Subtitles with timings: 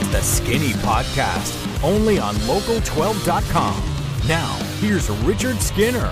[0.00, 4.28] It's the Skinny Podcast, only on local12.com.
[4.28, 6.08] Now, here's Richard Skinner.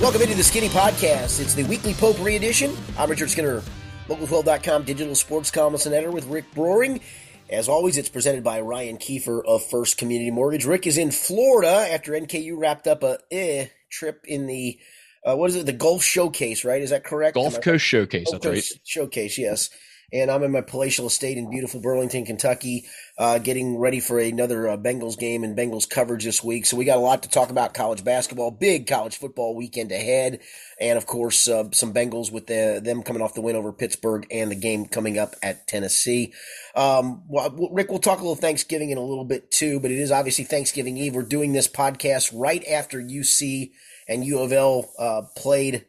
[0.00, 1.38] Welcome into the Skinny Podcast.
[1.38, 2.74] It's the weekly Potpourri edition.
[2.98, 3.62] I'm Richard Skinner,
[4.08, 7.00] local12.com digital sports columnist and editor with Rick Broering.
[7.48, 10.64] As always, it's presented by Ryan Kiefer of First Community Mortgage.
[10.64, 14.76] Rick is in Florida after NKU wrapped up a eh, trip in the
[15.24, 15.66] uh, what is it?
[15.66, 16.82] The Gulf Showcase, right?
[16.82, 17.36] Is that correct?
[17.36, 18.24] Gulf Coast Showcase.
[18.24, 18.80] Gulf that's Coast right.
[18.84, 19.70] Showcase, yes.
[20.10, 22.86] And I'm in my palatial estate in beautiful Burlington, Kentucky,
[23.18, 26.64] uh, getting ready for another uh, Bengals game and Bengals coverage this week.
[26.64, 30.40] So we got a lot to talk about college basketball, big college football weekend ahead,
[30.80, 34.26] and of course uh, some Bengals with the, them coming off the win over Pittsburgh
[34.30, 36.32] and the game coming up at Tennessee.
[36.74, 39.98] Um, well, Rick, we'll talk a little Thanksgiving in a little bit too, but it
[39.98, 41.14] is obviously Thanksgiving Eve.
[41.14, 43.72] We're doing this podcast right after UC
[44.08, 45.84] and U of L uh, played.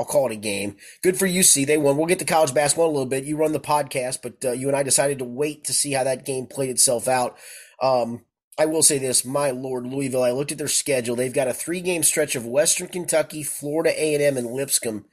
[0.00, 0.76] I'll call it a game.
[1.02, 1.66] Good for UC.
[1.66, 1.98] They won.
[1.98, 3.24] We'll get to college basketball in a little bit.
[3.24, 6.04] You run the podcast, but uh, you and I decided to wait to see how
[6.04, 7.36] that game played itself out.
[7.82, 8.24] Um,
[8.58, 10.22] I will say this, my lord, Louisville.
[10.22, 11.16] I looked at their schedule.
[11.16, 15.04] They've got a three-game stretch of Western Kentucky, Florida A&M, and Lipscomb.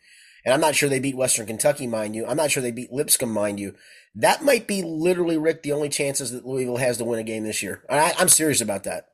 [0.46, 2.26] And I'm not sure they beat Western Kentucky, mind you.
[2.26, 3.76] I'm not sure they beat Lipscomb, mind you.
[4.16, 7.44] That might be literally, Rick, the only chances that Louisville has to win a game
[7.44, 7.84] this year.
[7.90, 9.10] I, I'm serious about that.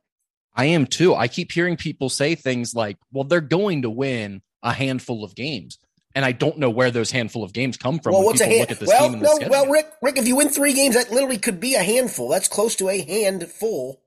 [0.54, 1.16] I am too.
[1.16, 5.36] I keep hearing people say things like, well, they're going to win a handful of
[5.36, 5.78] games.
[6.16, 8.14] And I don't know where those handful of games come from.
[8.14, 8.78] Well, what's a hand?
[8.86, 11.84] well, no, well, Rick, Rick, if you win three games, that literally could be a
[11.84, 12.30] handful.
[12.30, 14.00] That's close to a handful.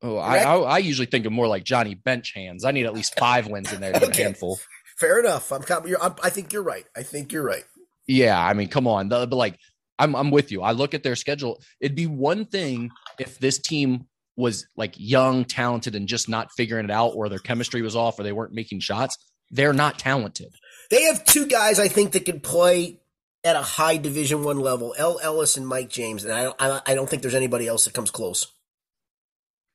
[0.00, 2.64] Oh, I, I, I, usually think of more like Johnny Bench hands.
[2.64, 4.22] I need at least five wins in there to okay.
[4.22, 4.60] a handful.
[4.98, 5.50] Fair enough.
[5.50, 6.84] I'm, I'm, I think you're right.
[6.94, 7.64] I think you're right.
[8.06, 9.58] Yeah, I mean, come on, but like,
[9.98, 10.62] I'm, I'm with you.
[10.62, 11.60] I look at their schedule.
[11.80, 16.84] It'd be one thing if this team was like young, talented, and just not figuring
[16.84, 19.16] it out, or their chemistry was off, or they weren't making shots.
[19.50, 20.52] They're not talented.
[20.90, 23.00] They have two guys I think that can play
[23.44, 26.94] at a high Division One level: El Ellis and Mike James, and I don't, I
[26.94, 28.46] don't think there's anybody else that comes close.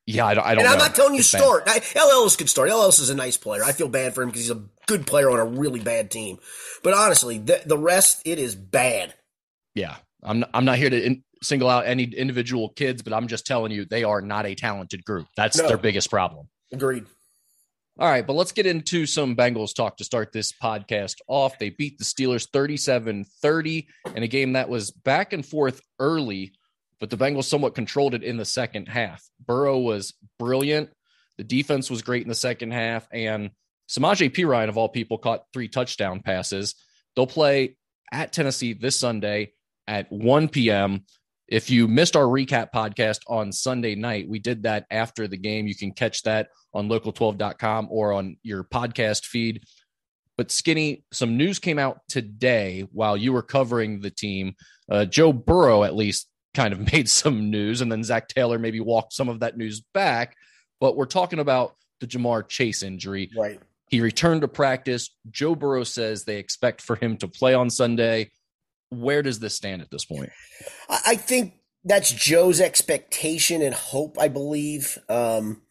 [0.05, 0.43] Yeah, I don't.
[0.45, 0.85] I don't and I'm know.
[0.85, 1.63] not telling you It's start.
[1.67, 2.69] I, El Ellis could start.
[2.69, 3.63] El Ellis is a nice player.
[3.63, 6.39] I feel bad for him because he's a good player on a really bad team.
[6.83, 9.13] But honestly, the, the rest it is bad.
[9.75, 10.45] Yeah, I'm.
[10.53, 13.85] I'm not here to in, single out any individual kids, but I'm just telling you
[13.85, 15.27] they are not a talented group.
[15.37, 15.67] That's No.
[15.67, 16.47] their biggest problem.
[16.71, 17.05] Agreed.
[17.99, 21.59] All right, but let's get into some Bengals talk to start this podcast off.
[21.59, 26.53] They beat the Steelers 37 30 in a game that was back and forth early,
[27.01, 29.21] but the Bengals somewhat controlled it in the second half.
[29.45, 30.91] Burrow was brilliant.
[31.37, 33.51] The defense was great in the second half, and
[33.89, 36.75] Samaje Perine, of all people, caught three touchdown passes.
[37.17, 37.75] They'll play
[38.13, 39.51] at Tennessee this Sunday
[39.87, 41.03] at 1 p.m.
[41.49, 45.65] If you missed our recap podcast on Sunday night, we did that after the game.
[45.65, 49.63] You can catch that on local12.com or on your podcast feed.
[50.37, 54.53] But Skinny, some news came out today while you were covering the team.
[54.89, 58.79] Uh, Joe Burrow, at least, kind of made some news, and then Zac Taylor maybe
[58.79, 60.35] walked some of that news back.
[60.79, 63.31] But we're talking about the Ja'Marr Chase injury.
[63.35, 63.59] Right.
[63.89, 65.09] He returned to practice.
[65.31, 68.29] Joe Burrow says they expect for him to play on Sunday.
[68.89, 70.31] Where does this stand at this point?
[70.89, 74.17] I think that's Joe's expectation and hope.
[74.19, 74.97] I believe.
[75.07, 75.61] Um,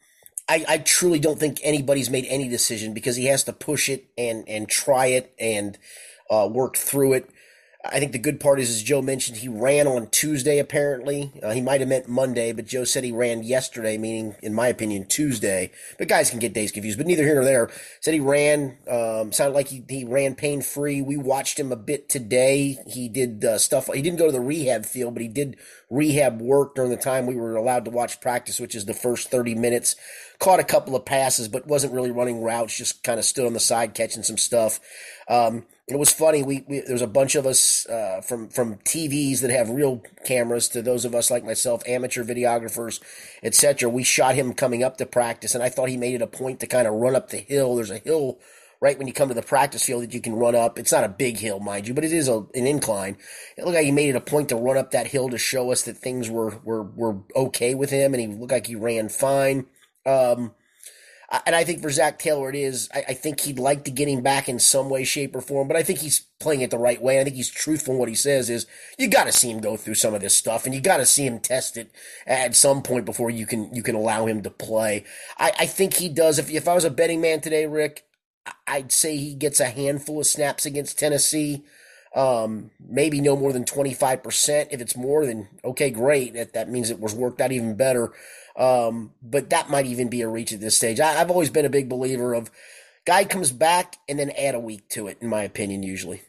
[0.48, 4.06] I, I truly don't think anybody's made any decision because he has to push it
[4.16, 5.78] and and try it and
[6.30, 7.30] uh, work through it.
[7.84, 10.58] I think the good part is, as Joe mentioned, he ran on Tuesday.
[10.58, 14.52] Apparently, uh, he might have meant Monday, but Joe said he ran yesterday, meaning, in
[14.52, 15.70] my opinion, Tuesday.
[15.96, 16.98] But guys can get days confused.
[16.98, 17.70] But neither here nor there.
[18.00, 18.78] Said he ran.
[18.90, 21.00] Um, sounded like he, he ran pain free.
[21.02, 22.78] We watched him a bit today.
[22.88, 23.88] He did uh, stuff.
[23.94, 25.56] He didn't go to the rehab field, but he did
[25.88, 29.30] rehab work during the time we were allowed to watch practice, which is the first
[29.30, 29.94] thirty minutes.
[30.40, 32.76] Caught a couple of passes, but wasn't really running routes.
[32.76, 34.80] Just kind of stood on the side catching some stuff.
[35.28, 36.42] Um, it was funny.
[36.42, 40.02] We, we there was a bunch of us uh, from from TVs that have real
[40.26, 43.00] cameras to those of us like myself, amateur videographers,
[43.42, 43.88] etc.
[43.88, 46.60] We shot him coming up to practice, and I thought he made it a point
[46.60, 47.76] to kind of run up the hill.
[47.76, 48.38] There's a hill
[48.80, 50.78] right when you come to the practice field that you can run up.
[50.78, 53.16] It's not a big hill, mind you, but it is a, an incline.
[53.56, 55.72] It looked like he made it a point to run up that hill to show
[55.72, 59.08] us that things were were were okay with him, and he looked like he ran
[59.08, 59.66] fine.
[60.04, 60.52] Um,
[61.44, 62.88] and I think for Zac Taylor, it is.
[62.94, 65.68] I, I think he'd like to get him back in some way, shape, or form,
[65.68, 67.20] but I think he's playing it the right way.
[67.20, 68.48] I think he's truthful in what he says.
[68.48, 68.66] Is
[68.98, 71.06] you got to see him go through some of this stuff, and you got to
[71.06, 71.90] see him test it
[72.26, 75.04] at some point before you can you can allow him to play.
[75.38, 76.38] I, I think he does.
[76.38, 78.04] If if I was a betting man today, Rick,
[78.66, 81.62] I'd say he gets a handful of snaps against Tennessee.
[82.16, 84.68] Um, maybe no more than 25%.
[84.70, 86.32] If it's more, than okay, great.
[86.34, 88.12] That, that means it was worked out even better.
[88.58, 90.98] Um, but that might even be a reach at this stage.
[90.98, 92.50] I, I've always been a big believer of
[93.06, 96.22] guy comes back and then add a week to it, in my opinion, usually.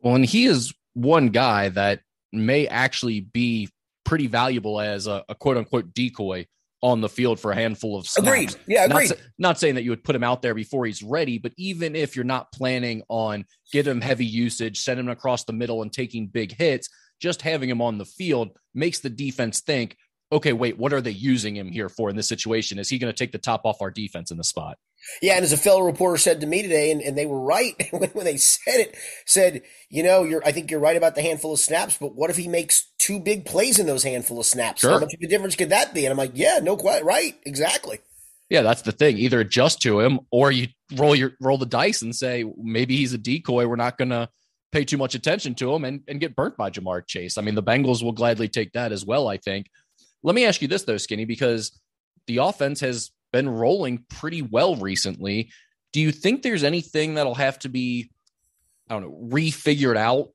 [0.00, 2.00] Well, and he is one guy that
[2.32, 3.68] may actually be
[4.04, 6.46] pretty valuable as a, a quote unquote decoy
[6.82, 8.28] on the field for a handful of snaps.
[8.28, 8.54] Agreed.
[8.66, 9.10] Yeah, agreed.
[9.10, 11.96] Not, not, saying that you would put him out there before he's ready, but even
[11.96, 15.92] if you're not planning on get him heavy usage, send him across the middle and
[15.92, 16.88] taking big hits,
[17.20, 19.96] just having him on the field makes the defense think,
[20.32, 22.78] okay, wait, what are they using him here for in this situation?
[22.78, 24.78] Is he going to take the top off our defense in the spot?
[25.22, 27.74] Yeah, and as a fellow reporter said to me today, and, and they were right
[27.90, 31.22] when, when they said it, said, you know, you're I think you're right about the
[31.22, 34.46] handful of snaps, but what if he makes two big plays in those handful of
[34.46, 34.80] snaps?
[34.80, 34.92] Sure.
[34.92, 36.04] How much of a difference could that be?
[36.04, 38.00] And I'm like, yeah, no, quite right, exactly.
[38.48, 39.18] Yeah, that's the thing.
[39.18, 43.12] Either adjust to him, or you roll your roll the dice and say maybe he's
[43.12, 43.66] a decoy.
[43.66, 44.28] We're not going to
[44.72, 47.38] pay too much attention to him and, and get burnt by Ja'Marr Chase.
[47.38, 49.28] I mean, the Bengals will gladly take that as well.
[49.28, 49.66] I think.
[50.26, 51.70] Let me ask you this though, Skinny, because
[52.26, 55.50] the offense has been rolling pretty well recently.
[55.92, 58.10] Do you think there's anything that'll have to be,
[58.90, 60.32] I don't know, refigured out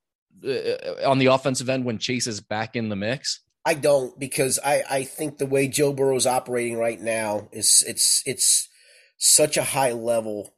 [0.48, 3.42] uh, on the offensive end when Chase is back in the mix?
[3.66, 7.84] I don't because I, I think the way Joe Burrow is operating right now is
[7.86, 8.70] it's it's
[9.18, 10.56] such a high level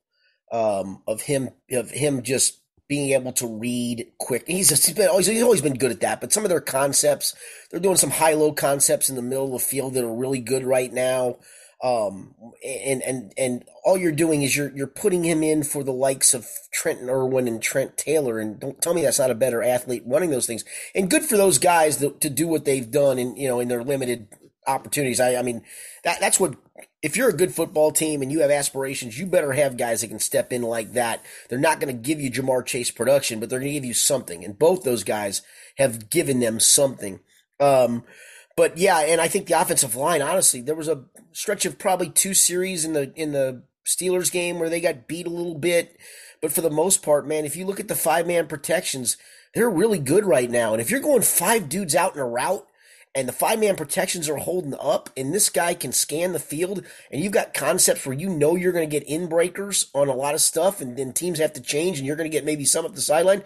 [0.52, 4.44] um, of him of him just being able to read quick.
[4.48, 6.22] He's, he's been always he's always been good at that.
[6.22, 7.36] But some of their concepts,
[7.72, 10.40] they're doing some high low concepts in the middle of the field that are really
[10.40, 11.38] good right now.
[11.84, 12.34] Um,
[12.66, 16.34] and, and, and all you're doing is you're, you're putting him in for the likes
[16.34, 18.40] of Trenton Irwin and Trent Taylor.
[18.40, 20.64] And don't tell me that's not a better athlete running those things.
[20.96, 23.68] And good for those guys to, to do what they've done in, you know, in
[23.68, 24.30] their limited
[24.68, 25.20] opportunities.
[25.20, 25.64] I, I mean,
[26.04, 26.56] that, that's what,
[27.02, 30.08] if you're a good football team and you have aspirations, you better have guys that
[30.08, 31.24] can step in like that.
[31.50, 33.94] They're not going to give you Ja'Marr Chase production, but they're going to give you
[33.94, 34.44] something.
[34.44, 35.42] And both those guys
[35.78, 37.20] have given them something.
[37.60, 38.04] Um,
[38.56, 42.10] but yeah, and I think the offensive line, honestly, there was a stretch of probably
[42.10, 45.98] two series in the in the Steelers game where they got beat a little bit.
[46.42, 49.18] But for the most part, man, if you look at the five man protections,
[49.54, 50.74] they're really good right now.
[50.74, 52.68] And if you're going five dudes out in a route
[53.16, 56.84] and the five man protections are holding up and this guy can scan the field
[57.12, 60.16] and you've got concepts where you know you're going to get in breakers on a
[60.16, 62.66] lot of stuff and then teams have to change and you're going to get maybe
[62.66, 63.44] some up the sideline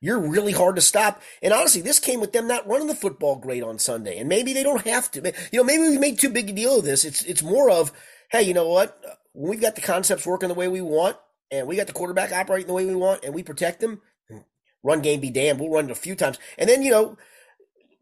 [0.00, 1.20] you're really hard to stop.
[1.42, 4.18] And honestly, this came with them not running the football great on Sunday.
[4.18, 5.32] And maybe they don't have to.
[5.52, 7.04] You know, maybe we made too big a deal of this.
[7.04, 7.92] It's it's more of,
[8.30, 8.98] hey, you know what?
[9.32, 11.16] When we've got the concepts working the way we want,
[11.50, 14.00] and we got the quarterback operating the way we want, and we protect them,
[14.82, 15.60] run game be damned.
[15.60, 16.38] We'll run it a few times.
[16.56, 17.18] And then, you know,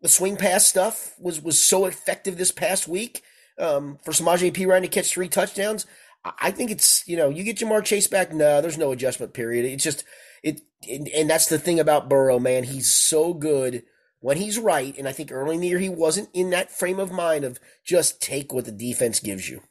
[0.02, 3.22] the swing pass stuff was was so effective this past week.
[3.58, 5.84] Um, for Samaje Perine to catch three touchdowns.
[6.24, 8.32] I think it's, you know, you get Ja'Marr Chase back.
[8.32, 9.64] No, there's no adjustment period.
[9.64, 10.04] It's just,
[10.42, 12.62] it and, and that's the thing about Burrow, man.
[12.64, 13.82] He's so good
[14.20, 14.96] when he's right.
[14.96, 17.58] And I think early in the year he wasn't in that frame of mind of
[17.84, 19.62] just take what the defense gives you.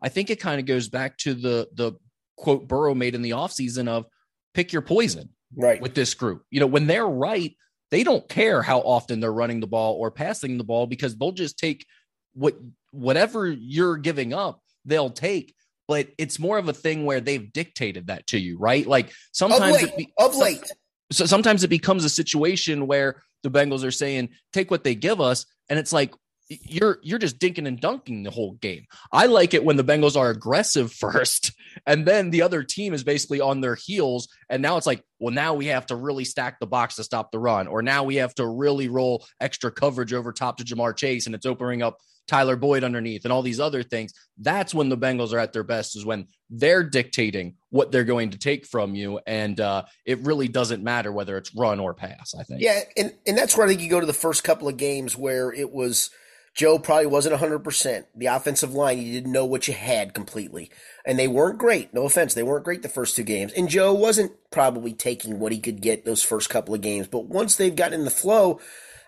[0.00, 1.92] I think it kind of goes back to the the
[2.36, 4.06] quote Burrow made in the offseason of
[4.52, 6.44] pick your poison right with this group.
[6.50, 7.54] You know, when they're right,
[7.90, 11.32] they don't care how often they're running the ball or passing the ball because they'll
[11.32, 11.86] just take
[12.34, 12.56] what
[12.90, 15.54] whatever you're giving up, they'll take
[15.86, 18.86] but it's more of a thing where they've dictated that to you, right?
[18.86, 20.64] Like sometimes of late, be, of late.
[21.12, 25.20] So sometimes it becomes a situation where the Bengals are saying, take what they give
[25.20, 25.44] us.
[25.68, 26.14] And it's like,
[26.48, 28.84] you're you're just dinking and dunking the whole game.
[29.12, 31.52] I like it when the Bengals are aggressive first,
[31.86, 34.28] and then the other team is basically on their heels.
[34.48, 37.32] And now it's like, well, now we have to really stack the box to stop
[37.32, 40.96] the run, or now we have to really roll extra coverage over top to Ja'Marr
[40.96, 44.12] Chase, and it's opening up Tyler Boyd underneath and all these other things.
[44.38, 48.30] That's when the Bengals are at their best, is when they're dictating what they're going
[48.30, 49.20] to take from you.
[49.26, 52.60] And uh, it really doesn't matter whether it's run or pass, I think.
[52.62, 52.80] Yeah.
[52.96, 55.52] And, and that's where I think you go to the first couple of games where
[55.52, 56.10] it was
[56.54, 58.04] Joe probably wasn't 100%.
[58.14, 60.70] The offensive line, you didn't know what you had completely.
[61.04, 61.92] And they weren't great.
[61.92, 62.32] No offense.
[62.32, 63.52] They weren't great the first two games.
[63.52, 67.08] And Joe wasn't probably taking what he could get those first couple of games.
[67.08, 68.60] But once they've gotten in the flow,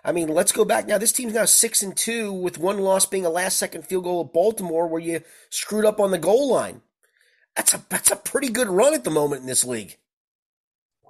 [0.03, 0.97] I mean, let's go back now.
[0.97, 4.21] This team's now six and two, with one loss being a last second field goal
[4.21, 6.81] of Baltimore, where you screwed up on the goal line.
[7.55, 9.97] That's a that's a pretty good run at the moment in this league.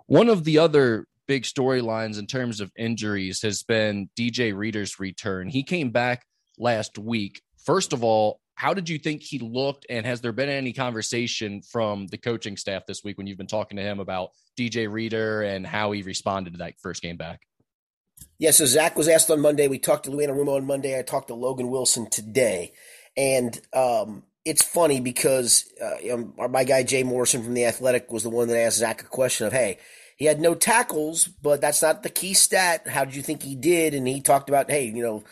[0.06, 5.50] One of the other big storylines in terms of injuries has been DJ Reader's return.
[5.50, 6.26] He came back
[6.58, 7.42] last week.
[7.64, 9.86] First of all, how did you think he looked?
[9.90, 13.46] And has there been any conversation from the coaching staff this week when you've been
[13.46, 17.42] talking to him about DJ Reader and how he responded to that first game back?
[18.40, 19.68] Yeah, so Zac was asked on Monday.
[19.68, 20.98] We talked to Lou Anarumo on Monday.
[20.98, 22.74] I talked to Logan Wilson today.
[23.16, 28.30] And um, it's funny because uh, my guy Jay Morrison from The Athletic was the
[28.30, 29.78] one that asked Zac a question of, hey,
[30.18, 32.88] he had no tackles, but that's not the key stat.
[32.88, 33.94] How did you think he did?
[33.94, 35.24] And he talked about, hey, you know,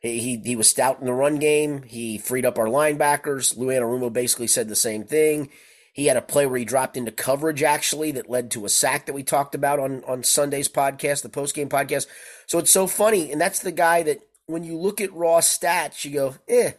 [0.00, 1.82] he he was stout in the run game.
[1.82, 3.56] He freed up our linebackers.
[3.56, 5.50] Lou Anarumo basically said the same thing.
[5.92, 9.04] He had a play where he dropped into coverage actually that led to a sack
[9.06, 12.06] that we talked about on on Sunday's podcast, the post game podcast.
[12.46, 16.04] So it's so funny, and that's the guy that when you look at raw stats,
[16.04, 16.72] you go, eh.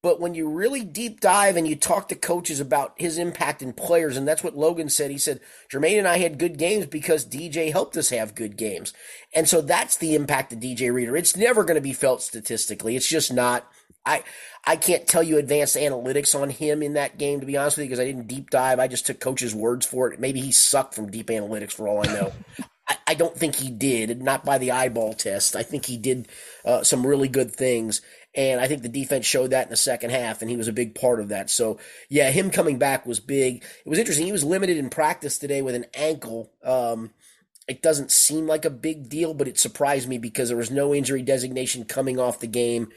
[0.00, 3.72] But when you really deep dive and you talk to coaches about his impact in
[3.72, 5.10] players, and that's what Logan said.
[5.10, 8.92] He said, Germaine and I had good games because DJ helped us have good games.
[9.34, 11.16] And so that's the impact of DJ Reader.
[11.16, 12.94] It's never going to be felt statistically.
[12.94, 13.66] It's just not.
[14.06, 14.22] I
[14.64, 17.84] I can't tell you advanced analytics on him in that game, to be honest with
[17.84, 18.78] you, because I didn't deep dive.
[18.78, 20.20] I just took coach's words for it.
[20.20, 22.32] Maybe he sucked from deep analytics for all I know.
[22.88, 25.56] I, I, don't think he did, not by the eyeball test.
[25.56, 26.28] I think he did
[26.64, 28.00] uh, some really good things.
[28.38, 30.72] And I think the defense showed that in the second half, and he was a
[30.72, 31.50] big part of that.
[31.50, 33.64] So, yeah, him coming back was big.
[33.84, 34.26] It was interesting.
[34.26, 36.52] He was limited in practice today with an ankle.
[36.62, 37.10] Um,
[37.66, 40.94] it doesn't seem like a big deal, but it surprised me because there was no
[40.94, 42.92] injury designation coming off the game.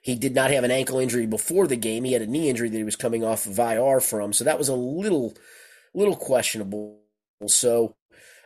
[0.00, 2.04] He did not have an ankle injury before the game.
[2.04, 4.32] He had a knee injury that he was coming off of IR from.
[4.32, 5.36] So that was a little,
[5.92, 7.02] little questionable.
[7.48, 7.96] So,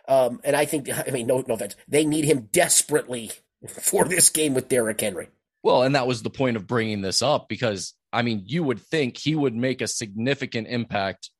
[0.08, 3.30] um, and I think, I mean, no, no offense, they need him desperately
[3.68, 5.28] for this game with Derrick Henry.
[5.62, 8.80] Well, and that was the point of bringing this up because I mean, you would
[8.80, 11.30] think he would make a significant impact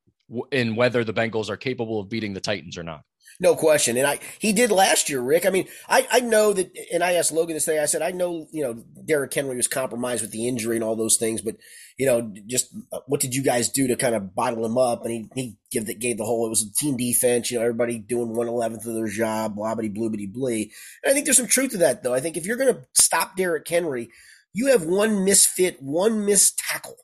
[0.51, 3.01] in whether the Bengals are capable of beating the Titans or not.
[3.41, 3.97] No question.
[3.97, 5.47] And I he did last year, Rick.
[5.47, 8.11] I mean, I, I know that and I asked Logan this day, I said, I
[8.11, 11.55] know, you know, Derrick Henry was compromised with the injury and all those things, but
[11.97, 15.05] you know, just uh, what did you guys do to kind of bottle him up?
[15.05, 17.63] And he he give the gave the whole it was a team defense, you know,
[17.63, 20.71] everybody doing one eleventh of their job, blobbity bloobity blee.
[21.03, 22.13] And I think there's some truth to that though.
[22.13, 24.09] I think if you're gonna stop Derrick Henry,
[24.53, 26.97] you have one misfit, one missed tackle.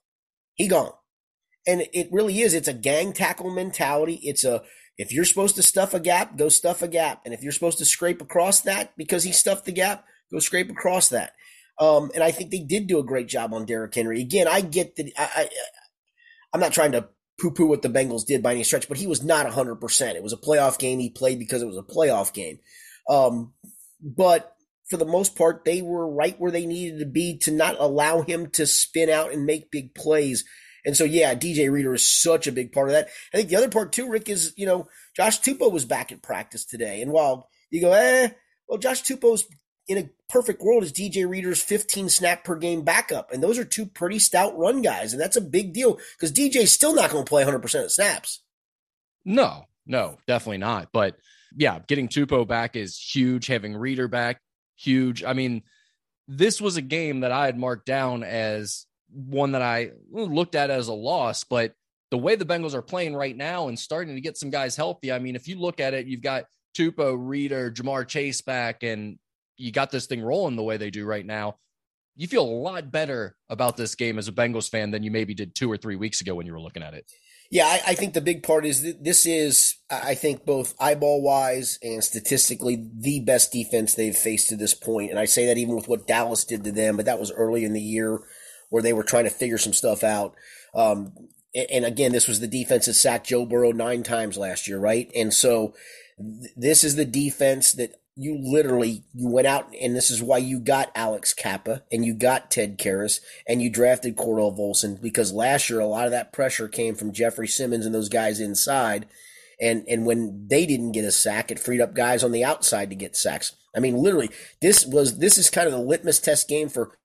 [0.54, 0.92] He gone.
[1.66, 2.54] And it really is.
[2.54, 4.20] It's a gang tackle mentality.
[4.24, 4.62] It's a
[4.98, 7.22] if you're supposed to stuff a gap, go stuff a gap.
[7.26, 10.70] And if you're supposed to scrape across that because he stuffed the gap, go scrape
[10.70, 11.34] across that.
[11.80, 14.22] Um, and I think they did do a great job on Derrick Henry.
[14.22, 15.12] Again, I get that.
[15.18, 15.50] I, I,
[16.54, 19.06] I'm not trying to poo poo what the Bengals did by any stretch, but he
[19.06, 20.16] was not 100%.
[20.16, 20.98] It was a playoff game.
[21.00, 22.60] He played because it was a playoff game.
[23.08, 23.54] Um,
[24.02, 24.56] but
[24.90, 28.22] for the most part, they were right where they needed to be to not allow
[28.22, 30.46] him to spin out and make big plays
[30.88, 33.10] and so, yeah, DJ Reader is such a big part of that.
[33.34, 36.22] I think the other part too, Rick, is, you know, Josh Tupou was back at
[36.22, 37.02] practice today.
[37.02, 38.30] And while you go, eh,
[38.70, 39.46] well, Josh Tupou's
[39.90, 43.34] in a perfect world is DJ Reader's 15 snap per game backup.
[43.34, 45.12] And those are two pretty stout run guys.
[45.12, 48.42] And that's a big deal because DJ's still not going to play 100% of snaps.
[49.26, 50.94] No, no, definitely not.
[50.94, 51.18] But
[51.54, 53.48] yeah, getting Tupou back is huge.
[53.48, 54.40] Having Reader back,
[54.78, 55.26] huge.
[55.26, 55.64] I mean,
[56.30, 60.70] this was a game that I had marked down as one that I looked at
[60.70, 61.74] as a loss, but
[62.10, 65.12] the way the Bengals are playing right now and starting to get some guys healthy,
[65.12, 66.46] I mean, if you look at it, you've got
[66.78, 69.18] Tupou, Reader, Ja'Marr Chase back, and
[69.58, 71.58] you got this thing rolling the way they do right now.
[72.16, 75.34] You feel a lot better about this game as a Bengals fan than you maybe
[75.34, 77.06] did two or three weeks ago when you were looking at it.
[77.50, 81.80] Yeah, I, I think the big part is this is, I think, both eyeball wise
[81.82, 85.12] and statistically, the best defense they've faced to this point.
[85.12, 87.64] And I say that even with what Dallas did to them, but that was early
[87.64, 88.20] in the year
[88.70, 90.36] where they were trying to figure some stuff out.
[90.74, 91.14] Um,
[91.56, 95.10] and again, this was the defense that sacked Joe Burrow nine times last year, right?
[95.16, 95.74] And so
[96.18, 100.40] th- this is the defense that you literally you went out and this is why
[100.40, 105.32] you got Alex Cappa and you got Ted Karras and you drafted Cordell Volson because
[105.32, 109.08] last year a lot of that pressure came from Jeffrey Simmons and those guys inside.
[109.62, 112.90] And and when they didn't get a sack, it freed up guys on the outside
[112.90, 113.56] to get sacks.
[113.76, 114.30] I mean, literally,
[114.62, 116.98] this was this is kind of the litmus test game for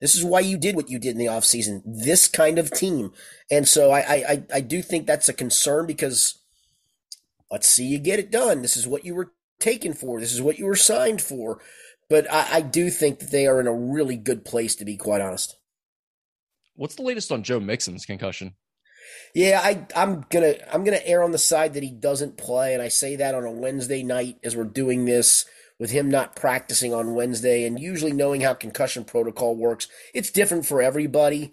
[0.00, 1.82] this is why you did what you did in the offseason.
[1.84, 3.12] This kind of team.
[3.50, 6.38] And so I, I, I do think that's a concern because
[7.50, 8.62] let's see you get it done.
[8.62, 10.20] This is what you were taken for.
[10.20, 11.60] This is what you were signed for.
[12.08, 14.96] But I, I do think that they are in a really good place, to be
[14.96, 15.56] quite honest.
[16.74, 18.54] What's the latest on Joe Mixon's concussion?
[19.34, 22.82] Yeah, I, I'm gonna I'm gonna err on the side that he doesn't play, and
[22.82, 25.46] I say that on a Wednesday night as we're doing this
[25.78, 29.88] with him not practicing on Wednesday and usually knowing how concussion protocol works.
[30.14, 31.52] It's different for everybody,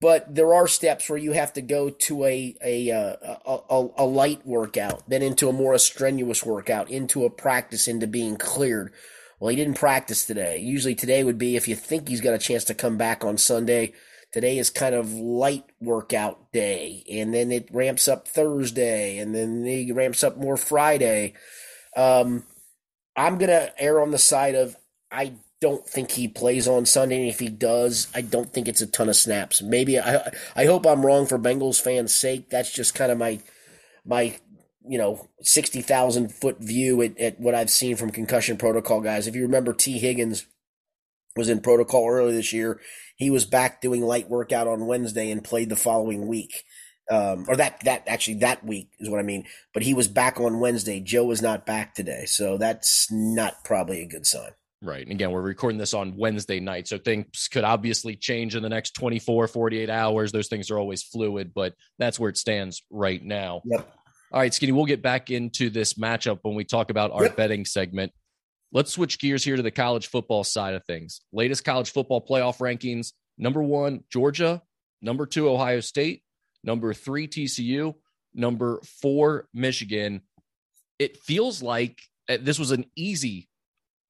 [0.00, 3.88] but there are steps where you have to go to a a uh, a, a,
[3.98, 8.92] a light workout, then into a more strenuous workout, into a practice, into being cleared.
[9.40, 10.58] Well, he didn't practice today.
[10.58, 13.38] Usually today would be if you think he's got a chance to come back on
[13.38, 13.92] Sunday.
[14.30, 19.64] Today is kind of light workout day, and then it ramps up Thursday, and then
[19.64, 21.32] he ramps up more Friday.
[21.96, 22.44] Um,
[23.18, 24.76] I'm gonna err on the side of
[25.10, 27.16] I don't think he plays on Sunday.
[27.20, 29.60] And if he does, I don't think it's a ton of snaps.
[29.60, 32.48] Maybe I I hope I'm wrong for Bengals fans' sake.
[32.48, 33.40] That's just kind of my
[34.06, 34.38] my
[34.88, 39.26] you know sixty thousand foot view at, at what I've seen from concussion protocol guys.
[39.26, 40.46] If you remember, Tee Higgins
[41.36, 42.80] was in protocol earlier this year.
[43.16, 46.62] He was back doing light workout on Wednesday and played the following week.
[47.10, 49.44] Um, or that that actually that week is what I mean.
[49.74, 51.00] But he was back on Wednesday.
[51.00, 54.50] Joe was not back today, so that's not probably a good sign.
[54.80, 55.02] Right.
[55.02, 56.86] And again, we're recording this on Wednesday night.
[56.86, 60.30] So things could obviously change in the next 24, 48 hours.
[60.30, 63.62] Those things are always fluid, but that's where it stands right now.
[63.64, 63.92] Yep.
[64.30, 67.36] All right, Skinny, we'll get back into this matchup when we talk about our yep.
[67.36, 68.12] betting segment.
[68.70, 71.22] Let's switch gears here to the college football side of things.
[71.32, 74.62] Latest college football playoff rankings number one, Georgia,
[75.00, 76.22] number two, Ohio State,
[76.64, 77.94] number three, TCU,
[78.34, 80.22] number four, Michigan.
[80.98, 83.48] It feels like uh, this was an easy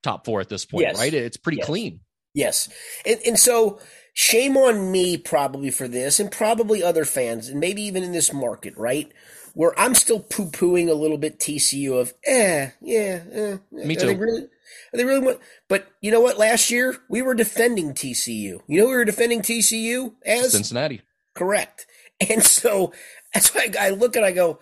[0.02, 0.98] top four at this point, yes.
[0.98, 1.12] right?
[1.12, 1.66] It's pretty yes.
[1.66, 2.00] clean.
[2.34, 2.68] Yes.
[3.04, 3.80] And, and so
[4.12, 8.32] shame on me probably for this and probably other fans and maybe even in this
[8.32, 9.12] market, right?
[9.54, 14.04] Where I'm still poo pooing a little bit TCU of, eh, yeah, eh, me too.
[14.04, 16.38] Are they really, are they really want, but you know what?
[16.38, 18.60] Last year we were defending TCU.
[18.66, 21.02] You know, we were defending TCU as Cincinnati.
[21.34, 21.86] Correct.
[22.30, 22.92] And so
[23.32, 24.58] that's why I look and I go,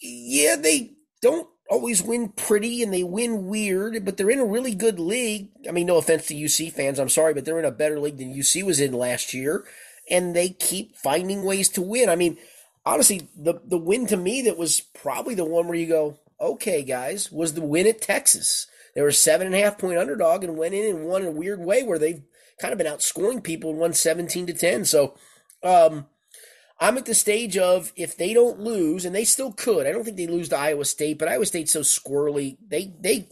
[0.00, 4.74] yeah, they don't always win pretty and they win weird, but they're in a really
[4.74, 5.50] good league.
[5.68, 8.18] I mean, no offense to UC fans, I'm sorry, but they're in a better league
[8.18, 9.64] than UC was in last year,
[10.10, 12.08] and they keep finding ways to win.
[12.08, 12.38] I mean,
[12.84, 16.82] honestly, the the win to me that was probably the one where you go, okay,
[16.82, 18.66] guys, was the win at Texas.
[18.94, 21.32] They were seven and a half point underdog and went in and won in a
[21.32, 22.22] weird way where they've
[22.60, 24.84] kind of been outscoring people and won 17 to 10.
[24.84, 25.14] So,
[25.64, 26.06] um,
[26.80, 29.86] I'm at the stage of if they don't lose, and they still could.
[29.86, 32.56] I don't think they lose to Iowa State, but Iowa State's so squirrely.
[32.66, 33.28] They they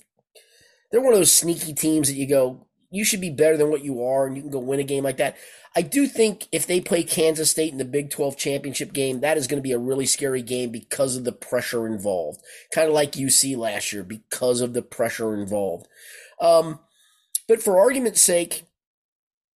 [0.91, 3.83] they're one of those sneaky teams that you go, you should be better than what
[3.83, 5.37] you are, and you can go win a game like that.
[5.75, 9.39] I do think if they play Kansas State in the Big 12 championship game, that
[9.39, 12.43] is going to be a really scary game because of the pressure involved.
[12.75, 15.89] Kind of like UC last year because of the pressure involved.
[16.39, 16.81] Um,
[17.49, 18.65] but for argument's sake,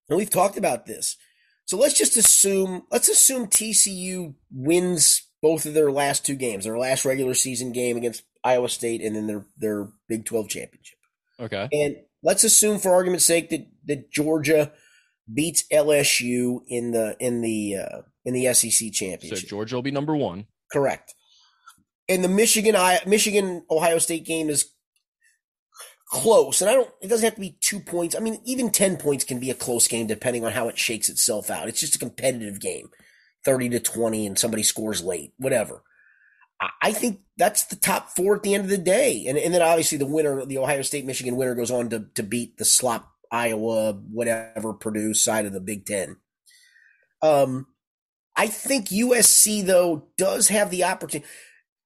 [0.08, 1.18] and we've talked about this,
[1.66, 6.78] so let's just assume let's assume TCU wins both of their last two games, their
[6.78, 10.98] last regular season game against Iowa State and then their their Big 12 championship.
[11.38, 11.68] Okay.
[11.72, 14.72] And let's assume for argument's sake that that Georgia
[15.32, 19.38] beats LSU in the in the uh, in the SEC championship.
[19.38, 20.46] So Georgia will be number 1.
[20.72, 21.14] Correct.
[22.08, 24.70] And the Michigan i Michigan Ohio State game is
[26.06, 26.60] close.
[26.60, 28.14] And I don't, it doesn't have to be two points.
[28.14, 31.08] I mean, even 10 points can be a close game depending on how it shakes
[31.08, 31.68] itself out.
[31.68, 32.88] It's just a competitive game
[33.44, 35.82] 30 to 20 and somebody scores late, whatever.
[36.80, 39.26] I think that's the top four at the end of the day.
[39.28, 42.22] And, and then obviously the winner, the Ohio State Michigan winner goes on to, to
[42.22, 46.16] beat the slop Iowa, whatever Purdue side of the Big Ten.
[47.20, 47.66] Um,
[48.34, 51.28] I think USC though does have the opportunity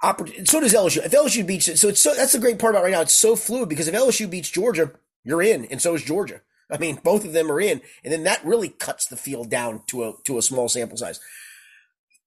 [0.02, 0.44] opportunity.
[0.44, 1.04] So does LSU.
[1.04, 3.02] If LSU beats, so it's so that's the great part about right now.
[3.02, 4.92] It's so fluid because if LSU beats Georgia,
[5.24, 6.40] you're in, and so is Georgia.
[6.70, 9.82] I mean, both of them are in, and then that really cuts the field down
[9.88, 11.20] to a to a small sample size.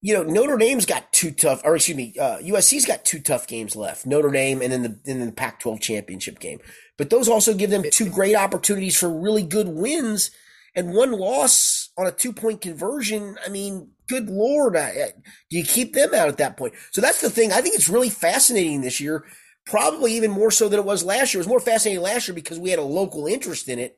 [0.02, 3.48] You know, Notre Dame's got two tough, or excuse me, uh, USC's got two tough
[3.48, 4.06] games left.
[4.06, 6.60] Notre Dame and then the and then the Pac-12 championship game.
[6.98, 10.32] But those also give them two great opportunities for really good wins
[10.76, 13.38] and one loss on a two point conversion.
[13.46, 15.12] I mean, good lord, I, I,
[15.50, 16.74] do you keep them out at that point?
[16.92, 17.52] So that's the thing.
[17.52, 19.26] I think it's really fascinating this year.
[19.66, 21.40] Probably even more so than it was last year.
[21.40, 23.98] It was more fascinating last year because we had a local interest in it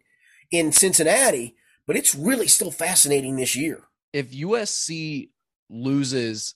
[0.52, 1.56] in Cincinnati,
[1.88, 3.84] but it's really still fascinating this year.
[4.14, 5.30] If USC
[5.70, 6.56] loses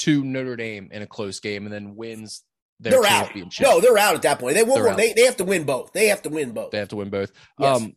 [0.00, 2.42] to Notre Dame in a close game and then wins
[2.80, 3.66] their they're championship.
[3.66, 3.70] Out.
[3.70, 4.56] No, they're out at that point.
[4.56, 4.96] They won't.
[4.96, 5.92] They, they have to win both.
[5.92, 6.72] They have to win both.
[6.72, 7.30] They have to win both.
[7.58, 7.80] Yes.
[7.80, 7.94] Um,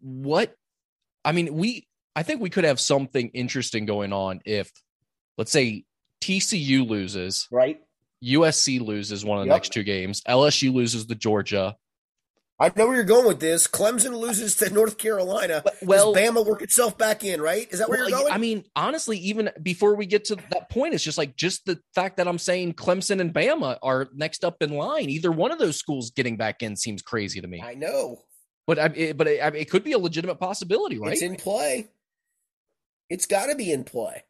[0.00, 0.56] what?
[1.24, 4.70] I mean, we I think we could have something interesting going on if,
[5.38, 5.84] let's say,
[6.20, 7.80] TCU loses, right?
[8.24, 9.56] USC loses one of the yep.
[9.56, 10.20] next two games.
[10.22, 11.76] LSU loses the Georgia.
[12.58, 13.66] I know where you're going with this.
[13.66, 15.64] Clemson loses to North Carolina.
[15.82, 17.66] Well, Does Bama work itself back in, right?
[17.70, 18.32] Is that where well, you're going?
[18.32, 21.80] I mean, honestly, even before we get to that point, it's just like just the
[21.94, 25.08] fact that I'm saying Clemson and Bama are next up in line.
[25.08, 27.62] Either one of those schools getting back in seems crazy to me.
[27.64, 28.18] I know,
[28.66, 31.14] but I, it, but it, it could be a legitimate possibility, right?
[31.14, 31.88] It's in play.
[33.10, 34.22] It's got to be in play.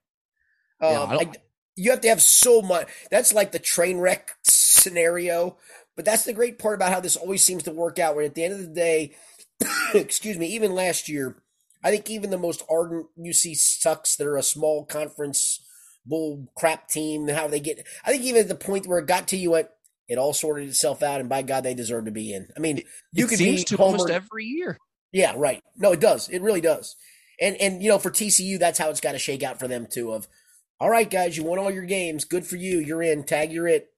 [0.80, 1.32] Um, yeah, I,
[1.76, 2.88] you have to have so much.
[3.10, 5.56] That's like the train wreck scenario.
[5.96, 8.16] But that's the great part about how this always seems to work out.
[8.16, 9.14] Where at the end of the day,
[9.94, 11.42] excuse me, even last year,
[11.84, 15.64] I think even the most ardent UC sucks that are a small conference
[16.06, 17.28] bull crap team.
[17.28, 17.86] How they get?
[18.04, 19.74] I think even at the point where it got to you at
[20.08, 22.48] it all sorted itself out, and by God, they deserve to be in.
[22.56, 23.92] I mean, you it could seems be to Homer.
[23.92, 24.76] almost every year.
[25.12, 25.62] Yeah, right.
[25.76, 26.28] No, it does.
[26.28, 26.96] It really does.
[27.40, 29.86] And and you know, for TCU, that's how it's got to shake out for them
[29.86, 30.12] too.
[30.12, 30.28] Of
[30.80, 32.24] all right, guys, you won all your games.
[32.24, 32.78] Good for you.
[32.78, 33.24] You're in.
[33.24, 33.88] Tag, you're it.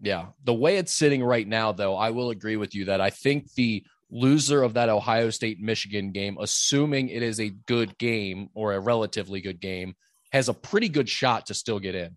[0.00, 0.26] Yeah.
[0.44, 3.52] The way it's sitting right now, though, I will agree with you that I think
[3.54, 8.72] the loser of that Ohio State Michigan game, assuming it is a good game or
[8.72, 9.94] a relatively good game,
[10.32, 12.16] has a pretty good shot to still get in.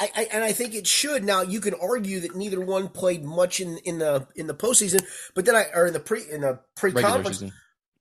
[0.00, 1.24] I, I, and I think it should.
[1.24, 5.04] Now you can argue that neither one played much in, in the in the postseason,
[5.34, 7.42] but then I or in the pre in the pre conference.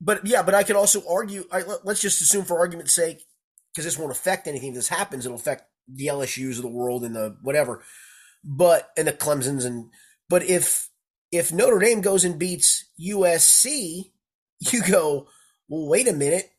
[0.01, 1.45] But yeah, but I could also argue.
[1.51, 3.25] I, let's just assume for argument's sake,
[3.71, 4.69] because this won't affect anything.
[4.69, 7.83] If this happens, it'll affect the LSU's of the world and the whatever.
[8.43, 9.89] But and the Clemson's and
[10.29, 10.89] but if
[11.31, 14.11] if Notre Dame goes and beats USC,
[14.71, 15.27] you go,
[15.67, 16.52] well, wait a minute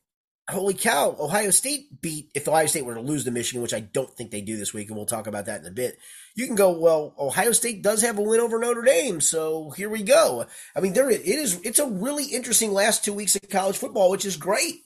[0.49, 3.81] holy cow, Ohio State beat, if Ohio State were to lose to Michigan, which I
[3.81, 5.99] don't think they do this week, and we'll talk about that in a bit,
[6.35, 9.89] you can go, well, Ohio State does have a win over Notre Dame, so here
[9.89, 10.45] we go.
[10.77, 14.11] I mean, there it is, it's a really interesting last two weeks of college football,
[14.11, 14.83] which is great.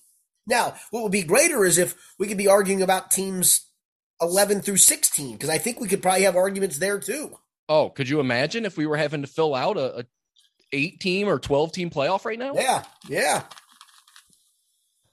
[0.47, 3.67] Now, what would be greater is if we could be arguing about teams
[4.23, 7.37] 11 through 16, because I think we could probably have arguments there too.
[7.69, 10.05] Oh, could you imagine if we were having to fill out a, a
[10.73, 12.55] eight team or 12 team playoff right now?
[12.55, 13.43] Yeah, yeah.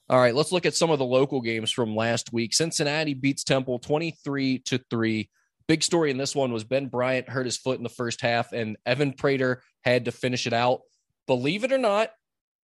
[0.08, 2.54] All right, let's look at some of the local games from last week.
[2.54, 5.30] Cincinnati beats Temple 23 to 3.
[5.68, 8.52] Big story in this one was Ben Bryant hurt his foot in the first half
[8.52, 10.82] and Evan Prater had to finish it out.
[11.26, 12.12] Believe it or not,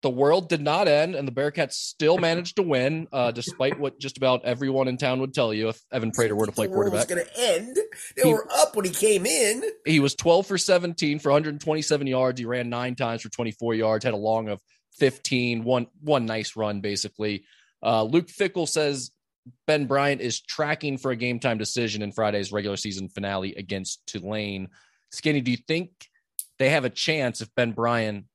[0.03, 3.99] the world did not end and the Bearcats still managed to win, uh, despite what
[3.99, 7.07] just about everyone in town would tell you if Evan Prater were to play quarterback.
[7.07, 7.75] going to end.
[8.17, 9.63] They he, were up when he came in.
[9.83, 12.39] He was 12 for 17 for 127 yards.
[12.39, 14.59] He ran nine times for 24 yards, had a long of
[15.01, 17.43] 15, one, one nice run, basically.
[17.83, 19.09] Uh, Luke Fickell says
[19.65, 24.05] Ben Bryant is tracking for a game time decision in Friday's regular season finale against
[24.05, 24.69] Tulane.
[25.11, 25.89] Skinny, do you think
[26.59, 28.25] they have a chance if Ben Bryant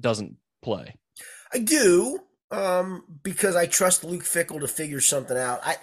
[0.00, 0.94] doesn't play?
[1.52, 2.20] I do,
[2.52, 5.58] um, because I trust Luke Fickell to figure something out.
[5.64, 5.76] I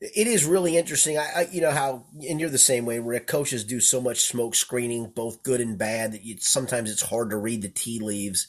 [0.00, 1.16] it is really interesting.
[1.16, 3.00] I, I, you know how, and you're the same way.
[3.00, 7.02] Where coaches do so much smoke screening, both good and bad, that you, sometimes it's
[7.02, 8.46] hard to read the tea leaves.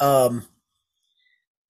[0.00, 0.46] Um,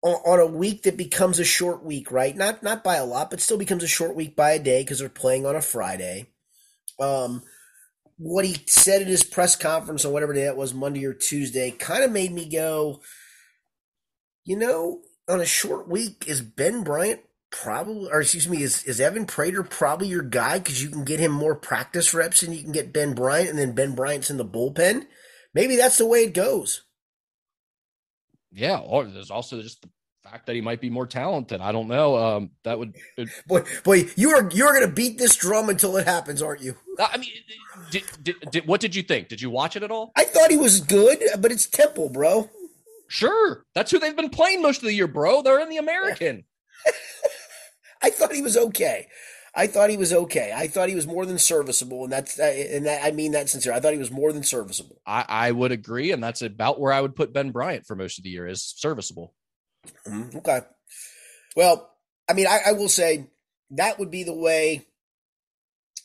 [0.05, 2.37] on a week that becomes a short week, right?
[2.37, 4.99] Not not by a lot, but still becomes a short week by a day because
[4.99, 6.27] they're playing on a Friday.
[7.01, 7.43] Um,
[8.19, 11.71] what he said at his press conference on whatever day it was, Monday or Tuesday,
[11.71, 13.01] kind of made me go,
[14.45, 19.01] you know, on a short week, is Ben Bryant probably, or excuse me, is, is
[19.01, 22.63] Evan Prater probably your guy because you can get him more practice reps and you
[22.63, 25.07] can get Ben Bryant and then Ben Bryant's in the bullpen?
[25.55, 26.83] Maybe that's the way it goes
[28.55, 29.91] yeah, or there's also just the
[30.25, 31.61] fact that he might be more talented.
[31.61, 32.17] I don't know.
[32.17, 35.97] Um, that would it, boy, boy, you are you're going to beat this drum until
[35.97, 36.77] it happens, aren't you?
[36.99, 37.31] I mean,
[37.91, 39.29] did, did, did, what did you think?
[39.29, 40.13] Did you watch it at all?
[40.17, 42.51] I thought he was good, but it's Temple, bro.
[43.07, 45.43] Sure, that's who they've been playing most of the year, bro.
[45.43, 46.45] They're in the American.
[48.03, 49.09] I thought he was okay.
[49.57, 50.53] I thought he was okay.
[50.55, 53.73] I thought he was more than serviceable, and that's and that, I mean that sincere.
[53.73, 55.01] I thought he was more than serviceable.
[55.07, 58.19] I, I would agree, and that's about where I would put Ben Bryant for most
[58.19, 59.35] of the year is serviceable.
[60.07, 60.39] Mm-hmm.
[60.39, 60.61] Okay.
[61.57, 61.91] Well,
[62.29, 63.29] I mean, I, I will say
[63.71, 64.87] that would be the way.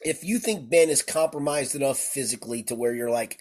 [0.01, 3.39] If you think Ben is compromised enough physically to where you're like,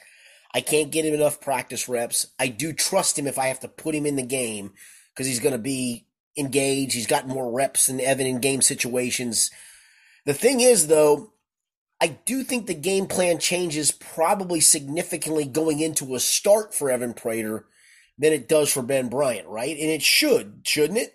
[0.55, 2.27] I can't get him enough practice reps.
[2.39, 4.73] I do trust him if I have to put him in the game
[5.15, 6.95] because he's going to be engaged.
[6.95, 9.51] He's got more reps than Evan in game situations.
[10.25, 11.33] The thing is, though,
[12.01, 17.15] I do think the game plan changes probably significantly going into a start for Evan
[17.15, 17.67] Prater
[18.19, 19.77] than it does for Ben Bryant, right?
[19.77, 21.15] And it should, shouldn't it?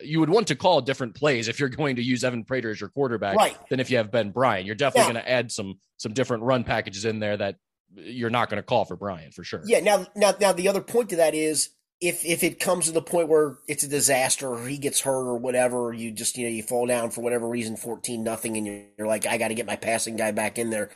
[0.00, 2.80] You would want to call different plays if you're going to use Evan Prater as
[2.80, 3.56] your quarterback right.
[3.68, 4.66] than if you have Ben Bryant.
[4.66, 5.12] You're definitely yeah.
[5.14, 7.56] going to add some some different run packages in there that
[7.94, 9.62] you're not going to call for Bryant for sure.
[9.64, 9.80] Yeah.
[9.80, 13.00] Now, now, now, the other point to that is if if it comes to the
[13.00, 16.44] point where it's a disaster or he gets hurt or whatever, or you just you
[16.44, 19.48] know you fall down for whatever reason, fourteen nothing, and you're, you're like, I got
[19.48, 20.90] to get my passing guy back in there.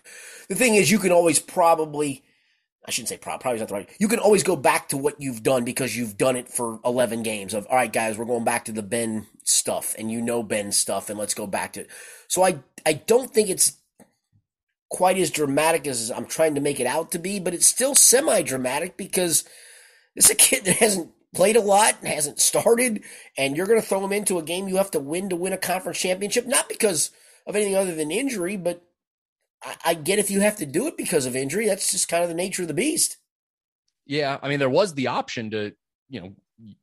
[0.51, 2.23] The thing is, you can always probably,
[2.87, 3.91] I shouldn't say probably, probably not the right.
[3.99, 7.23] You can always go back to what you've done because you've done it for eleven
[7.23, 7.53] games.
[7.53, 10.73] Of all right, guys, we're going back to the Ben stuff, and you know Ben
[10.73, 11.89] stuff, and let's go back to it.
[12.29, 13.77] So I I don't think it's
[14.89, 17.95] quite as dramatic as I'm trying to make it out to be, but it's still
[17.95, 19.45] semi dramatic because
[20.17, 23.03] this is a kid that hasn't played a lot and hasn't started,
[23.37, 25.53] and you're going to throw him into a game you have to win to win
[25.53, 27.11] a conference championship, not because
[27.47, 28.83] of anything other than injury, but
[29.63, 31.67] I, I get if you have to do it because of injury.
[31.67, 33.17] That's just kind of the nature of the beast.
[34.07, 35.73] Yeah, I mean, there was the option to,
[36.09, 36.33] you know,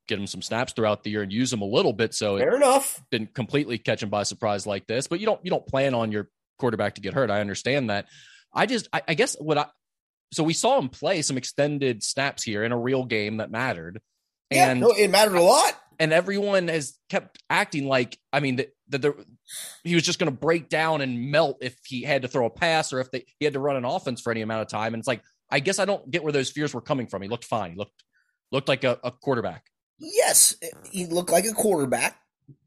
[0.08, 2.14] get him some snaps throughout the year and use him a little bit.
[2.14, 3.02] So fair enough.
[3.12, 6.12] Didn't completely catch him by surprise like this, but you don't you don't plan on
[6.12, 7.30] your quarterback to get hurt.
[7.30, 8.08] I understand that.
[8.54, 9.68] I just I, I guess what I
[10.32, 14.02] so we saw him play some extended snaps here in a real game that mattered.
[14.52, 15.74] And yeah, no, it mattered a lot.
[16.00, 19.16] And everyone has kept acting like, I mean, that, that
[19.84, 22.50] he was just going to break down and melt if he had to throw a
[22.50, 24.94] pass or if they, he had to run an offense for any amount of time.
[24.94, 27.22] And it's like, I guess I don't get where those fears were coming from.
[27.22, 27.72] He looked fine.
[27.72, 28.04] He looked
[28.52, 29.66] looked like a, a quarterback.
[30.00, 30.56] Yes,
[30.92, 32.20] he looked like a quarterback,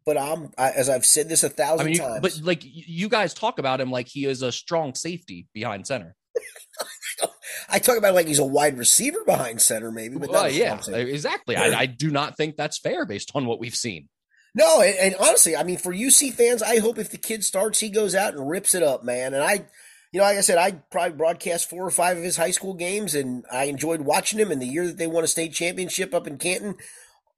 [0.04, 2.20] but I'm I, as I've said this a thousand I mean, you, times.
[2.20, 6.16] but like you guys talk about him like he is a strong safety behind center.
[7.68, 10.16] I talk about like he's a wide receiver behind center, maybe.
[10.18, 11.56] But well, yeah, exactly.
[11.56, 14.08] I, I, do not think that's fair based on what we've seen.
[14.54, 17.78] No, and, and, honestly, I mean, for UC fans, I hope if the kid starts,
[17.80, 19.32] he goes out and rips it up, man.
[19.32, 19.66] And I,
[20.12, 22.74] you know, like I said, I probably broadcast four or five of his high school
[22.74, 24.50] games, and I enjoyed watching him.
[24.50, 26.76] And the year that they won a state championship up in Canton,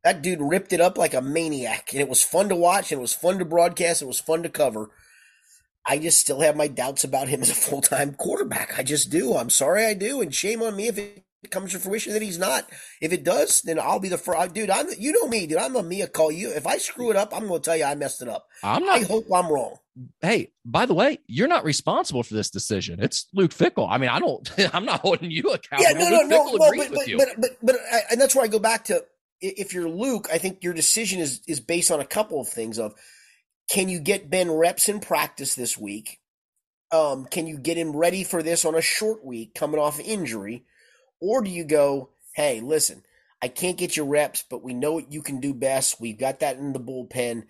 [0.04, 2.98] that dude ripped it up like a maniac, and it was fun to watch, and
[2.98, 4.90] it was fun to broadcast, and it was fun to cover.
[5.84, 8.78] I just still have my doubts about him as a full time quarterback.
[8.78, 9.36] I just do.
[9.36, 12.38] I'm sorry, I do, and shame on me if it comes to fruition that he's
[12.38, 12.68] not.
[13.00, 14.54] If it does, then I'll be the first.
[14.54, 15.58] Dude, I'm you know me, dude.
[15.58, 16.50] I'm a Mia call you.
[16.50, 18.46] If I screw it up, I'm going to tell you I messed it up.
[18.62, 19.00] I'm not.
[19.00, 19.76] I hope I'm wrong.
[20.20, 23.00] Hey, by the way, you're not responsible for this decision.
[23.02, 23.88] It's Luke Fickell.
[23.90, 24.50] I mean, I don't.
[24.74, 25.90] I'm not holding you accountable.
[25.90, 26.66] Yeah, no, no, Luke no, Fickell no.
[26.66, 27.18] agrees But, with but, you.
[27.18, 27.76] but, but, but,
[28.10, 29.04] and that's where I go back to.
[29.40, 32.78] If you're Luke, I think your decision is is based on a couple of things.
[32.78, 32.94] Of
[33.68, 36.20] can you get Ben reps in practice this week?
[36.92, 40.64] Um, can you get him ready for this on a short week coming off injury?
[41.22, 43.04] Or do you go, hey, listen,
[43.40, 46.00] I can't get your reps, but we know what you can do best.
[46.00, 47.44] We've got that in the bullpen.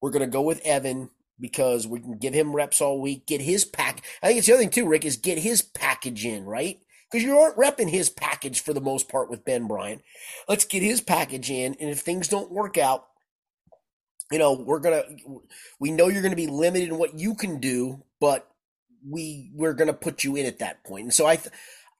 [0.00, 3.42] We're going to go with Evan because we can give him reps all week, get
[3.42, 4.02] his pack.
[4.22, 6.80] I think it's the other thing too, Rick, is get his package in, right?
[7.10, 10.02] Because you aren't repping his package for the most part with Ben Bryant.
[10.48, 11.76] Let's get his package in.
[11.78, 13.08] And if things don't work out,
[14.32, 15.42] you know, we're going to,
[15.78, 18.48] we know you're going to be limited in what you can do, but
[19.06, 21.04] we we're going to put you in at that point.
[21.04, 21.54] And so I th-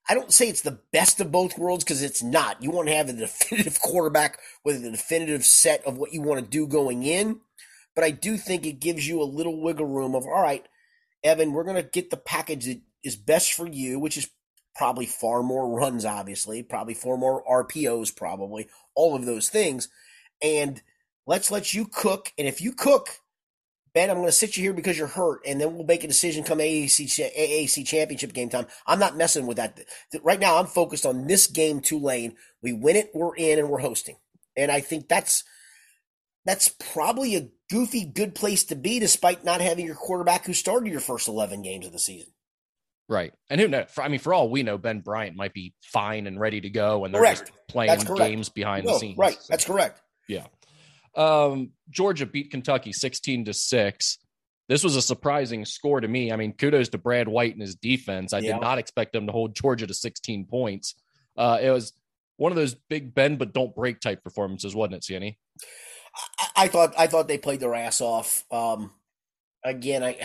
[0.08, 2.62] I don't say it's the best of both worlds because it's not.
[2.62, 6.40] You want to have a definitive quarterback with a definitive set of what you want
[6.40, 7.40] to do going in,
[7.94, 10.66] but I do think it gives you a little wiggle room of all right,
[11.24, 14.28] Evan, we're going to get the package that is best for you, which is
[14.76, 19.88] probably far more runs, obviously, probably far more RPOs, probably all of those things,
[20.42, 20.82] and
[21.26, 22.32] let's let you cook.
[22.38, 23.08] And if you cook,
[23.96, 26.06] Ben, I'm going to sit you here because you're hurt, and then we'll make a
[26.06, 28.66] decision come AAC AAC championship game time.
[28.86, 29.80] I'm not messing with that.
[30.22, 32.36] Right now, I'm focused on this game, Tulane.
[32.60, 34.16] We win it, we're in, and we're hosting.
[34.54, 35.44] And I think that's
[36.44, 40.90] that's probably a goofy good place to be, despite not having your quarterback who started
[40.90, 42.28] your first 11 games of the season.
[43.08, 43.32] Right.
[43.48, 43.86] And who knows?
[43.96, 47.06] I mean, for all we know, Ben Bryant might be fine and ready to go,
[47.06, 47.46] and they're correct.
[47.46, 49.16] just playing games behind no, the scenes.
[49.16, 49.38] Right.
[49.48, 50.02] That's correct.
[50.28, 50.48] Yeah.
[51.16, 54.18] Um, Georgia beat Kentucky 16 to 6.
[54.68, 56.32] This was a surprising score to me.
[56.32, 58.32] I mean, kudos to Brad White and his defense.
[58.32, 58.54] I Yeah.
[58.54, 60.94] did not expect them to hold Georgia to 16 points.
[61.36, 61.92] Uh, it was
[62.36, 65.38] one of those big bend but don't break type performances, wasn't it, Skinny?
[66.40, 68.44] I, I thought I thought they played their ass off.
[68.50, 68.90] Um,
[69.64, 70.18] again, I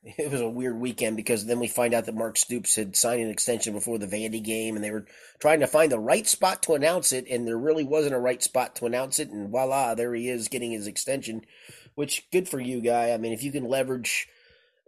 [0.18, 3.22] it was a weird weekend because then we find out that Mark Stoops had signed
[3.22, 5.06] an extension before the Vandy game, and they were
[5.38, 8.42] trying to find the right spot to announce it, and there really wasn't a right
[8.42, 11.42] spot to announce it, and voila, there he is getting his extension.
[11.94, 13.10] Which good for you, guy.
[13.10, 14.28] I mean, if you can leverage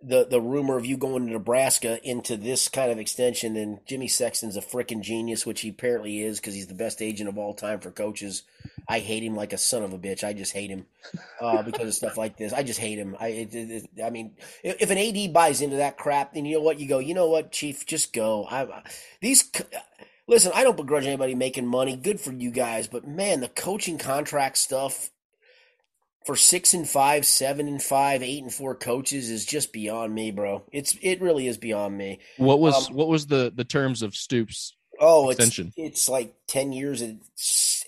[0.03, 4.09] the the rumor of you going to Nebraska into this kind of extension, then Jimmy
[4.09, 7.55] Sexton's a freaking genius, which he apparently is because he's the best agent of all
[7.55, 8.43] time for coaches.
[8.89, 10.25] I hate him like a son of a bitch.
[10.25, 10.87] I just hate him
[11.41, 12.53] uh, because of stuff like this.
[12.53, 13.17] I just hate him.
[13.21, 14.33] I it, it, I mean,
[14.63, 16.81] if an AD buys into that crap, then you know what?
[16.81, 16.99] You go.
[16.99, 17.85] You know what, Chief?
[17.87, 18.47] Just go.
[18.51, 18.83] I
[19.21, 19.51] these.
[20.27, 21.97] Listen, I don't begrudge anybody making money.
[21.97, 25.11] Good for you guys, but man, the coaching contract stuff
[26.25, 30.31] for six and five, seven and five, eight and four coaches is just beyond me,
[30.31, 30.65] bro.
[30.73, 32.21] It's it really is beyond me.
[32.37, 34.77] What was Um, what was the the terms of Stoops?
[35.01, 37.17] Oh, it's it's like ten years at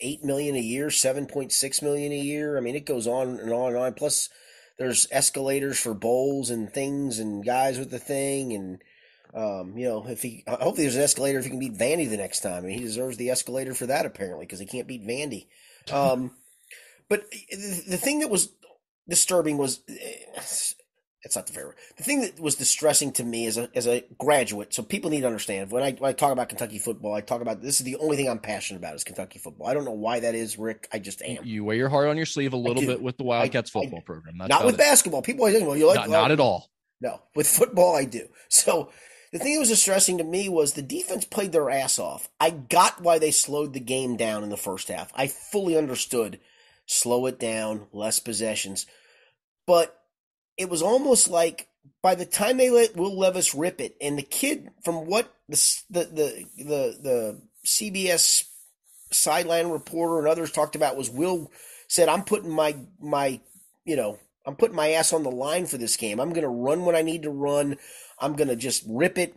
[0.00, 2.56] eight million a year, seven point six million a year.
[2.56, 3.94] I mean, it goes on and on and on.
[3.94, 4.30] Plus,
[4.78, 8.82] there's escalators for bowls and things, and guys with the thing, and
[9.34, 12.16] um, you know, if he hopefully there's an escalator if he can beat Vandy the
[12.16, 12.64] next time.
[12.64, 15.48] I mean, he deserves the escalator for that apparently because he can't beat Vandy.
[15.92, 16.30] Um,
[17.12, 18.54] but the, the thing that was
[19.06, 20.40] disturbing was eh,
[21.24, 21.76] it's not the fair word.
[21.98, 25.20] The thing that was distressing to me as a as a graduate, so people need
[25.20, 27.84] to understand when I when I talk about Kentucky football, I talk about this is
[27.84, 29.66] the only thing I'm passionate about is Kentucky football.
[29.66, 30.88] I don't know why that is, Rick.
[30.90, 31.44] I just am.
[31.44, 33.82] You wear your heart on your sleeve a little bit with the Wildcats I- I-
[33.82, 34.38] football program.
[34.38, 34.78] That's Not with it.
[34.78, 35.20] basketball.
[35.20, 36.70] People always say, well, you like Not, not at all.
[37.02, 38.26] No, with football, I do.
[38.48, 38.90] So
[39.32, 42.28] the thing that was distressing to me was the defense played their ass off.
[42.40, 45.10] I got why they slowed the game down in the first half.
[45.14, 46.38] I fully understood
[46.92, 48.86] slow it down, less possessions.
[49.66, 49.98] But
[50.56, 51.68] it was almost like
[52.02, 55.82] by the time they let Will Levis rip it, and the kid from what the
[55.90, 58.44] the the the, the CBS
[59.10, 61.50] sideline reporter and others talked about was Will
[61.88, 63.40] said, "I'm putting my my
[63.84, 66.20] you know I'm putting my ass on the line for this game.
[66.20, 67.76] I'm going to run when I need to run.
[68.18, 69.34] I'm going to just rip it."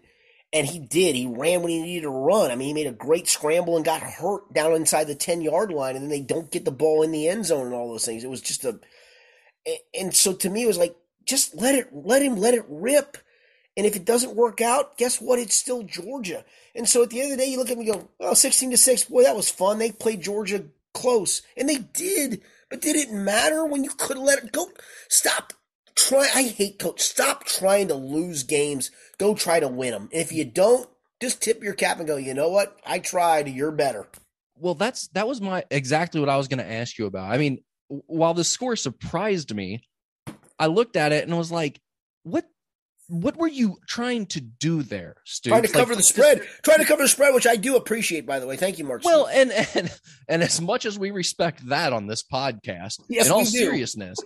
[0.56, 1.18] And he did.
[1.18, 2.50] He ran when he needed to run.
[2.50, 5.70] I mean, he made a great scramble and got hurt down inside the 10 yard
[5.70, 8.06] line, and then they don't get the ball in the end zone and all those
[8.06, 8.24] things.
[8.24, 8.80] It was just a,
[9.94, 13.18] And, so to me, it was like, just let it, let him let it rip.
[13.76, 15.39] And if it doesn't work out, guess what?
[15.39, 16.46] It's still Georgia.
[16.74, 18.72] And so at the end of the day, you look at me go, oh, 16
[18.72, 19.04] to 6.
[19.06, 19.78] Boy, that was fun.
[19.78, 20.63] They played Georgia
[20.94, 21.41] close.
[21.58, 22.41] And they did.
[22.70, 24.68] But did it matter when you could let it go?
[25.10, 25.52] Stop.
[25.96, 26.30] Try.
[26.34, 27.02] I hate coach.
[27.02, 28.92] Stop trying to lose games.
[29.18, 30.10] Go try to win them.
[30.12, 30.90] if you don't,
[31.22, 32.78] just tip your cap and go, you know what?
[32.86, 33.48] I tried.
[33.48, 34.08] You're better.
[34.58, 37.32] Well, that's that was my exactly what I was going to ask you about.
[37.32, 39.84] I mean, while the score surprised me,
[40.60, 41.80] I looked at it and was like,
[42.24, 42.46] what
[43.08, 45.50] what were you trying to do there, Stu?
[45.50, 46.42] Trying to cover the spread.
[46.64, 48.58] Trying to cover the spread, which I do appreciate, by the way.
[48.58, 49.04] Thank you, Mark.
[49.04, 49.92] Well, and and
[50.28, 54.18] and as much as we respect that on this podcast, yes, in all seriousness,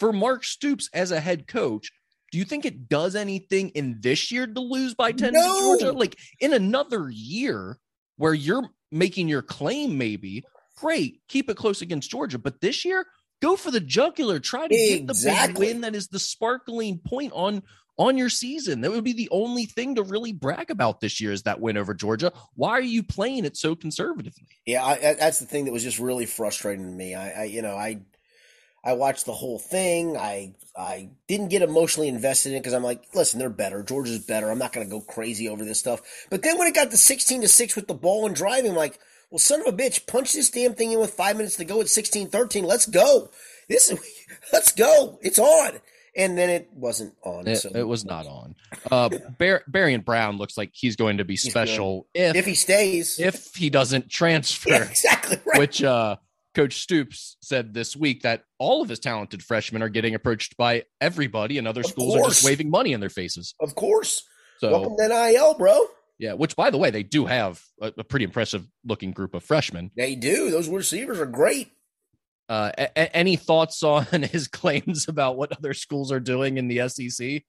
[0.00, 1.92] for Mark Stoops as a head coach,
[2.32, 5.42] do you think it does anything in this year to lose by 10 no.
[5.42, 5.92] to Georgia?
[5.96, 7.78] Like in another year
[8.16, 10.44] where you're making your claim, maybe,
[10.76, 12.38] great, keep it close against Georgia.
[12.38, 13.06] But this year,
[13.42, 14.40] go for the jugular.
[14.40, 14.96] Try to exactly.
[14.98, 17.62] get the big win that is the sparkling point on
[17.98, 18.80] on your season.
[18.80, 21.76] That would be the only thing to really brag about this year is that win
[21.76, 22.32] over Georgia.
[22.54, 24.48] Why are you playing it so conservatively?
[24.64, 27.14] Yeah, I, that's the thing that was just really frustrating to me.
[27.14, 28.00] I, I, you know, I,
[28.82, 30.16] I watched the whole thing.
[30.16, 33.82] I, I didn't get emotionally invested in it because I'm like, listen, they're better.
[33.82, 34.50] Georgia's better.
[34.50, 36.00] I'm not going to go crazy over this stuff.
[36.30, 38.76] But then when it got to 16 to six with the ball and driving, I'm
[38.76, 38.98] like,
[39.30, 41.80] well, son of a bitch, punch this damn thing in with five minutes to go
[41.80, 42.64] at 16 13.
[42.64, 43.30] Let's go.
[43.68, 43.92] This,
[44.52, 45.18] let's go.
[45.22, 45.80] It's on
[46.16, 47.46] and then it wasn't on.
[47.46, 47.70] It, so.
[47.74, 48.54] it was not on.
[48.90, 53.18] Uh, Bar- Barion Brown looks like he's going to be special if if he stays,
[53.18, 54.70] if he doesn't transfer.
[54.70, 55.58] Yeah, exactly right.
[55.58, 56.16] Which uh,
[56.54, 60.84] Coach Stoops said this week that all of his talented freshmen are getting approached by
[61.00, 63.54] everybody, and other schools are just waving money in their faces.
[63.60, 64.22] Of course.
[64.58, 65.78] So welcome to NIL, bro.
[66.18, 69.42] Yeah, which by the way, they do have a, a pretty impressive looking group of
[69.42, 69.90] freshmen.
[69.96, 70.50] They do.
[70.50, 71.70] Those receivers are great.
[72.48, 76.88] Uh, a- any thoughts on his claims about what other schools are doing in the
[76.88, 77.42] SEC?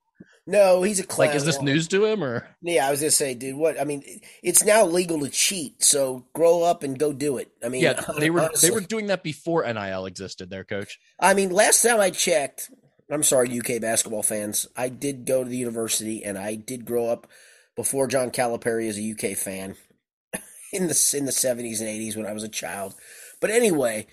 [0.47, 1.27] No, he's a clown.
[1.27, 2.47] Like, is this news to him or?
[2.62, 3.56] Yeah, I was gonna say, dude.
[3.56, 4.04] What I mean,
[4.41, 5.84] it's now legal to cheat.
[5.84, 7.51] So grow up and go do it.
[7.63, 10.49] I mean, yeah, they were honestly, they were doing that before NIL existed.
[10.49, 10.99] There, coach.
[11.19, 12.71] I mean, last time I checked,
[13.12, 14.65] I'm sorry, UK basketball fans.
[14.75, 17.27] I did go to the university and I did grow up
[17.75, 19.75] before John Calipari as a UK fan
[20.73, 22.95] in the in the 70s and 80s when I was a child.
[23.39, 24.08] But anyway,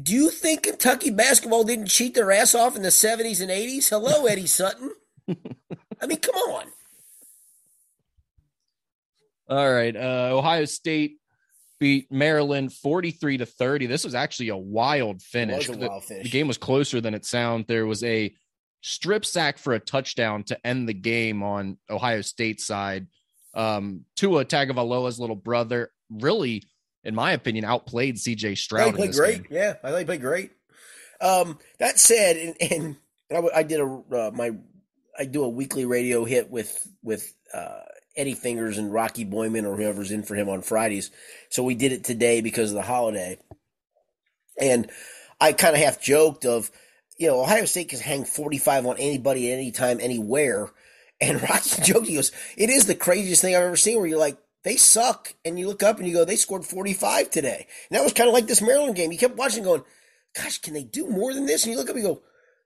[0.00, 3.90] do you think Kentucky basketball didn't cheat their ass off in the 70s and 80s?
[3.90, 4.90] Hello, Eddie Sutton.
[6.00, 6.66] I mean, come on.
[9.48, 9.94] All right.
[9.94, 11.18] Uh, Ohio State
[11.78, 13.86] beat Maryland 43 to 30.
[13.86, 15.68] This was actually a wild finish.
[15.68, 16.02] A wild.
[16.08, 17.68] The, the, game was closer than it sounded.
[17.68, 18.34] There was a
[18.80, 23.06] strip sack for a touchdown to end the game on Ohio State side.
[23.54, 26.62] Um, Tua Tagovailoa's little brother really–
[27.06, 28.88] in my opinion, outplayed CJ Stroud.
[28.88, 29.42] He played great.
[29.44, 29.46] Game.
[29.50, 30.50] Yeah, I thought he played great.
[31.20, 32.96] Um, that said, and, and
[33.32, 34.50] I, I, did a uh, my
[35.18, 37.80] I do a weekly radio hit with with uh,
[38.16, 41.10] Eddie Fingers and Rocky Boiman or whoever's in for him on Fridays.
[41.50, 43.38] So we did it today because of the holiday,
[44.60, 44.90] and
[45.40, 46.70] I kind of half joked of,
[47.18, 50.70] you know, Ohio State can hang forty five on anybody at any time, anywhere.
[51.20, 54.18] And Rocky joked, he goes, "It is the craziest thing I've ever seen." Where you're
[54.18, 55.32] like, they suck.
[55.44, 57.68] And you look up and you go, they scored 45 today.
[57.88, 59.12] And that was kind of like this Maryland game.
[59.12, 59.84] You kept watching going,
[60.34, 61.62] gosh, can they do more than this?
[61.62, 62.22] And you look up and you go,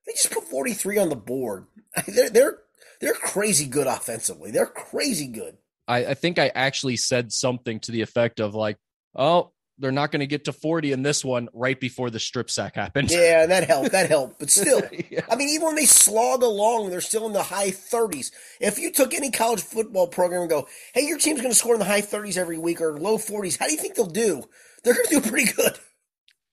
[0.06, 1.66] they just put 43 on the board.
[2.06, 2.58] They're, they're,
[3.00, 4.50] they're crazy good offensively.
[4.50, 5.56] They're crazy good.
[5.88, 8.76] I, I think I actually said something to the effect of like,
[9.16, 12.50] oh, they're not going to get to 40 in this one right before the strip
[12.50, 13.10] sack happened.
[13.20, 13.92] Yeah, that helped.
[13.92, 14.38] That helped.
[14.38, 15.22] But still, yeah.
[15.28, 18.30] I mean, even when they slog along, they're still in the high 30s.
[18.60, 21.74] If you took any college football program and go, hey, your team's going to score
[21.74, 24.44] in the high 30s every week or low 40s, how do you think they'll do?
[24.84, 25.78] They're going to do pretty good.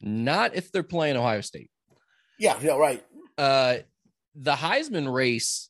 [0.02, 1.70] Not if they're playing Ohio State.
[2.40, 3.04] Yeah, yeah, right.
[3.38, 3.78] Uh,
[4.36, 5.70] the Heisman race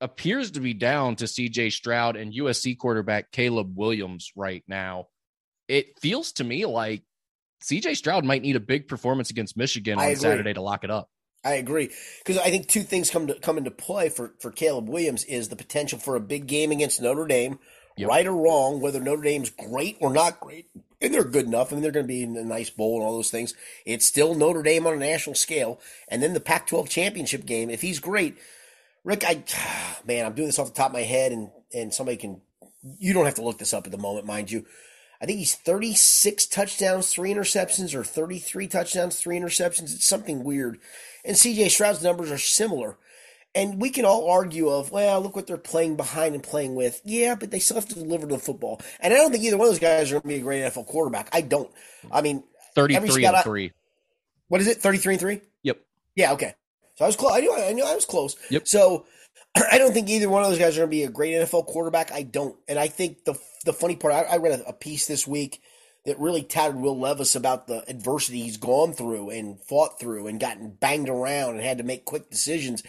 [0.00, 5.08] appears to be down to CJ Stroud and USC quarterback Caleb Williams right now.
[5.66, 7.02] It feels to me like
[7.62, 11.10] CJ Stroud might need a big performance against Michigan on Saturday to lock it up.
[11.44, 11.90] I agree.
[12.24, 15.48] Because I think two things come to come into play for for Caleb Williams is
[15.48, 17.58] the potential for a big game against Notre Dame,
[17.96, 18.08] yep.
[18.08, 20.66] right or wrong, whether Notre Dame's great or not great,
[21.00, 23.14] and they're good enough, and they're going to be in a nice bowl and all
[23.14, 23.54] those things.
[23.84, 27.70] It's still Notre Dame on a national scale, and then the Pac-12 championship game.
[27.70, 28.38] If he's great,
[29.04, 29.44] Rick, I
[30.06, 32.40] man, I'm doing this off the top of my head, and and somebody can.
[32.98, 34.64] You don't have to look this up at the moment, mind you.
[35.20, 39.94] I think he's 36 touchdowns, three interceptions, or 33 touchdowns, three interceptions.
[39.94, 40.78] It's something weird.
[41.24, 42.96] And CJ Stroud's numbers are similar.
[43.58, 47.00] And we can all argue of, well, look what they're playing behind and playing with.
[47.04, 48.80] Yeah, but they still have to deliver the football.
[49.00, 50.62] And I don't think either one of those guys are going to be a great
[50.62, 51.28] NFL quarterback.
[51.32, 51.68] I don't.
[52.12, 52.44] I mean,
[52.76, 53.72] 33 and 3.
[54.46, 54.78] What is it?
[54.78, 55.40] 33 and 3?
[55.64, 55.80] Yep.
[56.14, 56.54] Yeah, okay.
[56.94, 57.32] So I was close.
[57.32, 58.36] I knew I knew I was close.
[58.48, 58.68] Yep.
[58.68, 59.06] So
[59.72, 61.66] I don't think either one of those guys are going to be a great NFL
[61.66, 62.12] quarterback.
[62.12, 63.34] I don't, and I think the
[63.64, 64.14] the funny part.
[64.14, 65.60] I, I read a, a piece this week
[66.06, 70.38] that really touted Will Levis about the adversity he's gone through and fought through and
[70.38, 72.84] gotten banged around and had to make quick decisions.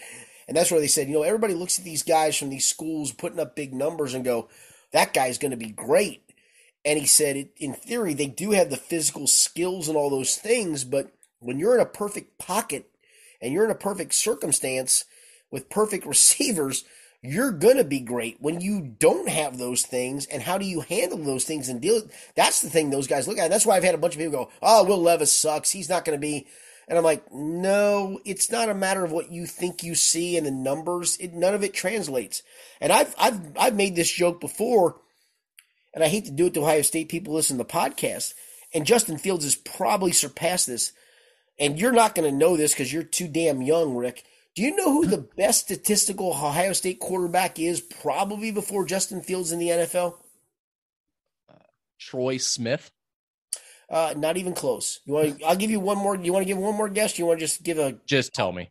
[0.50, 3.12] And that's where they said, you know, everybody looks at these guys from these schools
[3.12, 4.48] putting up big numbers and go,
[4.90, 6.24] that guy's going to be great.
[6.84, 10.82] And he said, in theory, they do have the physical skills and all those things,
[10.82, 12.90] but when you're in a perfect pocket
[13.40, 15.04] and you're in a perfect circumstance
[15.52, 16.84] with perfect receivers,
[17.22, 18.38] you're going to be great.
[18.40, 22.02] When you don't have those things, and how do you handle those things and deal?
[22.34, 23.50] That's the thing those guys look at.
[23.50, 25.70] That's why I've had a bunch of people go, "Oh, Will Levis sucks.
[25.70, 26.48] He's not going to be."
[26.88, 30.46] And I'm like, no, it's not a matter of what you think you see and
[30.46, 31.16] the numbers.
[31.18, 32.42] It, none of it translates.
[32.80, 35.00] And I've I've I've made this joke before
[35.92, 38.34] and I hate to do it to Ohio State people listen to the podcast,
[38.72, 40.92] and Justin Fields has probably surpassed this.
[41.58, 44.24] And you're not going to know this because you're too damn young, Rick.
[44.54, 49.52] Do you know who the best statistical Ohio State quarterback is probably before Justin Fields
[49.52, 50.14] in the NFL?
[51.50, 51.58] Uh,
[51.98, 52.90] Troy Smith.
[53.90, 55.00] Uh, not even close.
[55.04, 55.42] You want?
[55.44, 56.16] I'll give you one more.
[56.16, 57.18] You want to give one more guess?
[57.18, 57.98] You want to just give a?
[58.06, 58.70] Just tell me.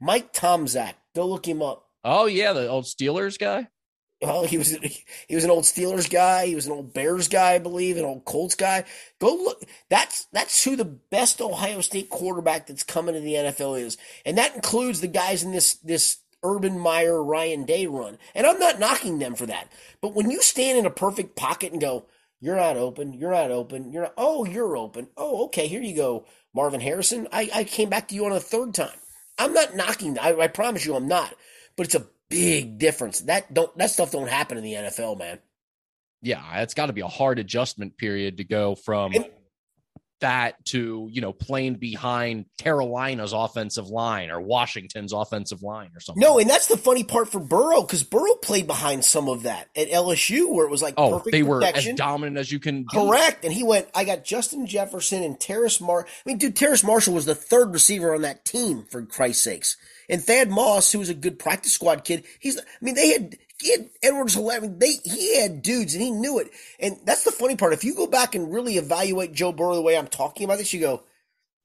[0.00, 0.94] Mike Tomczak.
[1.14, 1.86] Go look him up.
[2.04, 3.68] Oh yeah, the old Steelers guy.
[4.22, 4.70] Well, he was
[5.28, 6.46] he was an old Steelers guy.
[6.46, 8.84] He was an old Bears guy, I believe, an old Colts guy.
[9.18, 9.62] Go look.
[9.88, 14.36] That's that's who the best Ohio State quarterback that's coming to the NFL is, and
[14.38, 18.18] that includes the guys in this this Urban Meyer Ryan Day run.
[18.34, 19.70] And I'm not knocking them for that,
[20.00, 22.06] but when you stand in a perfect pocket and go,
[22.40, 23.12] "You're not open.
[23.12, 23.92] You're not open.
[23.92, 25.08] You're not, oh, you're open.
[25.16, 25.66] Oh, okay.
[25.66, 27.28] Here you go, Marvin Harrison.
[27.32, 28.96] I I came back to you on a third time.
[29.38, 30.18] I'm not knocking.
[30.18, 31.34] I, I promise you, I'm not.
[31.76, 33.20] But it's a big difference.
[33.20, 35.38] That don't that stuff don't happen in the NFL, man.
[36.22, 39.26] Yeah, it's got to be a hard adjustment period to go from And-
[40.20, 46.20] that to you know playing behind Carolina's offensive line or Washington's offensive line or something.
[46.20, 49.68] No, and that's the funny part for Burrow because Burrow played behind some of that
[49.76, 52.82] at LSU where it was like oh, perfect they were as dominant as you can.
[52.82, 52.88] be.
[52.92, 53.44] Correct.
[53.44, 56.06] And he went, I got Justin Jefferson and Terrace Mar.
[56.06, 59.76] I mean, dude, Terrace Marshall was the third receiver on that team, for Christ's sakes.
[60.08, 63.36] And Thad Moss, who was a good practice squad kid, he's, I mean, they had,
[63.60, 66.50] he had Edwards, I mean, they, he had dudes and he knew it.
[66.78, 67.72] And that's the funny part.
[67.72, 70.72] If you go back and really evaluate Joe Burrow the way I'm talking about this,
[70.72, 71.02] you go,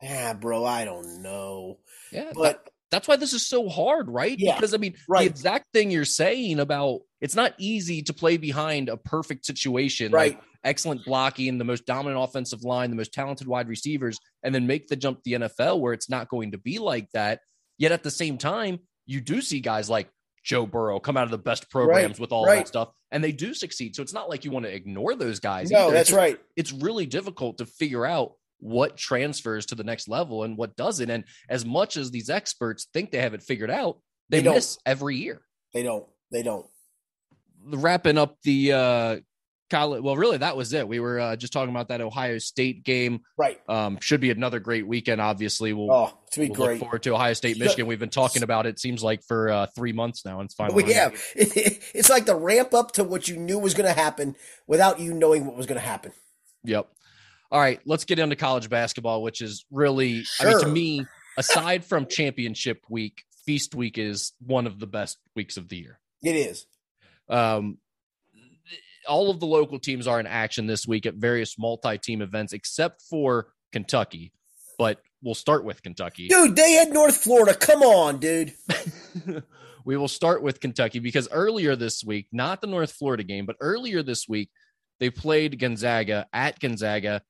[0.03, 1.79] ah, bro, I don't know.
[2.11, 4.37] Yeah, But that- that's why this is so hard, right?
[4.37, 5.21] Yeah, because I mean, right.
[5.21, 10.11] the exact thing you're saying about it's not easy to play behind a perfect situation,
[10.11, 10.43] like right.
[10.63, 14.87] excellent blocking, the most dominant offensive line, the most talented wide receivers, and then make
[14.87, 17.39] the jump to the NFL where it's not going to be like that.
[17.77, 20.07] Yet at the same time, you do see guys like
[20.45, 22.57] Joe Burrow come out of the best programs with all right.
[22.59, 23.95] that stuff, and they do succeed.
[23.95, 25.71] So it's not like you want to ignore those guys.
[25.71, 25.93] No, either.
[25.95, 26.39] That's just- right.
[26.55, 31.09] It's really difficult to figure out what transfers to the next level and what doesn't.
[31.09, 34.77] And as much as these experts think they have it figured out, they, They miss
[34.85, 35.41] every year.
[35.73, 36.05] They don't.
[36.31, 36.65] They don't.
[37.67, 39.17] Wrapping up the uh
[39.69, 40.87] college, well, really, that was it.
[40.87, 43.21] We were uh, just talking about that Ohio State game.
[43.37, 43.59] Right.
[43.67, 45.21] Um, should be another great weekend.
[45.21, 47.87] Obviously, we'll, Oh, to be we'll look forward to Ohio State, Michigan.
[47.87, 48.79] We've been talking about it.
[48.79, 51.13] Seems like for uh, three months now, and it's finally We have.
[51.35, 54.35] It's like the ramp up to what you knew was going to happen
[54.67, 56.11] without you knowing what was going to happen.
[56.63, 56.87] Yep.
[57.51, 61.05] All right, let's get into college basketball, which is really, I mean, to me,
[61.37, 65.99] aside from championship week, feast week is one of the best weeks of the year.
[66.23, 66.65] It is.
[67.29, 67.77] Um,
[69.07, 73.01] all of the local teams are in action this week at various multi-team events, except
[73.09, 74.31] for Kentucky.
[74.77, 76.27] But we'll start with Kentucky.
[76.27, 77.55] Dude, they had North Florida.
[77.55, 78.53] Come on, dude.
[79.85, 83.55] we will start with Kentucky because earlier this week, not the North Florida game, but
[83.61, 84.49] earlier this week,
[84.99, 87.21] they played Gonzaga at Gonzaga.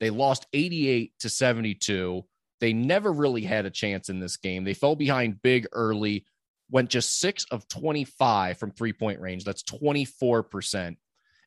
[0.00, 2.24] They lost 88 to 72.
[2.60, 4.64] They never really had a chance in this game.
[4.64, 6.24] They fell behind big early,
[6.70, 9.44] went just six of 25 from three point range.
[9.44, 10.96] That's 24%.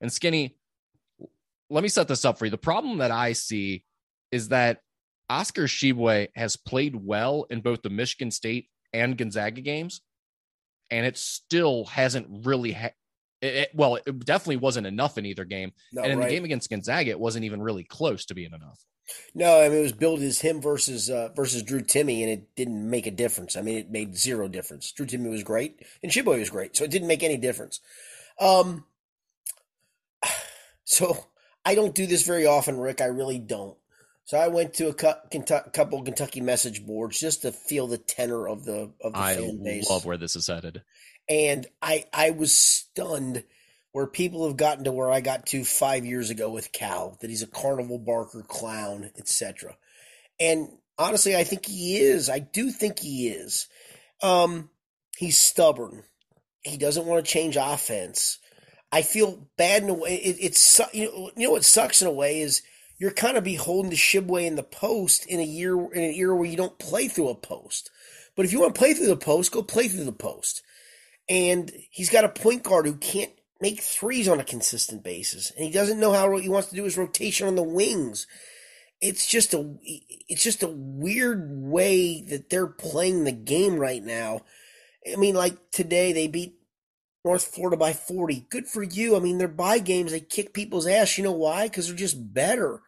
[0.01, 0.57] And Skinny,
[1.69, 2.51] let me set this up for you.
[2.51, 3.83] The problem that I see
[4.31, 4.79] is that
[5.29, 10.01] Oscar Tshiebwe has played well in both the Michigan State and Gonzaga games,
[10.89, 12.73] and it still hasn't really.
[12.73, 12.89] Ha-
[13.41, 16.27] it, it- well, it definitely wasn't enough in either game, No, and in right.
[16.29, 18.83] the game against Gonzaga, it wasn't even really close to being enough.
[19.33, 22.55] No, I mean it was billed as him versus uh, versus Drew Timme, and it
[22.55, 23.55] didn't make a difference.
[23.55, 24.91] I mean, it made zero difference.
[24.91, 27.79] Drew Timme was great, and Tshiebwe was great, so it didn't make any difference.
[28.39, 28.85] Um,
[30.83, 31.17] so
[31.65, 33.01] I don't do this very often, Rick.
[33.01, 33.77] I really don't.
[34.25, 38.63] So I went to a couple Kentucky message boards just to feel the tenor of
[38.63, 39.89] the of the I fan base.
[39.89, 40.83] love where this is headed.
[41.27, 43.43] and I I was stunned
[43.91, 47.29] where people have gotten to where I got to five years ago with Cal that
[47.29, 49.75] he's a carnival barker clown, etc.
[50.39, 52.29] And Honestly, I think he is.
[52.29, 53.67] I do think he is.
[54.21, 54.69] Um,
[55.17, 56.03] he's stubborn.
[56.61, 58.37] He doesn't want to change offense.
[58.91, 60.15] I feel bad in a way.
[60.15, 62.61] It, it's you know you know what sucks in a way is
[62.99, 66.35] you're kind of beholden to Tshiebwe in the post in a year in an era
[66.35, 67.89] where you don't play through a post.
[68.35, 70.61] But if you want to play through the post, go play through the post.
[71.29, 73.31] And he's got a point guard who can't
[73.61, 76.83] make threes on a consistent basis, and he doesn't know how he wants to do
[76.83, 78.27] his rotation on the wings.
[78.99, 84.41] It's just a it's just a weird way that they're playing the game right now.
[85.11, 86.55] I mean, like today they beat
[87.23, 88.47] North Florida by 40.
[88.49, 89.15] Good for you.
[89.15, 90.11] I mean, they're by games.
[90.11, 91.17] They kick people's ass.
[91.17, 91.67] You know why?
[91.67, 92.81] Because they're just better.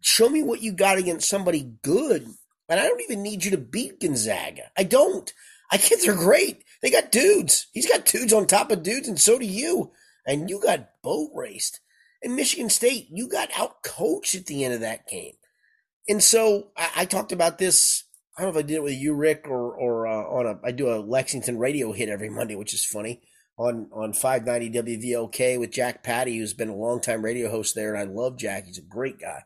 [0.00, 2.26] Show me what you got against somebody good.
[2.68, 4.70] And I don't even need you to beat Gonzaga.
[4.76, 5.32] I don't.
[5.70, 6.64] I think they're great.
[6.82, 7.68] They got dudes.
[7.72, 9.92] He's got dudes on top of dudes, and so do you.
[10.26, 11.80] And you got boat raced.
[12.22, 15.34] In Michigan State, you got out coached at the end of that game.
[16.08, 18.04] And so I, I, talked about this.
[18.36, 20.58] I don't know if I did it with you, Rick, or or uh, on a.
[20.64, 23.22] I do a Lexington radio hit every Monday, which is funny
[23.60, 27.98] on on 590 WVLK with Jack Pattie, who's been a longtime radio host there, and
[27.98, 28.64] I love Jack.
[28.64, 29.42] He's a great guy.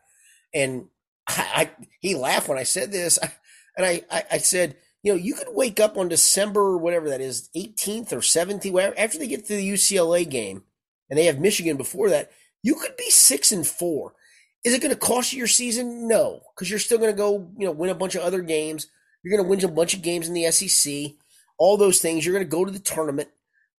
[0.55, 0.87] And
[1.27, 3.19] I, I he laughed when I said this,
[3.77, 7.21] and I, I, I said, you know, you could wake up on December whatever that
[7.21, 10.63] is, 18th or 17th, whatever, after they get to the UCLA game,
[11.11, 12.31] and they have Michigan before that.
[12.63, 14.15] You could be six and four.
[14.63, 16.07] Is it going to cost you your season?
[16.07, 18.87] No, because you're still going to go, you know, win a bunch of other games.
[19.23, 21.17] You're going to win a bunch of games in the SEC.
[21.59, 22.25] All those things.
[22.25, 23.29] You're going to go to the tournament.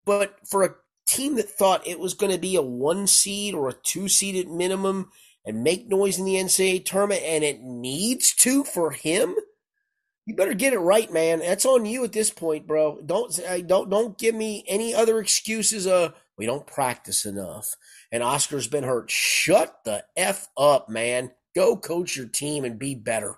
[0.06, 0.74] But for a
[1.06, 4.36] team that thought it was going to be a one seed or a two seed
[4.36, 5.10] at minimum
[5.44, 9.36] and make noise in the NCAA tournament, and it needs to for him,
[10.26, 11.38] you better get it right, man.
[11.38, 13.00] That's on you at this point, bro.
[13.04, 15.86] Don't don't don't give me any other excuses.
[15.86, 17.76] Uh, we don't practice enough,
[18.10, 19.10] and Oscar's been hurt.
[19.10, 21.30] Shut the f up, man.
[21.54, 23.36] Go coach your team and be better.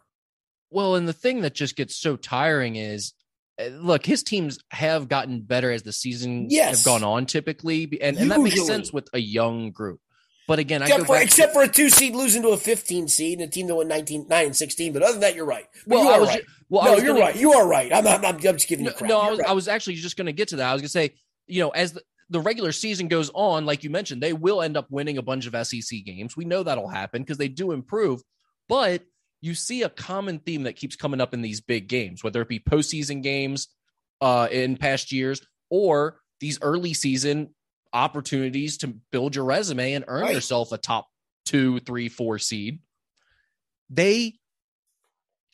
[0.70, 3.12] Well, and the thing that just gets so tiring is
[3.58, 6.78] Uh, look, his teams have gotten better as the season yes.
[6.78, 10.00] have gone on typically, and, and that makes sense with a young group.
[10.48, 13.38] But again, except, for, except to, for a two seed losing to a 15 seed
[13.38, 14.94] and a team that went 19, 9 and 16.
[14.94, 15.66] But other than that, you're right.
[15.86, 16.42] But well, you are right.
[16.70, 17.36] well, no, you're gonna, right.
[17.36, 17.92] You are right.
[17.92, 19.10] I'm, I'm, I'm just giving no, you crap.
[19.10, 19.48] No, I was, right.
[19.48, 20.70] I was actually just going to get to that.
[20.70, 21.14] I was going to say,
[21.46, 24.78] you know, as the, the regular season goes on, like you mentioned, they will end
[24.78, 26.34] up winning a bunch of SEC games.
[26.34, 28.22] We know that'll happen because they do improve.
[28.70, 29.02] But
[29.40, 32.48] you see a common theme that keeps coming up in these big games, whether it
[32.48, 33.68] be postseason games
[34.20, 37.54] uh, in past years or these early season
[37.92, 40.34] opportunities to build your resume and earn right.
[40.34, 41.06] yourself a top
[41.44, 42.80] two, three, four seed.
[43.90, 44.34] They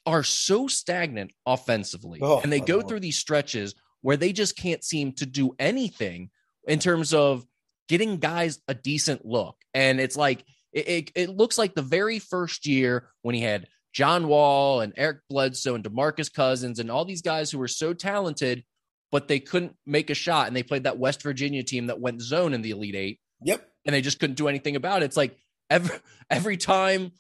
[0.07, 4.85] are so stagnant offensively, oh, and they go through these stretches where they just can't
[4.85, 6.31] seem to do anything
[6.67, 7.45] in terms of
[7.89, 9.57] getting guys a decent look.
[9.73, 13.67] And it's like it, it, it looks like the very first year when he had
[13.95, 17.95] John Wall and Eric Bledsoe and DeMarcus Cousins and all these guys who were so
[17.95, 18.65] talented,
[19.13, 20.49] but they couldn't make a shot.
[20.49, 23.21] And they played that West Virginia team that went zone in the Elite Eight.
[23.43, 23.67] Yep.
[23.87, 25.07] And they just couldn't do anything about it.
[25.07, 25.39] It's like
[25.71, 25.97] every
[26.31, 27.13] every time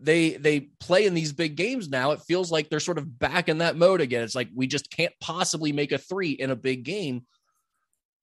[0.00, 3.50] they they play in these big games now, it feels like they're sort of back
[3.50, 4.22] in that mode again.
[4.22, 7.26] It's like we just can't possibly make a three in a big game.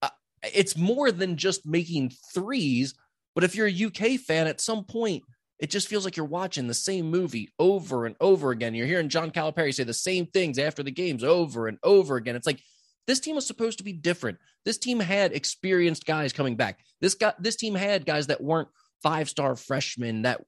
[0.02, 0.08] Uh,
[0.42, 2.94] it's more than just making threes.
[3.36, 5.22] But if you're a UK fan, at some point
[5.58, 8.74] it just feels like you're watching the same movie over and over again.
[8.74, 12.36] You're hearing John Calipari say the same things after the games over and over again.
[12.36, 12.60] It's like
[13.06, 14.38] this team was supposed to be different.
[14.64, 16.80] This team had experienced guys coming back.
[17.00, 18.68] This guy, this team had guys that weren't
[19.02, 20.40] five star freshmen that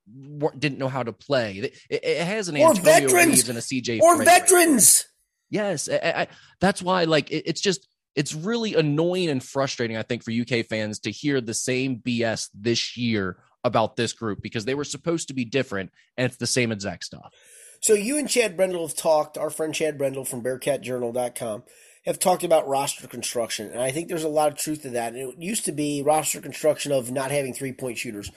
[0.59, 1.59] didn't know how to play.
[1.59, 5.07] It, it has an or Antonio veterans Reeves and a CJ or veterans.
[5.51, 6.27] Yes, I, I,
[6.61, 7.05] that's why.
[7.05, 9.97] Like it, it's just it's really annoying and frustrating.
[9.97, 14.43] I think for UK fans to hear the same BS this year about this group
[14.43, 17.33] because they were supposed to be different and it's the same exact stuff.
[17.81, 21.65] So you and Chad Brendel have talked, our friend Chad Brendel from BearcatJournal.com
[22.07, 23.71] have talked about roster construction.
[23.71, 25.15] And I think there's a lot of truth to that.
[25.15, 28.31] And It used to be roster construction of not having three point shooters.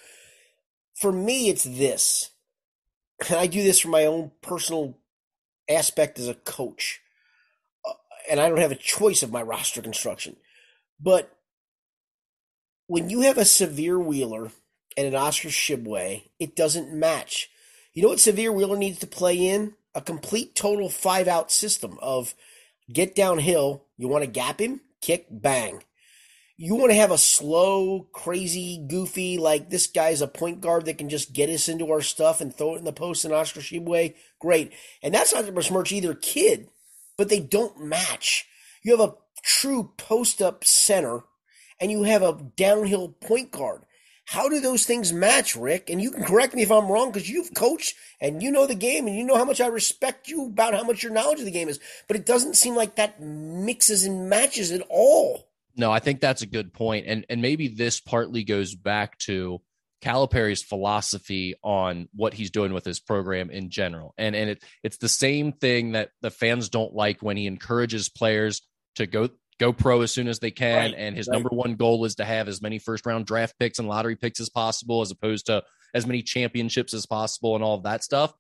[0.96, 2.32] For me, it's this.
[3.30, 4.98] And I do this for my own personal
[5.70, 7.02] aspect as a coach.
[7.88, 7.94] Uh,
[8.30, 10.38] and I don't have a choice of my roster construction.
[11.00, 11.32] But
[12.88, 14.52] when you have a Sahvir Wheeler
[14.98, 17.50] and an Oscar Tshiebwe, it doesn't match.
[17.94, 19.76] You know what Sahvir Wheeler needs to play in?
[19.96, 22.34] A complete total five out system of
[22.92, 23.86] get downhill.
[23.96, 25.84] You want to gap him, kick, bang.
[26.58, 30.98] You want to have a slow, crazy, goofy, like this guy's a point guard that
[30.98, 33.60] can just get us into our stuff and throw it in the post in Oscar
[33.60, 34.16] Tshiebwe.
[34.40, 34.74] Great.
[35.04, 36.70] And that's not to besmirch either kid,
[37.16, 38.48] but they don't match.
[38.84, 41.22] You have a true post up center
[41.80, 43.84] and you have a downhill point guard.
[44.28, 45.90] How do those things match, Rick?
[45.90, 48.76] And you can correct me if I'm wrong because you've coached and you know the
[48.76, 51.46] game and you know how much I respect you about how much your knowledge of
[51.46, 51.80] the game is.
[52.10, 55.48] But it doesn't seem like that mixes and matches at all.
[55.78, 57.06] No, I think that's a good point.
[57.08, 59.62] And and maybe this partly goes back to
[60.02, 64.14] Calipari's philosophy on what he's doing with his program in general.
[64.18, 68.10] And and it it's the same thing that the fans don't like when he encourages
[68.10, 68.62] players
[68.96, 70.92] to go go pro as soon as they can.
[70.92, 71.34] Right, and his right.
[71.34, 74.40] number one goal is to have as many first round draft picks and lottery picks
[74.40, 78.34] as possible, as opposed to as many championships as possible and all of that stuff.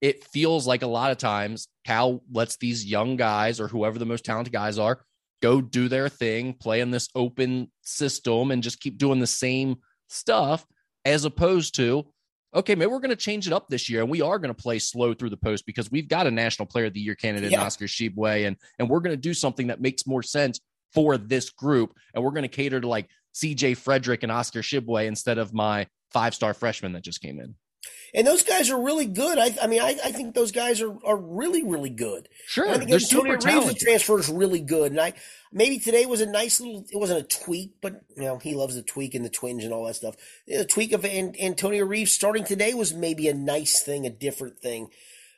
[0.00, 4.06] It feels like a lot of times Cal lets these young guys or whoever the
[4.06, 5.04] most talented guys are
[5.42, 9.76] go do their thing, play in this open system, and just keep doing the same
[10.08, 10.66] stuff
[11.04, 12.06] as opposed to
[12.54, 14.62] okay, maybe we're going to change it up this year, and we are going to
[14.62, 17.50] play slow through the post because we've got a National Player of the Year candidate
[17.50, 17.60] yeah.
[17.60, 20.60] in Oscar Tshiebwe, and and we're going to do something that makes more sense
[20.92, 23.74] for this group, and we're going to cater to like C.J.
[23.74, 27.54] Frederick and Oscar Tshiebwe instead of my five star freshman that just came in.
[28.14, 29.38] And those guys are really good.
[29.38, 32.28] I, I mean, I, I think those guys are, are really, really good.
[32.46, 33.78] Sure, I think they're super talented.
[33.78, 35.14] transfer is really good, and I
[35.50, 36.84] maybe today was a nice little.
[36.90, 39.72] It wasn't a tweak, but you know he loves the tweak and the twinge and
[39.72, 40.16] all that stuff.
[40.46, 44.88] The tweak of Antonio Reeves starting today was maybe a nice thing, a different thing.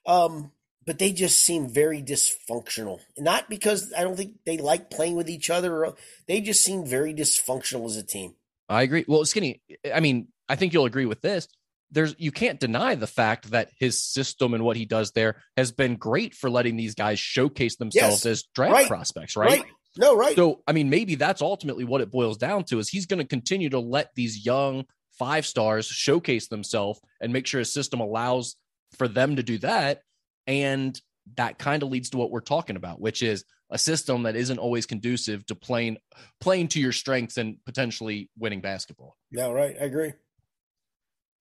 [0.07, 0.51] Um,
[0.86, 3.01] but they just seem very dysfunctional.
[3.16, 5.84] Not because I don't think they like playing with each other.
[5.84, 5.95] Or,
[6.26, 8.34] They just seem very dysfunctional as a team.
[8.68, 9.05] I agree.
[9.09, 11.49] Well, Skinny, I mean, I think you'll agree with this
[11.95, 15.72] there's you can't deny the fact that his system and what he does there has
[15.72, 18.26] been great for letting these guys showcase themselves yes.
[18.26, 18.88] as draft right.
[18.88, 19.61] prospects, right?
[19.61, 19.64] right?
[19.97, 20.34] No, right.
[20.34, 23.26] So, I mean, maybe that's ultimately what it boils down to is he's going to
[23.26, 24.84] continue to let these young
[25.18, 28.57] five stars showcase themselves and make sure his system allows
[28.97, 30.01] for them to do that.
[30.49, 31.01] And
[31.36, 34.59] that kind of leads to what we're talking about, which is a system that isn't
[34.59, 35.97] always conducive to playing
[36.40, 39.16] playing to your strengths and potentially winning basketball.
[39.30, 39.76] Yeah, right.
[39.80, 40.12] I agree.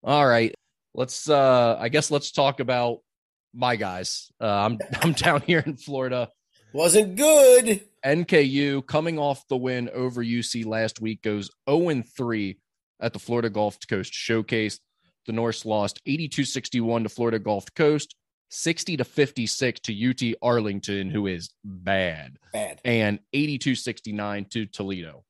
[0.03, 0.53] All right.
[0.93, 2.99] Let's uh I guess let's talk about
[3.53, 4.31] my guys.
[4.41, 6.29] Uh, I'm I'm down here in Florida.
[6.73, 7.81] Wasn't good.
[8.03, 12.57] NKU coming off the win over UC last week goes 0 3
[12.99, 14.79] at the Florida Gulf Coast Showcase.
[15.25, 18.15] The Norse lost 82 61 to Florida Gulf Coast,
[18.49, 22.37] 60 to 56 to UT Arlington, who is bad.
[22.51, 22.81] Bad.
[22.83, 25.23] And 82 69 to Toledo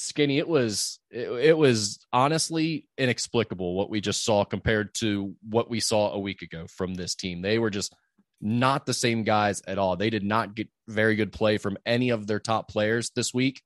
[0.00, 5.70] skinny it was it, it, was honestly inexplicable what we just saw compared to what
[5.70, 7.94] we saw a week ago from this team they were just
[8.40, 12.10] not the same guys at all they did not get very good play from any
[12.10, 13.62] of their top players this week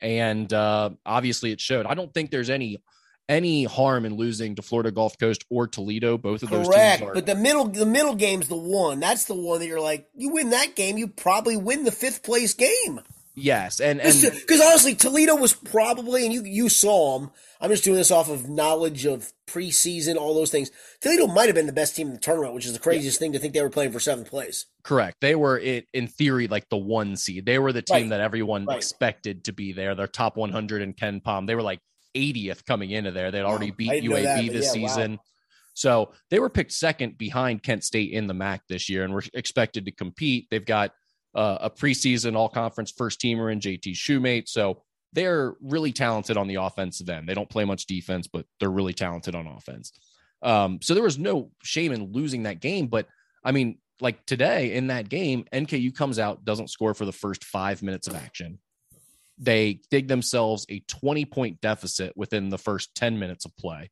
[0.00, 2.78] and uh, obviously it showed i don't think there's any
[3.30, 6.18] any harm in losing to Florida Gulf Coast or Toledo.
[6.18, 6.66] Both of Correct.
[6.66, 7.14] those teams are.
[7.14, 8.98] But the middle the middle game's the one.
[8.98, 12.24] That's the one that you're like, you win that game, you probably win the fifth
[12.24, 13.00] place game.
[13.34, 17.30] Yes, and and because honestly, Toledo was probably, and you you saw them.
[17.60, 20.70] I'm just doing this off of knowledge of preseason, all those things.
[21.00, 23.26] Toledo might have been the best team in the tournament, which is the craziest yeah.
[23.26, 24.66] thing to think they were playing for seventh place.
[24.82, 25.18] Correct.
[25.20, 27.46] They were in, in theory like the one seed.
[27.46, 28.08] They were the team right.
[28.10, 28.78] that everyone right.
[28.78, 29.94] expected to be there.
[29.94, 31.46] Their top 100 in KenPom.
[31.46, 31.80] They were like
[32.16, 33.30] 80th coming into there.
[33.30, 33.76] They'd already wow.
[33.76, 35.12] beat UAB that, this yeah, season.
[35.12, 35.20] Wow.
[35.74, 39.22] So they were picked second behind Kent State in the MAC this year and were
[39.34, 40.46] expected to compete.
[40.50, 40.92] They've got
[41.34, 44.48] uh, a preseason all conference first teamer in JT Shumate.
[44.48, 47.28] So they're really talented on the offensive end.
[47.28, 49.92] They don't play much defense, but they're really talented on offense.
[50.42, 52.86] Um, so there was no shame in losing that game.
[52.86, 53.06] But
[53.44, 57.44] I mean, like today in that game, NKU comes out, doesn't score for the first
[57.44, 58.58] five minutes of action.
[59.38, 63.90] They dig themselves a 20 point deficit within the first 10 minutes of play.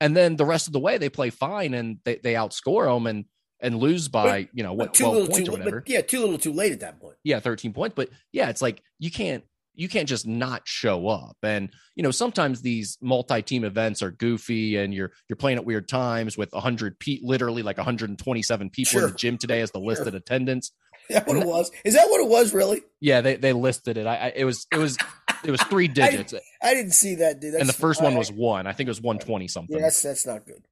[0.00, 3.06] And then the rest of the way, they play fine and they, they outscore them.
[3.06, 3.24] And
[3.64, 5.84] and lose by but, you know what twelve points too, or whatever.
[5.86, 7.16] yeah, too little, too late at that point.
[7.24, 7.94] Yeah, thirteen points.
[7.94, 9.44] But yeah, it's like you can't
[9.74, 11.36] you can't just not show up.
[11.42, 15.88] And you know sometimes these multi-team events are goofy, and you're you're playing at weird
[15.88, 19.04] times with hundred pe- literally like 127 people sure.
[19.04, 20.16] in the gym today as the listed sure.
[20.16, 20.72] attendance.
[21.08, 21.70] Is that what it was?
[21.84, 22.54] Is that what it was?
[22.54, 22.82] Really?
[23.00, 24.06] Yeah, they they listed it.
[24.06, 24.96] I, I it was it was
[25.44, 26.32] it was three digits.
[26.32, 27.54] I, I didn't see that, dude.
[27.54, 28.66] That's, and the first one was one.
[28.66, 29.76] I think it was 120 something.
[29.76, 30.64] Yeah, that's that's not good.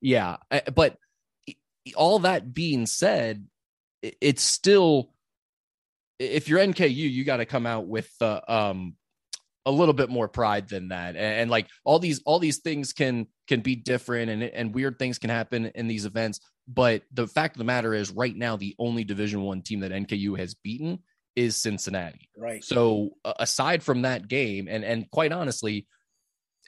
[0.00, 0.96] Yeah, eh, but
[1.94, 3.46] all that being said,
[4.02, 5.10] it's still
[6.18, 8.96] if you're NKU, you got to come out with uh, um
[9.66, 11.16] a little bit more pride than that.
[11.16, 14.98] And, and, like all these all these things can can be different and and weird
[14.98, 16.40] things can happen in these events.
[16.68, 19.92] But the fact of the matter is, right now, the only Division One team that
[19.92, 21.00] NKU has beaten
[21.36, 22.28] is Cincinnati.
[22.36, 22.64] Right.
[22.64, 25.86] So aside from that game, and and quite honestly,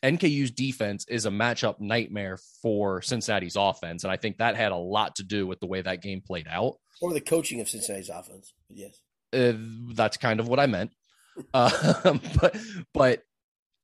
[0.04, 4.04] NKU's defense is a matchup nightmare for Cincinnati's offense.
[4.04, 6.46] And I think that had a lot to do with the way that game played
[6.48, 6.74] out.
[7.00, 8.52] Or the coaching of Cincinnati's offense.
[8.68, 9.00] Yes.
[9.32, 9.52] Uh,
[9.94, 10.92] that's kind of what I meant.
[11.54, 12.56] uh, but,
[12.94, 13.22] but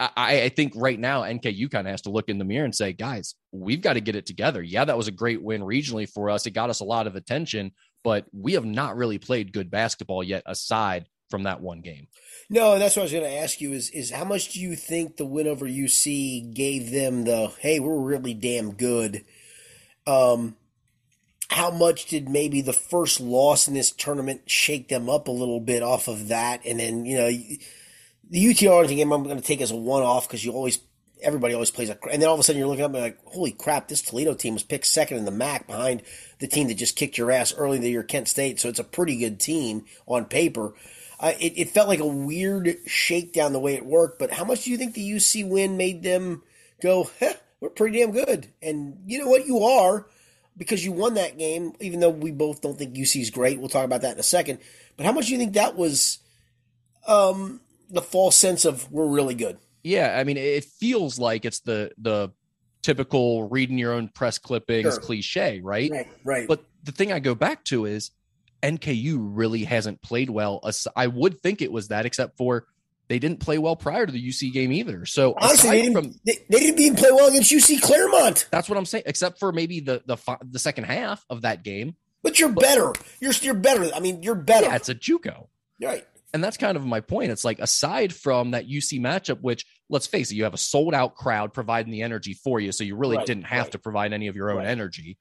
[0.00, 2.74] I, I think right now NKU kind of has to look in the mirror and
[2.74, 4.62] say, guys, we've got to get it together.
[4.62, 6.46] Yeah, that was a great win regionally for us.
[6.46, 10.22] It got us a lot of attention, but we have not really played good basketball
[10.22, 12.08] yet, aside from that one game.
[12.50, 14.76] No, that's what I was going to ask you is is how much do you
[14.76, 19.24] think the win over UC gave them the hey, we're really damn good.
[20.06, 20.56] Um
[21.50, 25.60] how much did maybe the first loss in this tournament shake them up a little
[25.60, 27.30] bit off of that and then, you know,
[28.30, 30.80] the UT Arlington game I'm going to take as a one off because you always
[31.22, 33.18] everybody always plays a and then all of a sudden you're looking up and like
[33.24, 36.02] holy crap this Toledo team was picked second in the MAC behind
[36.38, 38.78] the team that just kicked your ass early in the year Kent State so it's
[38.78, 40.74] a pretty good team on paper
[41.24, 44.64] uh, it, it felt like a weird shakedown the way it worked but how much
[44.64, 46.42] do you think the UC win made them
[46.80, 47.08] go
[47.60, 50.06] we're pretty damn good and you know what you are
[50.56, 53.68] because you won that game even though we both don't think UC is great we'll
[53.68, 54.58] talk about that in a second
[54.96, 56.18] but how much do you think that was
[57.06, 57.60] um
[57.90, 59.58] the false sense of we're really good.
[59.82, 62.30] Yeah, I mean, it feels like it's the the
[62.82, 65.00] typical reading your own press clippings sure.
[65.00, 65.90] cliche, right?
[65.90, 66.48] Right, right.
[66.48, 68.10] But the thing I go back to is
[68.64, 70.60] NKU really hasn't played well.
[70.96, 72.66] I would think it was that, except for
[73.08, 75.04] they didn't play well prior to the UC game either.
[75.04, 78.48] So honestly, they didn't, from, they, they, didn't even play well against UC Clermont.
[78.50, 79.04] That's what I'm saying.
[79.06, 81.96] Except for maybe the the the second half of that game.
[82.22, 82.92] But you're but, better.
[83.20, 83.90] You're you're better.
[83.94, 84.66] I mean, you're better.
[84.66, 85.48] Yeah, it's a JUCO.
[85.82, 87.30] Right and that's kind of my point.
[87.30, 90.92] It's like aside from that UC matchup, which let's face it, you have a sold
[90.92, 93.72] out crowd providing the energy for you, so you really right, didn't have right.
[93.72, 94.66] to provide any of your own right.
[94.66, 95.16] energy,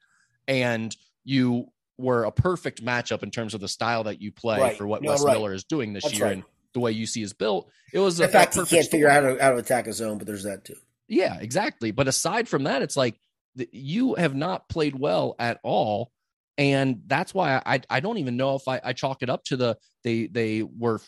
[0.48, 1.68] and you
[1.98, 5.10] were a perfect matchup in terms of the style that you play for what no,
[5.10, 7.70] Wes Miller is doing this that's year and the way UC is built.
[7.92, 9.92] It was in a, fact he can't figure out how to, how to attack a
[9.92, 10.76] zone, but there's that too.
[11.06, 11.92] Yeah, exactly.
[11.92, 13.16] But aside from that, it's like
[13.54, 16.10] you have not played well at all
[16.56, 19.56] and that's why I I don't even know if I, I chalk it up to
[19.56, 21.00] the they they were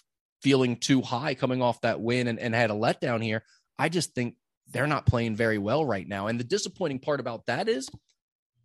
[0.42, 3.42] feeling too high coming off that win and, and had a letdown here.
[3.78, 4.36] I just think
[4.68, 6.26] they're not playing very well right now.
[6.26, 7.88] And the disappointing part about that is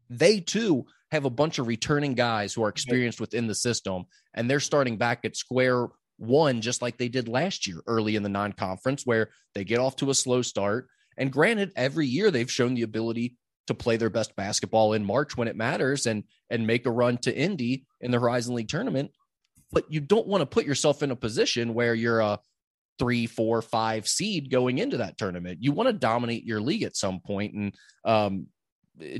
[0.09, 4.49] they too have a bunch of returning guys who are experienced within the system and
[4.49, 5.87] they're starting back at square
[6.17, 9.95] one just like they did last year early in the non-conference where they get off
[9.95, 10.87] to a slow start
[11.17, 13.35] and granted every year they've shown the ability
[13.67, 17.17] to play their best basketball in March when it matters and and make a run
[17.19, 19.11] to Indy in the Horizon League tournament.
[19.71, 22.39] But you don't want to put yourself in a position where you're a
[22.99, 25.59] three, four, five seed going into that tournament.
[25.61, 28.47] You want to dominate your league at some point, and um,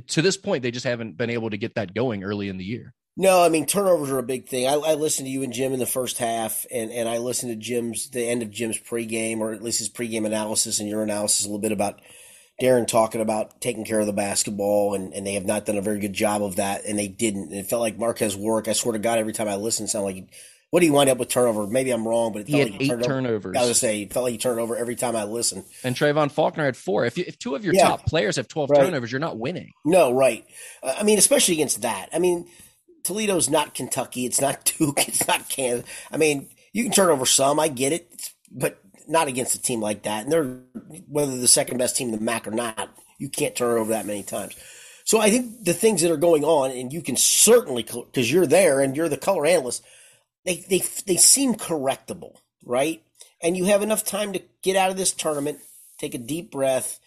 [0.07, 2.65] to this point, they just haven't been able to get that going early in the
[2.65, 2.93] year.
[3.17, 4.67] No, I mean turnovers are a big thing.
[4.67, 7.51] I, I, listened to you and Jim in the first half, and, and I listened
[7.51, 11.03] to Jim's the end of Jim's pregame, or at least his pregame analysis and your
[11.03, 12.01] analysis a little bit about
[12.61, 15.81] Darrin talking about taking care of the basketball, and, and they have not done a
[15.81, 17.51] very good job of that, and they didn't.
[17.51, 18.69] And it felt like Marques Warrick.
[18.69, 20.33] I swear to God, every time I listened, sounded like
[20.71, 21.67] what do you wind up with turnover?
[21.67, 23.55] Maybe I'm wrong, but it he had like eight turnovers.
[23.55, 25.65] I was gonna say, it felt like he turned over every time I listened.
[25.83, 27.05] And Trevon Faulkner had four.
[27.05, 27.89] If you, if two of your yeah.
[27.89, 28.85] top players have 12 right.
[28.85, 29.71] turnovers, you're not winning.
[29.85, 30.45] No, right.
[30.81, 32.09] Uh, I mean, especially against that.
[32.13, 32.47] I mean,
[33.03, 34.25] Toledo's not Kentucky.
[34.25, 35.07] It's not Duke.
[35.07, 35.85] It's not Kansas.
[36.11, 37.59] I mean, you can turn over some.
[37.59, 40.23] I get it, but not against a team like that.
[40.23, 40.59] And they're
[41.07, 42.89] whether the second best team in the MAC or not
[43.21, 44.55] you can't turn over that many times.
[45.05, 48.47] So I think the things that are going on, and you can certainly because you're
[48.47, 49.83] there and you're the color analyst,
[50.45, 53.03] they they they seem correctable, right?
[53.41, 55.59] And you have enough time to get out of this tournament,
[55.97, 56.99] take a deep breath.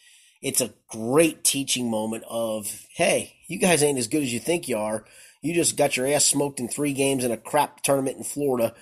[0.43, 4.69] It's a great teaching moment of, hey, you guys ain't as good as you think
[4.69, 5.05] you are.
[5.41, 8.75] You just got your ass smoked in three games in a crap tournament in Florida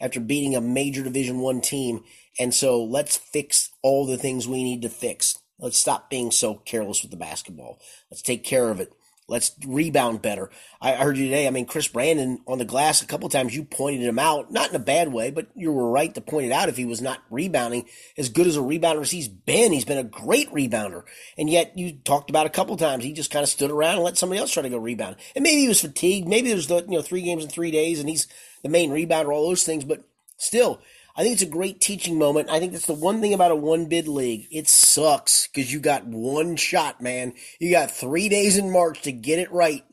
[0.00, 2.02] after beating a major Division One team.
[2.38, 5.38] And so let's fix all the things we need to fix.
[5.58, 7.78] Let's stop being so careless with the basketball.
[8.10, 8.92] Let's take care of it.
[9.26, 10.50] Let's rebound better.
[10.82, 11.46] I heard you today.
[11.46, 13.56] I mean, Chris Brandon on the glass a couple times.
[13.56, 16.46] You pointed him out, not in a bad way, but you were right to point
[16.46, 16.68] it out.
[16.68, 17.86] If he was not rebounding
[18.18, 21.04] as good as a rebounder as he's been, he's been a great rebounder.
[21.38, 24.04] And yet, you talked about a couple times he just kind of stood around and
[24.04, 25.16] let somebody else try to go rebound.
[25.34, 26.28] And maybe he was fatigued.
[26.28, 28.28] Maybe it was the you know three games in three days, and he's
[28.62, 29.32] the main rebounder.
[29.32, 30.04] All those things, but
[30.36, 30.82] still,
[31.16, 32.50] I think it's a great teaching moment.
[32.50, 34.48] I think that's the one thing about a one bid league.
[34.50, 37.34] It sucks because you got one shot, man.
[37.60, 39.84] You got three days in March to get it right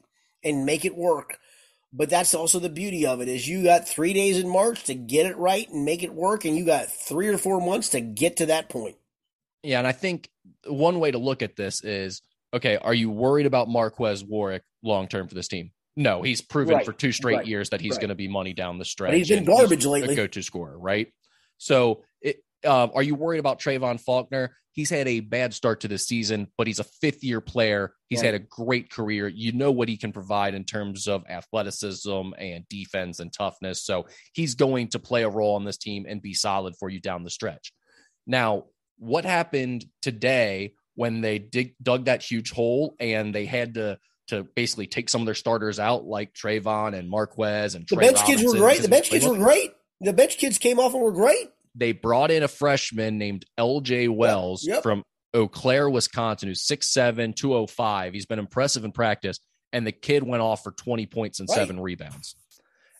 [0.44, 1.38] and make it work.
[1.94, 4.96] But that's also the beauty of it is you got three days in March to
[4.96, 8.02] get it right and make it work, and you got three or four months to
[8.02, 8.96] get to that point.
[9.62, 10.30] Yeah, and I think
[10.66, 12.22] one way to look at this is
[12.54, 15.72] okay, are you worried about Marques Warrick long term for this team?
[15.96, 16.86] No, he's proven right.
[16.86, 17.46] for two straight right.
[17.46, 18.02] years that he's right.
[18.02, 19.12] going to be money down the stretch.
[19.12, 20.16] But he's been garbage lately.
[20.16, 21.12] go-to scorer, right?
[21.58, 24.56] So, it, uh, are you worried about Trevon Faulkner?
[24.74, 27.94] He's had a bad start to the season, but he's a fifth-year player.
[28.08, 29.28] He's had a great career.
[29.28, 33.84] You know what he can provide in terms of athleticism and defense and toughness.
[33.84, 37.02] So he's going to play a role on this team and be solid for you
[37.02, 37.74] down the stretch.
[38.26, 38.66] Now,
[38.98, 43.98] what happened today when they dig, dug that huge hole and they had to
[44.32, 48.08] to basically take some of their starters out, like Trevon and Marques and the Trey
[48.08, 48.82] bench Robinson, kids were great.
[48.82, 49.74] The bench kids were great.
[50.02, 51.50] The bench kids came off and were great.
[51.76, 54.84] They brought in a freshman named LJ Wells yep.
[54.84, 55.04] from
[55.34, 58.14] Eau Claire, Wisconsin, who's 6'7, 205.
[58.14, 59.40] He's been impressive in practice.
[59.72, 61.56] And the kid went off for 20 points and Right.
[61.56, 62.36] seven rebounds.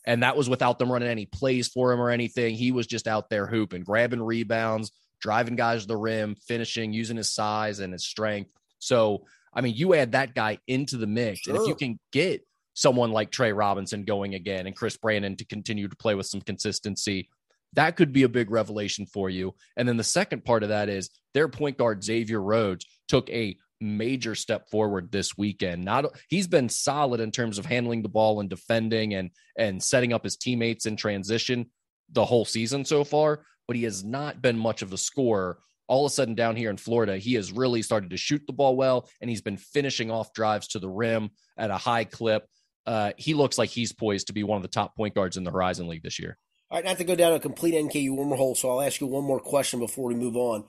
[0.06, 2.56] And that was without them running any plays for him or anything.
[2.56, 7.18] He was just out there hooping, grabbing rebounds, driving guys to the rim, finishing, using
[7.18, 8.52] his size and his strength.
[8.80, 11.48] So, I mean, you add that guy into the mix.
[11.48, 15.46] And if you can get someone like Trey Robinson going again and Chris Brandon to
[15.46, 17.30] continue to play with some consistency,
[17.74, 19.54] that could be a big revelation for you.
[19.78, 23.58] And then the second part of that is their point guard Xavier Rhodes took a
[23.80, 25.84] major step forward this weekend.
[25.84, 30.14] Not he's been solid in terms of handling the ball and defending and and setting
[30.14, 31.68] up his teammates in transition
[32.12, 35.60] the whole season so far, but he has not been much of a scorer.
[35.88, 38.54] All of a sudden down here in Florida, he has really started to shoot the
[38.54, 42.48] ball well and he's been finishing off drives to the rim at a high clip.
[42.86, 45.44] Uh, he looks like he's poised to be one of the top point guards in
[45.44, 46.38] the Horizon League this year.
[46.72, 49.26] All right, not to go down a complete NKU wormhole, so I'll ask you one
[49.26, 50.64] more question before we move on.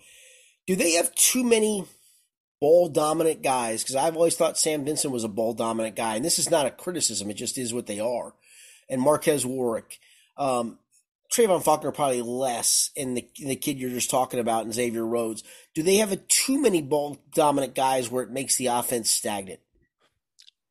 [0.66, 1.84] Do they have too many
[2.60, 3.84] ball dominant guys?
[3.84, 6.66] Because I've always thought Sam Vincent was a ball dominant guy, and this is not
[6.66, 8.34] a criticism; it just is what they are.
[8.90, 10.00] And Marques Warrick,
[10.36, 10.78] um,
[11.32, 15.42] Trevon Faulkner probably less, and the the kid you're just talking about, and Xavier Rhodes.
[15.74, 19.60] Do they have a too many ball dominant guys where it makes the offense stagnant?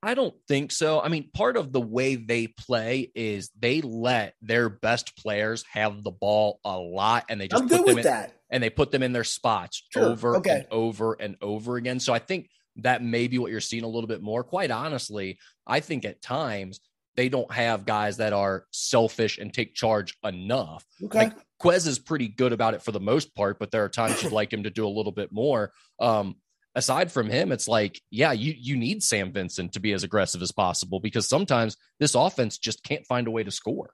[0.04, 1.00] I don't think so.
[1.00, 6.04] I mean, part of the way they play is they let their best players have
[6.04, 8.34] the ball a lot and they just I'm put them in, that.
[8.50, 10.06] and they put them in their spots Sure.
[10.06, 10.52] over Okay.
[10.52, 12.00] and over and over again.
[12.00, 14.44] So I think that may be what you're seeing a little bit more.
[14.44, 15.38] Quite honestly,
[15.68, 16.80] I think at times
[17.22, 20.84] they don't have guys that are selfish and take charge enough.
[21.04, 21.20] Okay.
[21.20, 24.24] Like Quez is pretty good about it for the most part, but there are times
[24.24, 25.72] you'd like him to do a little bit more.
[26.00, 26.38] Um,
[26.74, 30.42] aside from him, it's like, yeah, you you need Sam Vincent to be as aggressive
[30.42, 33.92] as possible because sometimes this offense just can't find a way to score.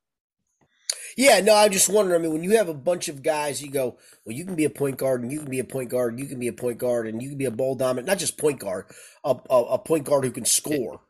[1.18, 2.16] Yeah, no, I just wonder.
[2.16, 4.64] I mean, when you have a bunch of guys, you go, well, you can be
[4.64, 6.54] a point guard, and you can be a point guard, and you can be a
[6.54, 8.86] point guard, and you can be a ball dominant, not just point guard,
[9.26, 11.02] a, a, a point guard who can score.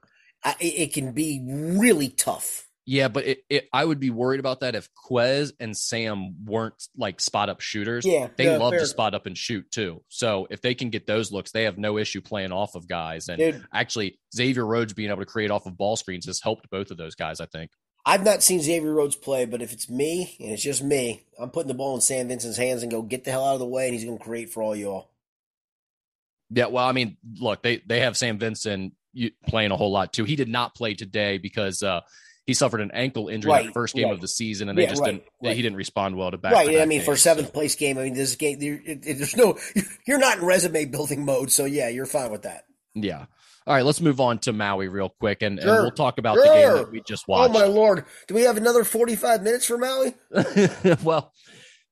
[0.44, 1.42] I, it, it can be
[1.80, 2.64] really tough.
[2.90, 6.82] Yeah, but it, it I would be worried about that if Quez and Sam weren't
[6.96, 8.06] like spot up shooters.
[8.06, 8.80] Yeah, They yeah, love fair.
[8.80, 10.04] to spot up and shoot too.
[10.08, 13.28] So if they can get those looks, they have no issue playing off of guys.
[13.28, 16.70] And Dude, actually, Xavier Rhodes being able to create off of ball screens has helped
[16.70, 17.72] both of those guys, I think.
[18.06, 21.50] I've not seen Xavier Rhodes play, but if it's me and it's just me, I'm
[21.50, 23.66] putting the ball in Sam Vincent's hands and go get the hell out of the
[23.66, 25.10] way, and he's going to create for all y'all.
[26.50, 28.94] Yeah, well, I mean, look, they they have Sam Vincent
[29.48, 30.24] playing a whole lot too.
[30.24, 32.02] He did not play today because uh,
[32.46, 34.14] he suffered an ankle injury Right, that first game right.
[34.14, 35.56] of the season, and they Yeah, just right, didn't.
[35.56, 36.54] He didn't respond well to back.
[36.54, 36.80] right.
[36.80, 39.58] I mean, for seventh place game, I mean, this game, there- it, it, there's no,
[40.08, 42.64] you're not in resume building mode, so yeah, you're fine with that.
[42.96, 43.26] Yeah.
[43.66, 46.44] All right, let's move on to Maui real quick, and, and we'll talk about the
[46.44, 47.54] game that we just watched.
[47.54, 50.14] Oh my lord, do we have another 45 minutes for Maui?
[51.04, 51.34] well,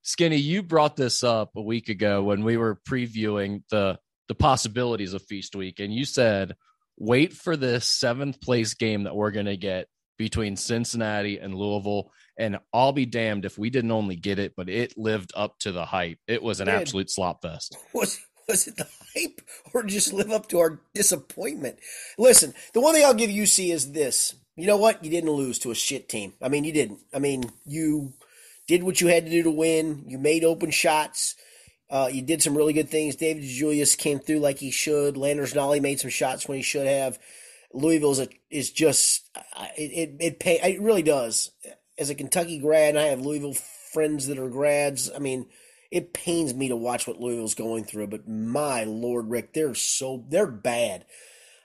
[0.01, 3.99] Skinny, you brought this up a week ago when we were previewing the
[4.30, 6.55] the possibilities of Feast Week, and you said,
[6.98, 9.88] "Wait for this seventh place game that we're going to get
[10.18, 14.70] between Cincinnati and Louisville." And I'll be damned if we didn't only get it, but
[14.70, 16.20] it lived up to the hype.
[16.28, 17.78] It was an absolute slop fest.
[17.93, 19.41] Was was it the hype
[19.74, 21.80] or just live up to our disappointment?
[22.18, 24.36] Listen, the one thing I'll give UC is this.
[24.56, 25.04] You know what?
[25.04, 26.34] You didn't lose to a shit team.
[26.41, 27.00] I mean, you didn't.
[27.14, 28.14] I mean, you
[28.68, 30.06] did what you had to do to win.
[30.08, 31.36] You made open shots.
[31.90, 33.16] Uh, you did some really good things.
[33.16, 35.18] David DeJulius came through like he should.
[35.18, 37.20] Landers Nolley made some shots when he should have.
[37.74, 39.30] Louisville is, is just
[39.78, 41.52] it it it, pay, it really does.
[41.98, 45.10] As a Kentucky grad, and I have Louisville friends that are grads.
[45.14, 45.46] I mean,
[45.92, 50.26] it pains me to watch what Louisville's going through, but my lord, Rick, they're so
[50.30, 51.06] they're bad.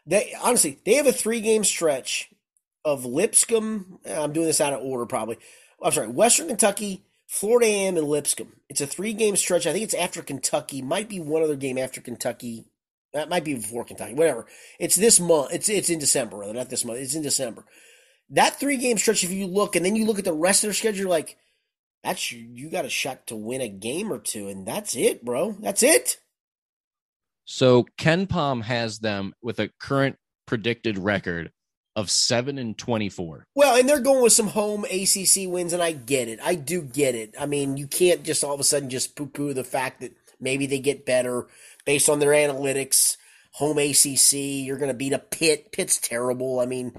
[0.06, 2.30] They honestly they have a three game stretch
[2.84, 3.98] of Lipscomb.
[4.06, 5.38] I'm doing this out of order, probably.
[5.82, 8.56] I'm sorry, Western Kentucky, Florida A&M, and Lipscomb.
[8.68, 9.64] It's a three game stretch.
[9.64, 10.82] I think it's after Kentucky.
[10.82, 12.66] Might be one other game after Kentucky.
[13.14, 14.14] That might be before Kentucky.
[14.14, 14.46] Whatever.
[14.80, 15.52] It's this month.
[15.52, 16.98] It's it's in December, rather not this month.
[16.98, 17.64] It's in December.
[18.30, 19.22] That three game stretch.
[19.22, 21.36] If you look and then you look at the rest of their schedule, like
[22.02, 25.52] that's you got a shot to win a game or two, and that's it, bro.
[25.60, 26.16] That's it.
[27.44, 30.16] So KenPom has them with a current
[30.46, 31.52] predicted record
[31.96, 33.46] of seven and twenty-four.
[33.54, 36.38] Well, and they're going with some home ACC wins, and I get it.
[36.42, 37.34] I do get it.
[37.38, 40.12] I mean, you can't just all of a sudden just poo poo the fact that
[40.40, 41.46] maybe they get better
[41.84, 43.16] based on their analytics.
[43.54, 44.32] Home ACC,
[44.64, 45.72] you're going to beat a Pitt.
[45.72, 46.60] Pitt's terrible.
[46.60, 46.92] I mean,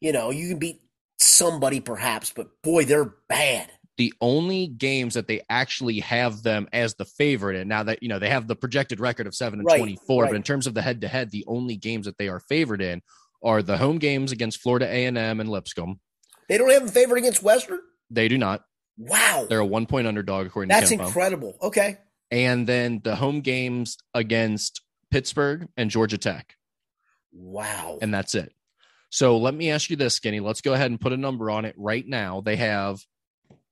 [0.00, 0.82] you know, you can beat
[1.18, 3.70] somebody perhaps, but boy, they're bad.
[3.96, 8.08] the only games that they actually have them as the favorite, and now that you
[8.10, 10.30] know they have the projected record of seven and Right, twenty-four, right.
[10.32, 13.00] but in terms of the head-to-head, the only games that they are favored in
[13.44, 16.00] are the home games against Florida A and Lipscomb.
[16.48, 17.78] They don't have a favorite against Western.
[18.10, 18.64] They do not.
[18.96, 21.06] Wow, They're a one-point underdog according that's to KenPom.
[21.06, 21.56] incredible.
[21.62, 21.98] Okay,
[22.30, 26.54] and then the home games against Pittsburgh and Georgia Tech,
[27.32, 27.98] wow.
[28.00, 28.52] and that's it.
[29.10, 30.40] So let me ask you this, Skinny.
[30.40, 32.40] Let's go ahead and put a number on it right now.
[32.40, 33.00] They have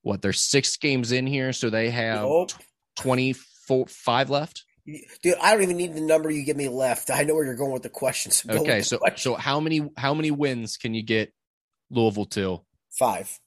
[0.03, 0.23] what?
[0.23, 2.51] There's six games in here, so they have Nope.
[2.97, 4.65] 24 five left.
[4.85, 7.11] Dude, I don't even need the number you give me left.
[7.11, 8.33] I know where you're going with the question.
[8.33, 9.33] So Okay, so question.
[9.33, 11.33] so how many how many wins can you get
[11.91, 12.61] Louisville to?
[12.91, 13.39] five,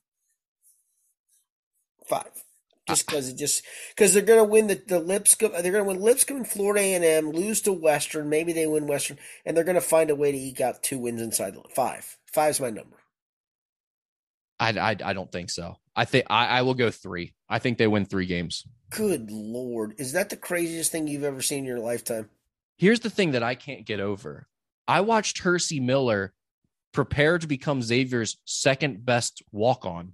[2.08, 2.30] five.
[2.88, 2.94] Ah.
[2.94, 6.38] Just because it just because they're gonna win the, the Lipscomb, they're gonna win Lipscomb
[6.38, 8.30] and Florida A and M, lose to Western.
[8.30, 11.22] Maybe they win Western, and they're gonna find a way to eke out two wins
[11.22, 12.18] inside the five.
[12.32, 12.98] Five's my number.
[14.60, 15.78] I, I I don't think so.
[15.96, 17.34] I think I, I will go three.
[17.48, 18.66] I think they win three games.
[18.90, 22.30] Good lord, is that the craziest thing you've ever seen in your lifetime?
[22.78, 24.48] Here's the thing that I can't get over.
[24.88, 26.34] I watched Hercy Miller
[26.92, 30.14] prepare to become Xavier's second best walk on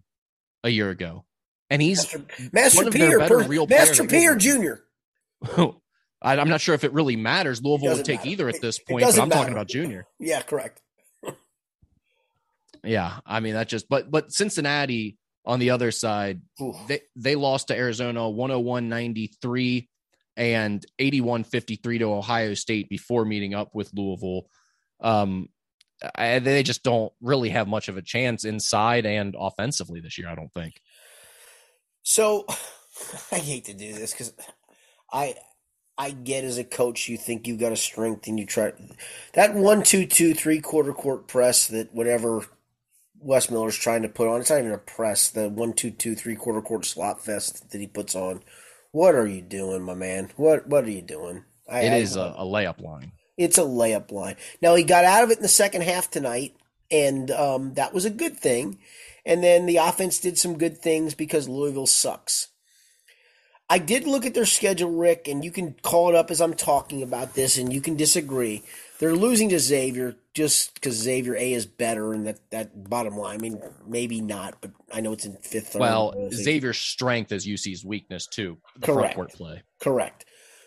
[0.63, 1.25] a year ago.
[1.69, 4.73] And he's Master, Master one of their Pierre, better per- real Master Pierre Jr.
[6.21, 7.61] I- I'm not sure if it really matters.
[7.63, 8.29] Louisville would take matter.
[8.29, 10.05] either at this point, but I'm talking about Junior.
[10.19, 10.81] Yeah, correct.
[12.83, 16.73] Yeah, I mean that just but but Cincinnati on the other side, Ooh.
[16.87, 19.87] they they lost to Arizona 101-93
[20.37, 24.47] and 81-53 to Ohio State before meeting up with Louisville.
[25.01, 25.49] Um
[26.15, 30.29] I, they just don't really have much of a chance inside and offensively this year,
[30.29, 30.81] I don't think.
[32.03, 32.45] So
[33.31, 34.33] I hate to do this because
[35.11, 35.35] I
[35.97, 38.73] I get as a coach you think you've got a strength and you try
[39.33, 42.45] that one two two three quarter court press that whatever
[43.21, 44.41] Wes Miller's trying to put on.
[44.41, 45.29] It's not even a press.
[45.29, 48.41] The one two two three quarter court slot fest that he puts on.
[48.91, 50.31] What are you doing, my man?
[50.35, 51.43] What what are you doing?
[51.69, 53.11] I, It I- is a, a layup line.
[53.37, 54.35] it's a layup line.
[54.61, 56.55] Now he got out of it in the second half tonight,
[56.89, 58.79] and um, that was a good thing.
[59.25, 62.47] And then the offense did some good things because Louisville sucks.
[63.69, 66.55] I did look at their schedule, Rick, and you can call it up as I'm
[66.55, 68.63] talking about this, and you can disagree.
[69.01, 73.33] They're losing to Xavier just because Xavier A is better, and that that bottom line.
[73.33, 75.75] I mean, maybe not, but I know it's in fifth.
[75.75, 78.59] Well, Xavier's strength is UC's weakness too.
[78.75, 79.15] The front Correct.
[79.15, 79.63] court play.
[79.79, 80.25] Correct.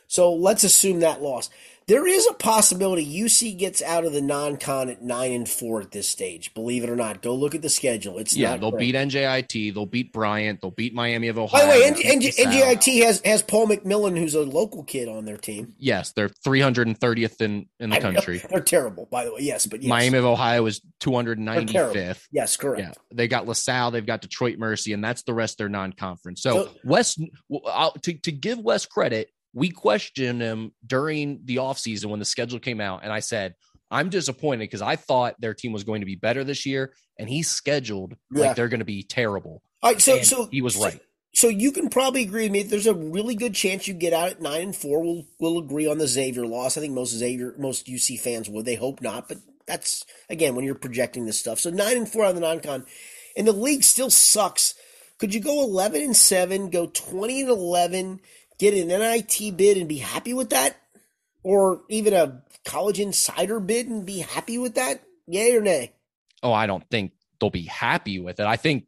[0.08, 1.48] So let's assume that loss.
[1.86, 5.90] There is a possibility UC gets out of the non-con at nine and four at
[5.90, 6.54] this stage.
[6.54, 8.18] Believe it or not, go look at the schedule.
[8.18, 8.92] It's Yeah, they'll great.
[8.92, 11.60] beat NJIT, they'll beat Bryant, they'll beat Miami of Ohio.
[11.66, 15.24] By the way, N- N- NJIT has has Paul McMillan, who's a local kid on
[15.26, 15.74] their team.
[15.78, 18.12] Yes, they're 330th in in the I know.
[18.12, 18.38] country.
[18.50, 19.40] They're terrible, by the way.
[19.40, 19.88] Yes, but yes.
[19.90, 22.22] Miami of Ohio is 295th.
[22.32, 22.80] Yes, correct.
[22.80, 26.40] Yeah, they got LaSalle, they've got Detroit Mercy, and that's the rest of their non-conference.
[26.42, 27.20] So, So- West,
[27.66, 32.58] I'll, to to give West credit, we questioned him during the offseason when the schedule
[32.58, 33.54] came out, and I said
[33.90, 37.28] I'm disappointed because I thought their team was going to be better this year, and
[37.28, 38.48] he's scheduled Yeah.
[38.48, 39.62] like they're going to be terrible.
[39.82, 41.00] All right, so And so he was so- right.
[41.36, 42.62] So you can probably agree with me.
[42.62, 45.02] There's a really good chance you get out at nine and four.
[45.02, 46.76] We'll we'll agree on the Xavier loss.
[46.76, 48.64] I think most Xavier, most UC fans would.
[48.64, 51.58] They hope not, but that's again when you're projecting this stuff.
[51.58, 52.86] So nine and four on the non-con,
[53.36, 54.74] and the league still sucks.
[55.18, 58.20] Could you go eleven and seven, go twenty and eleven,
[58.58, 60.76] get an NIT bid and be happy with that,
[61.42, 65.02] or even a college insider bid and be happy with that?
[65.26, 65.92] Yay or nay?
[66.42, 68.46] Oh, I don't think they'll be happy with it.
[68.46, 68.86] I think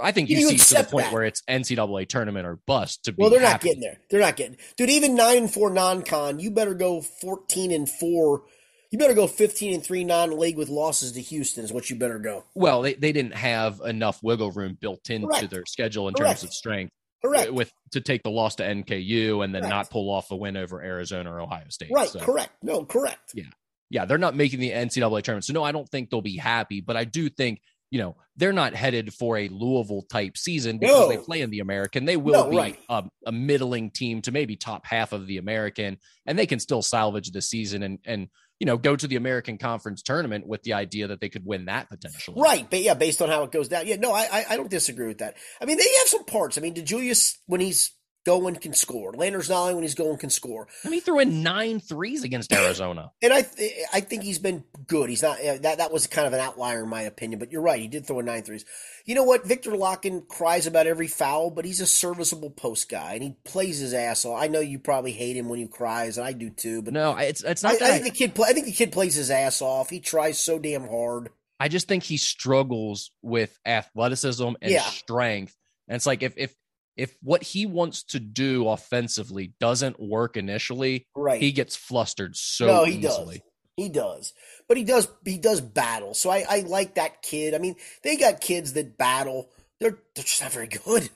[0.00, 1.12] I think You you see to the point that.
[1.14, 3.22] where it's NCAA tournament or bust to be.
[3.22, 3.98] Well, they're not getting there.
[4.10, 4.90] They're not getting, dude.
[4.90, 8.42] Even nine and four non-con, you better go fourteen and four.
[8.90, 11.64] You better go fifteen and three non-league with losses to Houston.
[11.64, 12.44] Is what you better go.
[12.54, 15.50] Well, they, they didn't have enough wiggle room built into Correct.
[15.50, 16.40] their schedule in Correct.
[16.40, 16.92] terms of strength
[17.24, 17.52] Correct.
[17.52, 19.74] with to take the loss to NKU and then Correct.
[19.74, 21.90] not pull off a win over Arizona or Ohio State.
[21.92, 22.08] right.
[22.08, 22.50] So, Correct.
[22.62, 22.84] No.
[22.84, 23.30] Correct.
[23.34, 23.44] Yeah.
[23.90, 25.46] Yeah, they're not making the NCAA tournament.
[25.46, 27.60] So no, I don't think they'll be happy, but I do think
[27.90, 31.08] you know they're not headed for a Louisville type season because No.
[31.08, 32.04] they play in the American.
[32.04, 32.78] They will No, be right.
[32.90, 35.96] a, a middling team to maybe top half of the American,
[36.26, 38.28] and they can still salvage the season and and
[38.60, 41.66] you know go to the American Conference tournament with the idea that they could win
[41.66, 42.40] that potentially.
[42.40, 42.68] Right.
[42.68, 43.86] But yeah, based on how it goes down.
[43.86, 43.96] Yeah.
[43.96, 45.36] No, I, I don't disagree with that.
[45.60, 46.58] I mean, they have some parts.
[46.58, 47.92] I mean, DeJulius when he's
[48.24, 49.12] going can score.
[49.12, 50.68] Landers Nolley when he's going can score.
[50.84, 53.12] I mean, he threw in nine threes against Arizona.
[53.22, 55.08] And I th- I think he's been good.
[55.08, 57.80] He's not that that was kind of an outlier in my opinion, but you're right.
[57.80, 58.64] He did throw in nine threes.
[59.06, 59.46] You know what?
[59.46, 63.78] Viktor Lakhin cries about every foul, but he's a serviceable post guy and he plays
[63.78, 64.42] his ass off.
[64.42, 66.82] I know you probably hate him when he cries, and I do too.
[66.82, 67.92] But No, it's it's not I that.
[68.02, 68.34] think the kid.
[68.34, 69.88] Play, I think the kid plays his ass off.
[69.90, 71.30] He tries so damn hard.
[71.60, 74.82] I just think he struggles with athleticism and Yeah.
[74.82, 75.56] strength
[75.88, 76.54] And it's like if if
[76.98, 81.40] if what he wants to do offensively doesn't work initially, right.
[81.40, 83.36] he gets flustered so no, he easily.
[83.36, 83.42] Does.
[83.76, 84.34] He does.
[84.66, 86.12] But he does he does battle.
[86.12, 87.54] So I, I like that kid.
[87.54, 89.48] I mean, they got kids that battle.
[89.78, 91.08] They're they're just not very good.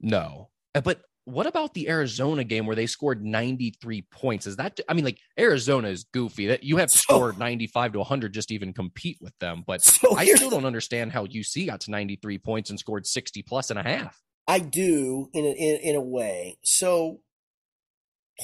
[0.00, 0.50] No.
[0.74, 4.46] Uh, But what about the Arizona game where they scored 93 points?
[4.46, 6.48] Is that I mean like Arizona is goofy.
[6.48, 9.62] That you have to So- score 95 to 100 just to even compete with them.
[9.64, 13.42] But So I still don't understand how UC got to 93 points and scored 60
[13.42, 14.20] plus and a half.
[14.48, 16.58] I do in a, in, in a way.
[16.62, 17.20] So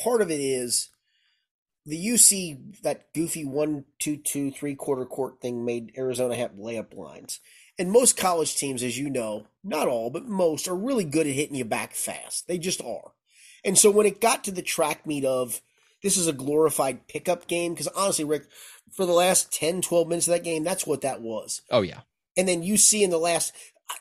[0.02, 0.90] part of it is
[1.84, 6.96] the UC that goofy one two two three quarter court thing made Arizona have layup
[6.96, 7.40] lines.
[7.78, 11.34] And most college teams, as you know, not all, but most are really good at
[11.34, 12.46] hitting you back fast.
[12.46, 13.12] They just are.
[13.64, 15.60] And so when it got to the track meet of
[16.02, 18.44] this is a glorified pickup game, because honestly, Rick,
[18.92, 21.62] for the last 10, 12 minutes of that game, that's what that was.
[21.70, 22.00] Oh yeah.
[22.36, 23.54] And then you see in the last,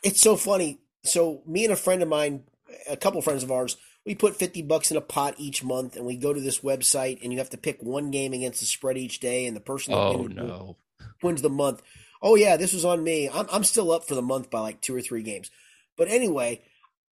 [0.04, 0.80] it's so funny.
[1.04, 2.44] So me and a friend of mine,
[2.90, 6.06] a couple friends of ours, we put 50 bucks in a pot each month and
[6.06, 8.98] we go to this website and you have to pick one game against the spread
[8.98, 10.78] each day and the person that Oh wins, no.
[11.22, 11.82] wins the month.
[12.22, 13.30] Oh yeah, this was on me.
[13.30, 15.52] I'm, I'm still up for the month by like two or three games.
[15.98, 16.62] But anyway,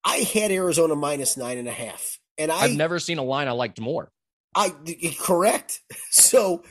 [0.04, 2.18] I had Arizona minus nine and a half.
[2.38, 4.10] And I, I've never seen a line I liked more.
[4.54, 4.72] I
[5.20, 5.80] correct.
[6.10, 6.62] So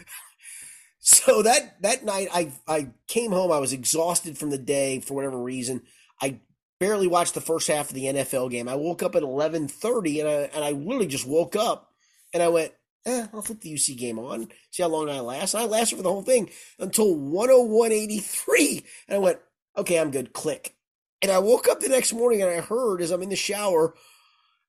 [1.00, 5.14] so that that night I I came home I was exhausted from the day for
[5.14, 5.84] whatever reason.
[6.22, 6.42] I
[6.80, 8.68] barely watched the first half of the NFL game.
[8.68, 11.92] I woke up at 11:30 and I and I literally just woke up
[12.34, 12.74] and I went,
[13.06, 15.54] eh, I'll flip the UC game on, see how long I last.
[15.54, 16.50] And I lasted for the whole thing
[16.80, 19.40] until 101.83 and I went,
[19.78, 20.34] okay, I'm good.
[20.34, 20.76] Click.
[21.22, 23.96] And I woke up the next morning and I heard as I'm in the shower,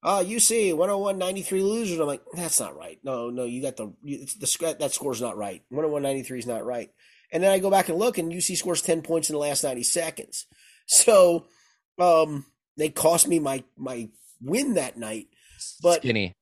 [0.02, 1.98] uh, UC 101.93 losers.
[1.98, 2.98] I'm like, that's not right.
[3.02, 5.62] No, no, you got the, the that score's not right.
[5.72, 6.90] 101.93 is not right.
[7.30, 9.62] And then I go back and look, and UC scores 10 points in the last
[9.62, 10.46] 90 seconds.
[10.86, 11.46] So,
[12.00, 12.44] um,
[12.76, 14.08] they cost me my my
[14.40, 15.28] win that night.
[15.82, 16.34] But- Skinny.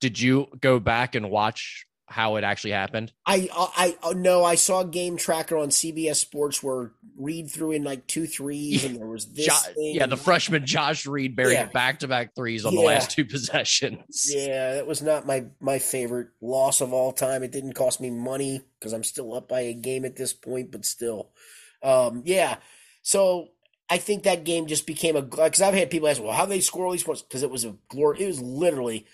[0.00, 3.10] Did you go back and watch how it actually happened?
[3.24, 7.84] I I, I no, I saw Game Tracker on CBS Sports where Reed threw in
[7.84, 9.46] like two threes, and there was this.
[9.46, 9.94] Jo- thing.
[9.94, 11.66] yeah, the freshman Josh Reed buried Yeah.
[11.66, 14.26] back to back threes on the last two possessions.
[14.34, 17.42] Yeah, that was not my my favorite loss of all time.
[17.42, 20.70] It didn't cost me money because I'm still up by a game at this point,
[20.70, 21.30] but still,
[21.82, 22.56] um, yeah.
[23.00, 23.48] So
[23.90, 26.60] I think that game just became a because I've had people ask, well, how they
[26.60, 27.22] score all these points?
[27.22, 28.22] Because it was a glory.
[28.22, 29.06] It was literally,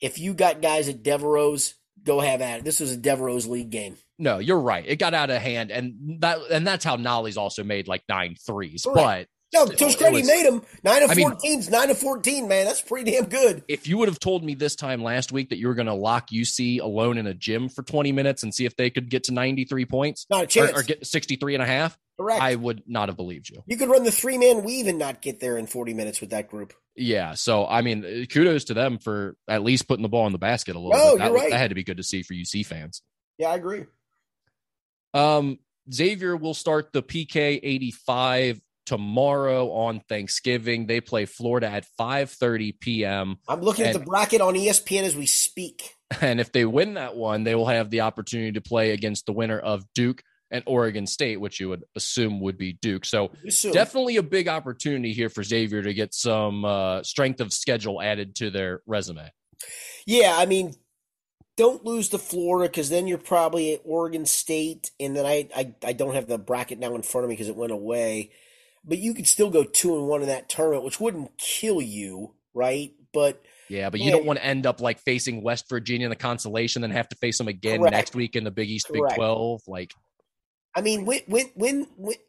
[0.00, 2.64] if you got guys at Devereaux's, go have at it.
[2.64, 3.96] This was a Devereaux's league game.
[4.18, 4.84] No, you're right.
[4.86, 8.36] It got out of hand, and that and that's how Nolley's also made like nine
[8.46, 8.86] threes.
[8.92, 11.30] But No, Still, to his it credit, he was- made him nine of I mean-
[11.30, 12.48] 14's nine of fourteen.
[12.48, 13.62] Man, that's pretty damn good.
[13.68, 15.94] if you would have told me this time last week that you were going to
[15.94, 19.24] lock UC alone in a gym for 20 minutes and see if they could get
[19.24, 20.72] to 93 points Not a chance.
[20.72, 22.42] or get 63 and a half, Correct.
[22.42, 23.62] I would not have believed you.
[23.66, 26.30] you could run the three man weave and not get there in forty minutes with
[26.30, 26.74] that group.
[26.96, 27.34] Yeah.
[27.34, 30.38] So, I mean, uh, kudos to them for at least putting the ball in the
[30.38, 31.18] basket a little Oh, bit.
[31.18, 31.50] That, you're right.
[31.50, 33.02] that had to be good to see for UC fans.
[33.38, 33.84] Yeah, I agree.
[35.12, 35.58] Um,
[35.92, 40.86] Xavier will start the PK 85 tomorrow on Thanksgiving.
[40.86, 43.36] They play Florida at 5:30 p.m.
[43.48, 45.94] I'm looking at the bracket on ESPN as we speak.
[46.20, 49.32] And if they win that one, they will have the opportunity to play against the
[49.32, 53.04] winner of Duke and Oregon State, which you would assume would be Duke.
[53.04, 53.32] So
[53.72, 58.36] definitely a big opportunity here for Xavier to get some uh, strength of schedule added
[58.36, 59.28] to their resume.
[60.06, 60.74] Yeah, I mean,
[61.56, 65.74] don't lose to Florida because then you're probably at Oregon State, and then I, I
[65.84, 68.30] I don't have the bracket now in front of me because it went away.
[68.86, 72.34] But you could still go two and one in that tournament, which wouldn't kill you,
[72.52, 72.92] right?
[73.12, 74.12] But Yeah, but you Yeah.
[74.12, 77.16] don't want to end up like facing West Virginia in the consolation, then have to
[77.16, 77.92] face them again Correct.
[77.92, 79.16] next week in the Big East, Big Correct.
[79.16, 79.62] Twelve.
[79.66, 79.92] Like,
[80.74, 81.86] I mean, when when when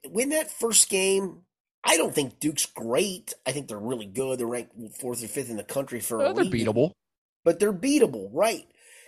[0.09, 1.41] when, that first game,
[1.83, 3.33] I don't think Duke's great.
[3.45, 4.39] I think they're really good.
[4.39, 6.73] They're ranked fourth or fifth in the country for a uh, they're reason.
[6.73, 6.91] beatable.
[7.43, 8.65] but they're beatable, right?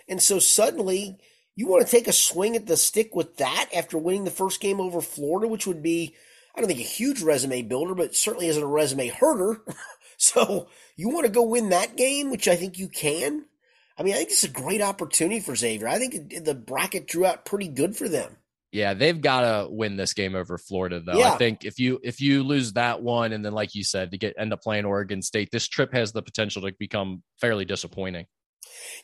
[0.08, 1.18] And so suddenly
[1.56, 4.60] you want to take a swing at the stick with that after winning the first
[4.60, 6.14] game over Florida, which would be,
[6.54, 9.62] I don't think a huge resume builder, but certainly isn't a resume herder.
[10.16, 13.44] so you want to go win that game, which I think you can.
[13.96, 15.88] I mean, I think it's a great opportunity for Xavier.
[15.88, 18.36] I think the bracket drew out pretty good for them.
[18.70, 21.18] Yeah, they've got to win this game over Florida, though.
[21.18, 21.32] Yeah.
[21.32, 24.18] I think if you if you lose that one, and then like you said, to
[24.18, 28.26] get end up playing Oregon State, this trip has the potential to become fairly disappointing.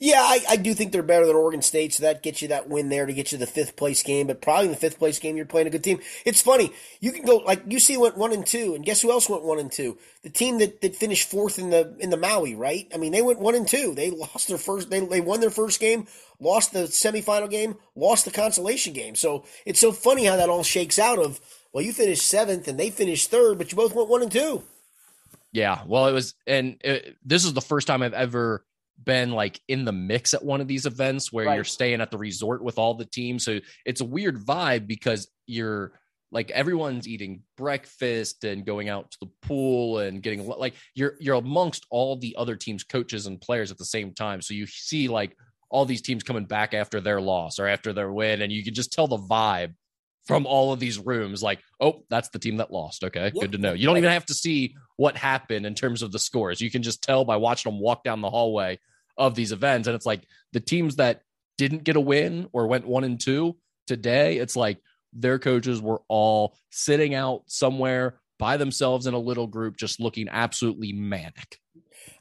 [0.01, 2.69] Yeah, I, I do think they're better than Oregon State, so that gets you that
[2.69, 4.27] win there to get you the fifth place game.
[4.27, 6.01] But probably in the fifth place game, you're playing a good team.
[6.25, 6.73] It's funny.
[7.01, 9.59] You can go like UC went one and two, and guess who else went one
[9.59, 9.99] and two?
[10.23, 12.87] The team that, that finished fourth in the in the Maui, right?
[12.95, 13.95] I mean, they went one and two.
[13.95, 14.91] They lost their first.
[14.91, 16.07] They they won their first game,
[16.41, 19.15] lost the semifinal game, lost the consolation game.
[19.15, 21.19] So it's so funny how that all shakes out.
[21.19, 21.41] Of
[21.73, 24.63] well, you finished seventh and they finished third, but you both went one and two.
[25.55, 28.65] Yeah, well, it was, and it, this is the first time I've ever
[29.03, 31.55] been like in the mix at one of these events where Right.
[31.57, 33.45] you're staying at the resort with all the teams.
[33.45, 35.99] So it's a weird vibe because you're
[36.31, 41.37] like everyone's eating breakfast and going out to the pool and getting like you're you're
[41.37, 45.07] amongst all the other teams coaches and players at the same time so you see
[45.07, 45.37] like
[45.71, 48.75] all these teams coming back after their loss or after their win and you can
[48.75, 49.75] just tell the vibe
[50.27, 53.43] from all of these rooms like oh that's the team that lost okay Yeah.
[53.43, 56.19] good to know you don't even have to see what happened in terms of the
[56.19, 58.79] scores you can just tell by watching them walk down the hallway
[59.19, 60.23] of these events and it's like
[60.53, 61.23] the teams that
[61.59, 63.57] didn't get a win or went one and two
[63.87, 64.79] today it's like
[65.13, 70.29] their coaches were all sitting out somewhere by themselves in a little group just looking
[70.31, 71.61] absolutely manic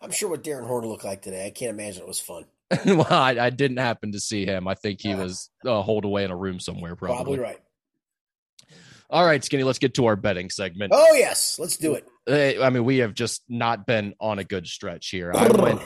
[0.01, 1.45] I'm sure what Darrin Horn looked like today.
[1.45, 2.43] I can't imagine it was fun.
[2.85, 5.17] well I, I didn't happen to see him i think he Ah.
[5.17, 7.37] was uh, holed away in a room somewhere probably.
[7.37, 7.59] Probably right.
[9.13, 12.05] All right skinny let's get to our betting segment Oh yes, let's do it.
[12.59, 15.31] I mean, we have just not been on a good stretch here.
[15.33, 15.81] I went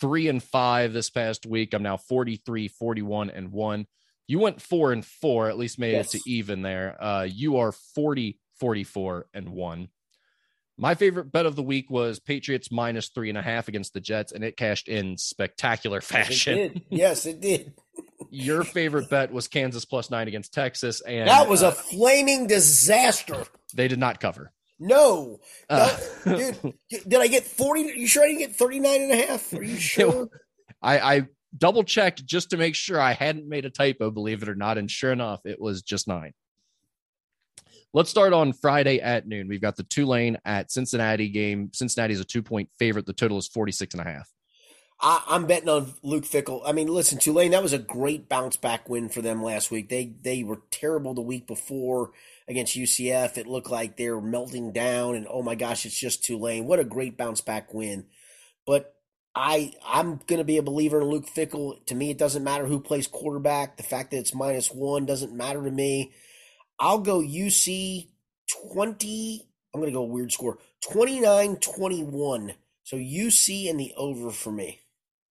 [0.00, 1.74] three and five this past week.
[1.74, 3.86] I'm now 43, 41, and one.
[4.28, 6.14] You went four and four, at least made Yes.
[6.14, 6.96] it to even there.
[7.02, 9.88] Uh, you are 40, 44, and one.
[10.78, 14.00] My favorite bet of the week was Patriots minus three and a half against the
[14.00, 16.56] Jets, and it cashed in spectacular fashion.
[16.56, 16.82] It did.
[16.88, 17.74] Yes, it did.
[18.30, 22.46] Your favorite bet was Kansas plus nine against Texas, and That was uh, a flaming
[22.46, 23.44] disaster.
[23.74, 24.52] they did not cover.
[24.78, 25.94] No, Uh,
[26.24, 27.82] dude, did I get 40?
[27.96, 29.52] You sure I didn't get 39 and a half?
[29.52, 30.28] Are you sure?
[30.80, 31.22] I, I
[31.56, 34.78] double checked just to make sure I hadn't made a typo, believe it or not.
[34.78, 36.32] And sure enough, it was just nine.
[37.92, 39.48] Let's start on Friday at noon.
[39.48, 41.70] We've got the Tulane at Cincinnati game.
[41.74, 43.04] Cincinnati is a two point favorite.
[43.04, 44.30] The total is 46 and a half.
[45.02, 46.62] I, I'm betting on Luke Fickell.
[46.64, 49.88] I mean, listen, Tulane, that was a great bounce back win for them last week.
[49.88, 52.10] They they were terrible the week before
[52.46, 53.38] against UCF.
[53.38, 56.66] It looked like they were melting down, and oh my gosh, it's just Tulane.
[56.66, 58.06] What a great bounce back win.
[58.66, 58.94] But
[59.34, 61.84] I I'm gonna be a believer in Luke Fickell.
[61.86, 63.78] To me, it doesn't matter who plays quarterback.
[63.78, 66.12] The fact that it's minus one doesn't matter to me.
[66.78, 68.08] I'll go UC
[68.74, 69.46] 20.
[69.72, 72.54] I'm gonna go weird score 29-21.
[72.82, 74.80] So UC and the over for me.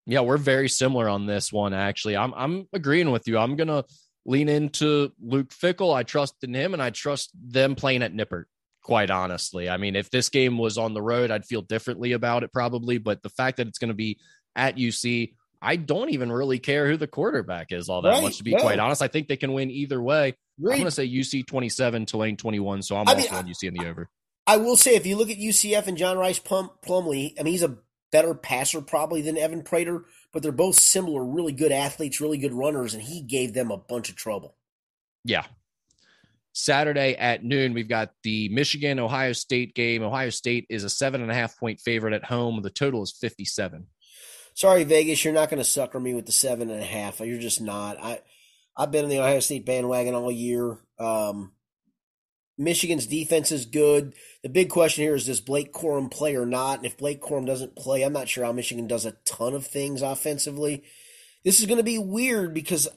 [0.06, 2.18] Yeah, we're very similar on this one, actually.
[2.18, 3.38] I'm I'm agreeing with you.
[3.38, 3.84] I'm gonna
[4.26, 5.94] lean into Luke Fickell.
[5.94, 8.46] I trust in him and I trust them playing at Nippert,
[8.84, 9.70] quite honestly.
[9.70, 12.98] I mean, if this game was on the road, I'd feel differently about it probably.
[12.98, 14.20] But the fact that it's gonna be
[14.56, 18.38] at UC, I don't even really care who the quarterback is all that Right, much,
[18.38, 18.62] to be no.
[18.62, 19.02] quite honest.
[19.02, 20.34] I think they can win either way.
[20.60, 23.74] I'm gonna say UC 27, Tulane 21, so I'm I also mean, on UC in
[23.76, 24.10] the over.
[24.48, 27.54] I will say, if you look at UCF and John Rhys Plum, Plumlee, I mean,
[27.54, 27.78] he's a
[28.12, 32.54] better passer probably than Evan Prater, but they're both similar, really good athletes, really good
[32.54, 34.56] runners, and he gave them a bunch of trouble.
[35.24, 35.46] Yeah.
[36.54, 40.04] Saturday at noon, we've got the Michigan Ohio State game.
[40.04, 42.62] Ohio State is a seven and a half point favorite at home.
[42.62, 43.88] The total is 57.
[44.56, 47.20] Sorry, Vegas, you're not going to sucker me with the seven and a half.
[47.20, 47.98] You're just not.
[48.02, 48.20] I
[48.76, 50.80] I've been in the Ohio State bandwagon all year.
[50.98, 51.52] Um,
[52.60, 54.14] Michigan's defense is good.
[54.44, 56.80] The big question here is does Blake Corum play or not?
[56.80, 59.66] And if Blake Corum doesn't play, I'm not sure how Michigan does a ton of
[59.66, 60.84] things offensively.
[61.46, 62.90] This is going to be weird because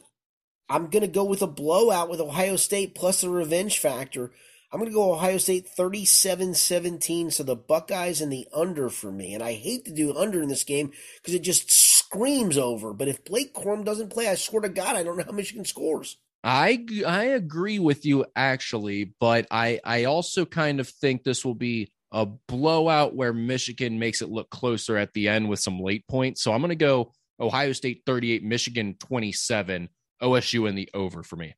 [0.69, 4.33] I'm going to go with a blowout with Ohio State plus the revenge factor.
[4.73, 7.31] I'm going to go Ohio State 37 17.
[7.31, 9.33] So the Buckeyes and the under for me.
[9.33, 10.91] And I hate to do under in this game
[11.21, 12.93] because it just screams over.
[12.93, 15.65] But if Blake Corum doesn't play, I swear to God, I don't know how Michigan
[15.65, 16.17] scores.
[16.45, 21.55] I I agree with you actually, but I I also kind of think this will
[21.55, 26.07] be a blowout where Michigan makes it look closer at the end with some late
[26.09, 26.43] points.
[26.43, 29.89] So I'm going to go Ohio State 38, Michigan 27,
[30.21, 31.55] OSU in the over for me.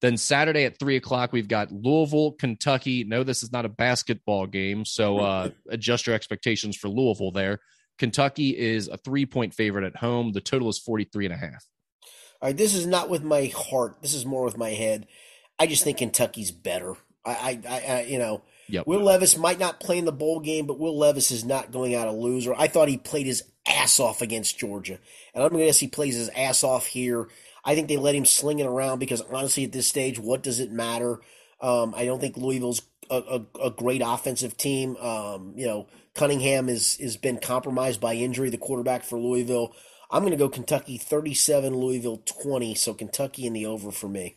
[0.00, 3.04] Then Saturday at three o'clock, we've got Louisville, Kentucky.
[3.04, 7.60] No, this is not a basketball game, so uh, adjust your expectations for Louisville there.
[7.98, 10.32] Kentucky is a three point favorite at home.
[10.32, 11.66] The total is 43 and a half.
[12.40, 13.96] All right, this is not with my heart.
[14.02, 15.06] This is more with my head.
[15.58, 16.94] I just think Kentucky's better.
[17.24, 18.86] I, I, I, you know, Yep.
[18.86, 21.94] Will Levis might not play in the bowl game, but Will Levis is not going
[21.94, 22.54] out a loser.
[22.56, 24.98] I thought he played his ass off against Georgia,
[25.34, 27.28] and I'm going to guess he plays his ass off here.
[27.64, 30.60] I think they let him sling it around because honestly, at this stage, what does
[30.60, 31.18] it matter?
[31.60, 34.96] Um, I don't think Louisville's a, a, a great offensive team.
[34.96, 39.74] Um, you know, Cunningham is has been compromised by injury, the quarterback for Louisville.
[40.10, 42.74] I'm going to go Kentucky 37, Louisville 20.
[42.74, 44.36] So Kentucky in the over for me.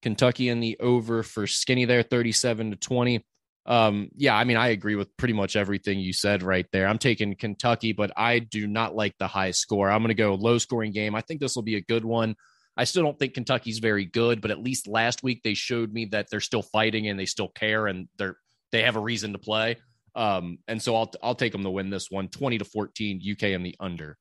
[0.00, 3.24] Kentucky in the over for Skinny there, 37 to 20.
[3.66, 6.86] Um, yeah, I mean, I agree with pretty much everything you said right there.
[6.86, 9.90] I'm taking Kentucky, but I do not like the high score.
[9.90, 11.14] I'm going to go low scoring game.
[11.14, 12.36] I think this will be a good one.
[12.76, 16.06] I still don't think Kentucky's very good, but at least last week they showed me
[16.06, 18.36] that they're still fighting and they still care and they're
[18.70, 19.76] they have a reason to play.
[20.14, 23.42] Um, and so I'll I'll take them to win this one, 20 to 14, UK
[23.44, 24.16] and the under.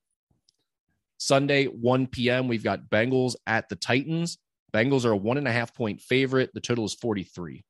[1.18, 2.48] Sunday, 1 p.m.
[2.48, 4.38] We've got Bengals at the Titans.
[4.74, 6.52] Bengals are a one and a half point favorite.
[6.54, 7.64] The total is 43.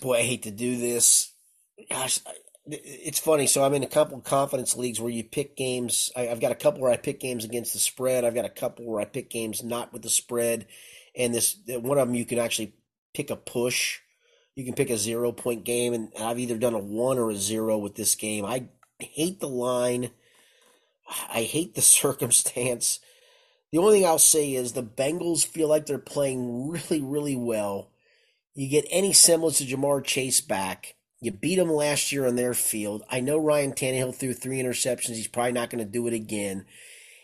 [0.00, 1.32] Boy, I hate to do this.
[1.90, 2.20] Gosh,
[2.66, 3.46] it's funny.
[3.46, 6.12] So I'm in a couple confidence leagues where you pick games.
[6.16, 8.24] I, have got a couple where I pick games against the spread.
[8.24, 10.66] I've got a couple where I pick games not with the spread.
[11.16, 12.74] And this one of them you can actually
[13.14, 13.98] pick a push.
[14.54, 17.36] You can pick a zero point game, and I've either done a one or a
[17.36, 18.44] zero with this game.
[18.44, 18.68] I
[18.98, 20.10] hate the line.
[21.32, 23.00] I hate the circumstance.
[23.72, 27.90] The only thing I'll say is the Bengals feel like they're playing really, really well.
[28.54, 30.96] You get any semblance of Ja'Marr Chase back.
[31.20, 33.04] You beat them last year on their field.
[33.10, 35.16] I know Ryan Tannehill threw three interceptions.
[35.16, 36.64] He's probably not going to do it again.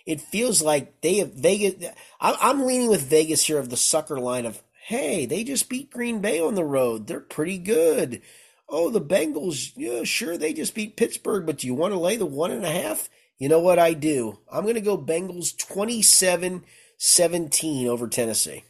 [0.04, 1.90] It feels like they have Vegas.
[2.20, 6.20] I'm leaning with Vegas here of the sucker line of, hey, they just beat Green
[6.20, 7.06] Bay on the road.
[7.06, 8.22] They're pretty good.
[8.68, 12.16] Oh, the Bengals, yeah, sure, they just beat Pittsburgh, but do you want to lay
[12.16, 13.08] the one and a half?
[13.38, 14.38] You know what I do?
[14.50, 16.64] I'm going to go Bengals 27
[16.98, 18.64] 17 over Tennessee.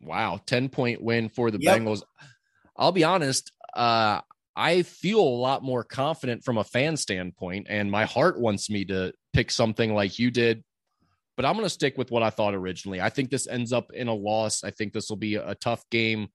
[0.00, 1.78] Wow, 10 point win for the yep.
[1.78, 2.02] Bengals.
[2.76, 4.20] I'll be honest, uh,
[4.54, 8.84] I feel a lot more confident from a fan standpoint, and my heart wants me
[8.86, 10.62] to pick something like you did.
[11.36, 13.00] But I'm going to stick with what I thought originally.
[13.00, 14.64] I think this ends up in a loss.
[14.64, 16.28] I think this will be a tough game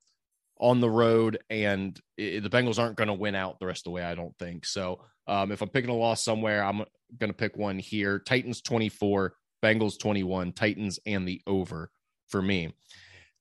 [0.60, 3.86] on the road, and it, the Bengals aren't going to win out the rest of
[3.86, 4.04] the way.
[4.04, 5.02] I don't think so.
[5.28, 6.84] Um, if I'm picking a loss somewhere, I'm
[7.18, 8.20] going to pick one here.
[8.20, 11.90] Titans 24, Bengals 21, Titans and the over
[12.30, 12.74] for me.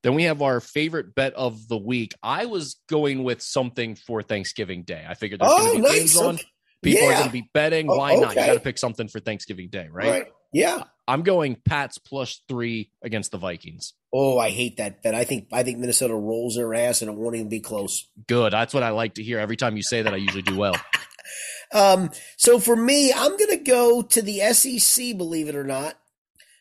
[0.03, 2.15] Then we have our favorite bet of the week.
[2.23, 5.05] I was going with something for Thanksgiving Day.
[5.09, 5.99] I figured there's oh, going to be nice.
[5.99, 6.39] games on.
[6.83, 7.09] People yeah.
[7.11, 7.89] are going to be betting.
[7.89, 8.21] Oh, Why okay.
[8.21, 8.31] not?
[8.31, 10.11] You got to pick something for Thanksgiving Day, right?
[10.11, 10.27] right?
[10.53, 10.83] Yeah.
[11.09, 13.95] I'm going Pats plus three against the Vikings.
[14.13, 15.15] Oh, I hate that bet.
[15.15, 18.09] I think I think Minnesota rolls their ass and it won't even be close.
[18.27, 18.53] Good.
[18.53, 19.39] That's what I like to hear.
[19.39, 20.77] Every time you say that, I usually do well.
[21.73, 25.17] um, so for me, I'm going to go to the SEC.
[25.17, 25.97] Believe it or not,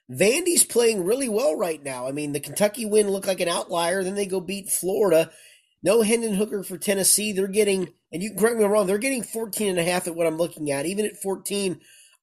[0.10, 2.08] Vandy's playing really well right now.
[2.08, 4.04] I mean, the Kentucky win looked like an outlier.
[4.04, 5.32] Then they go beat Florida.
[5.84, 7.32] No Hendon Hooker for Tennessee.
[7.32, 10.16] They're getting, and you can correct me wrong, they're getting 14 and a half at
[10.16, 10.86] what I'm looking at.
[10.86, 11.80] Even at 14,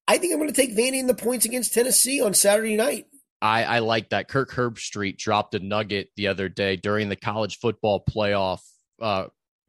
[0.08, 3.06] I think I'm going to take Vandy in the points against Tennessee on Saturday night.
[3.42, 4.28] I, I like that.
[4.28, 8.60] Kirk Herbstreit dropped a nugget the other day during the college football playoff
[9.00, 9.26] uh,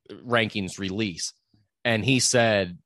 [0.10, 1.34] rankings release.
[1.84, 2.78] And he said,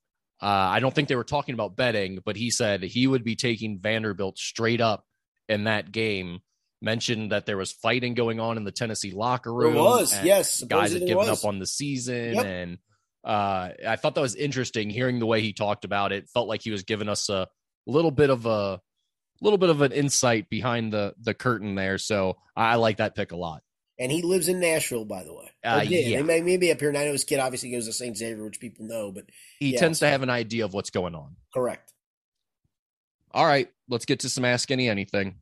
[0.41, 3.35] uh, I don't think they were talking about betting, but he said he would be
[3.35, 5.05] taking Vanderbilt straight up
[5.47, 6.41] in that game
[6.81, 9.73] mentioned that there was fighting going on in the Tennessee locker room.
[9.73, 10.63] There was, yes.
[10.63, 11.29] Guys had given was.
[11.29, 12.33] up on the season.
[12.33, 12.45] Yep.
[12.45, 12.77] And
[13.23, 16.29] uh, I thought that was interesting hearing the way he talked about it.
[16.29, 17.47] Felt like he was giving us a
[17.85, 18.81] little bit of a
[19.41, 21.97] little bit of an insight behind the the curtain there.
[21.97, 23.61] So I like that pick a lot.
[23.99, 25.51] And he lives in Nashville, by the way.
[25.63, 26.17] Uh, yeah.
[26.17, 26.89] He may, maybe up here.
[26.89, 28.17] And I know his kid obviously goes to St.
[28.17, 29.25] Xavier, which people know, but
[29.59, 31.35] he yeah, tends to have an idea of what's going on.
[31.53, 31.93] Correct.
[33.31, 35.35] All right, let's get to some Ask Skinny Anything.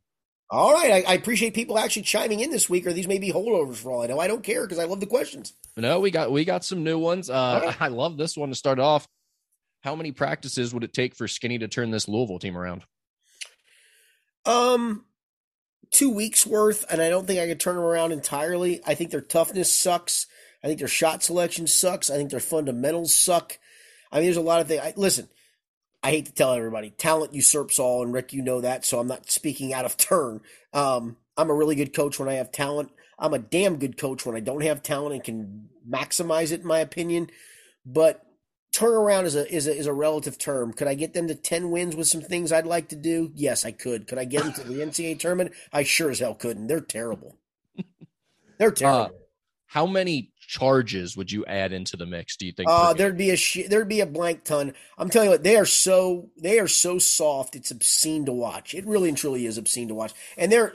[0.52, 3.32] All right, I, I, appreciate people actually chiming in this week, or these may be
[3.32, 4.20] holdovers for all I know.
[4.20, 5.54] I don't care because I love the questions.
[5.78, 7.30] No, we got we got some new ones.
[7.30, 7.78] Uh, right.
[7.82, 9.08] I love this one to start off.
[9.82, 12.84] How many practices would it take for Skinny to turn this Louisville team around?
[14.46, 15.06] Um,
[15.90, 18.82] two weeks worth, and I don't think I could turn them around entirely.
[18.86, 20.28] I think their toughness sucks.
[20.62, 22.10] I think their shot selection sucks.
[22.10, 23.58] I think their fundamentals suck.
[24.12, 24.82] I mean, there's a lot of things.
[24.84, 25.30] I, listen,
[26.04, 29.08] I hate to tell everybody, talent usurps all, and Rick, you know that, so I'm
[29.08, 30.42] not speaking out of turn.
[30.74, 32.92] Um, I'm a really good coach when I have talent.
[33.20, 36.68] I'm a damn good coach when I don't have talent and can maximize it, in
[36.68, 37.30] my opinion.
[37.86, 38.26] But
[38.74, 40.74] turnaround is a is a is a relative term.
[40.74, 43.32] Could I get them to ten wins with some things I'd like to do?
[43.36, 44.08] Yes, I could.
[44.08, 45.54] Could I get them to the NCAA tournament?
[45.72, 46.68] I sure as hell couldn't.
[46.68, 47.38] They're terrible.
[48.58, 49.06] They're uh, terrible.
[49.06, 49.10] Uh,
[49.68, 52.36] how many charges would you add into the mix?
[52.36, 52.70] Do you think?
[52.70, 54.74] Uh, there'd be a sh- there'd be a blank ton.
[54.98, 57.56] I'm telling you what, they are so they are so soft.
[57.56, 58.76] It's obscene to watch.
[58.76, 60.14] It really and truly is obscene to watch.
[60.38, 60.74] And their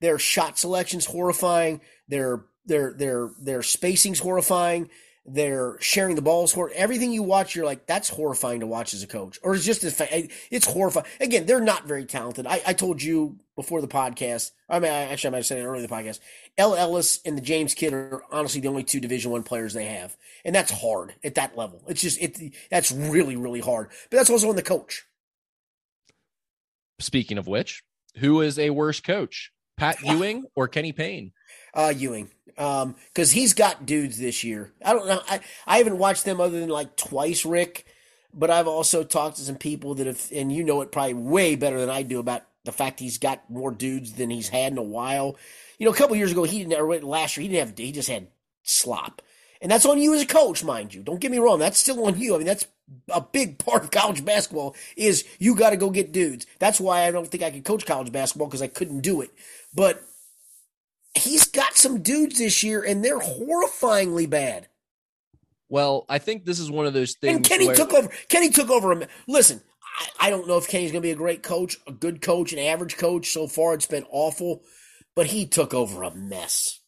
[0.00, 1.82] their shot selections horrifying.
[2.08, 4.88] Their their their their spacing's horrifying.
[5.30, 6.56] They're sharing the balls.
[6.74, 9.84] Everything you watch, you're like, that's horrifying to watch as a coach, or it's just
[9.84, 11.06] it's horrifying.
[11.20, 12.46] Again, they're not very talented.
[12.46, 14.52] I, I told you before the podcast.
[14.68, 16.20] I mean, I, actually, I might have said it earlier in the podcast.
[16.56, 19.86] El Ellis and the James Kidd are honestly the only two Division One players they
[19.86, 21.82] have, and that's hard at that level.
[21.88, 23.88] It's just it that's really really hard.
[24.10, 25.04] But that's also on the coach.
[27.00, 27.82] Speaking of which,
[28.16, 31.32] who is a worse coach, Pat Ewing or Kenny Payne?
[31.74, 34.72] Uh, Ewing um, because um, he's got dudes this year.
[34.84, 35.22] I don't know.
[35.28, 37.86] I, I haven't watched them other than like twice, Rick.
[38.34, 41.56] But I've also talked to some people that have, and you know it probably way
[41.56, 44.78] better than I do about the fact he's got more dudes than he's had in
[44.78, 45.36] a while.
[45.78, 47.92] You know, a couple years ago he didn't, or last year he didn't have, he
[47.92, 48.28] just had
[48.64, 49.22] slop.
[49.62, 51.02] And that's on you as a coach, mind you.
[51.02, 51.58] Don't get me wrong.
[51.58, 52.34] That's still on you.
[52.34, 52.66] I mean, that's
[53.08, 56.46] a big part of college basketball is you got to go get dudes.
[56.58, 59.30] That's why I don't think I could coach college basketball because I couldn't do it.
[59.74, 60.02] But
[61.18, 64.68] he's got some dudes this year and they're horrifyingly bad.
[65.68, 67.36] Well, I think this is one of those things.
[67.36, 68.08] And Kenny where, took over.
[68.28, 68.92] Kenny took over.
[68.92, 69.60] A, listen,
[70.00, 72.52] I, I don't know if Kenny's going to be a great coach, a good coach,
[72.52, 73.30] an average coach.
[73.30, 74.62] So far, it's been awful,
[75.14, 76.80] but he took over a mess.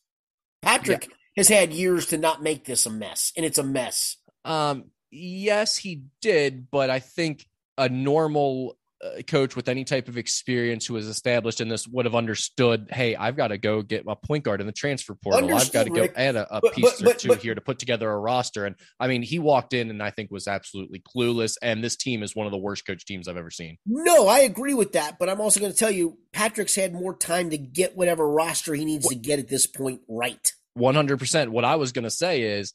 [0.63, 1.15] Patrick yeah.
[1.37, 4.17] has had years to not make this a mess, and it's a mess.
[4.45, 7.47] Um, yes, he did, but I think
[7.77, 8.79] a normal
[9.27, 13.17] coach with any type of experience who was established in this would have understood hey
[13.17, 15.85] i've got to go get my point guard in the transfer portal understood, i've got
[15.85, 16.13] to go Rick.
[16.17, 18.67] add a, a but, piece but, or two but, here to put together a roster
[18.67, 22.23] and i mean he walked in and i think was absolutely clueless and this team
[22.23, 25.19] is one of the worst coach teams i've ever seen no i agree with that
[25.19, 28.75] but i'm also going to tell you patrick's had more time to get whatever roster
[28.75, 32.43] he needs to get at this point right 100% what i was going to say
[32.43, 32.75] is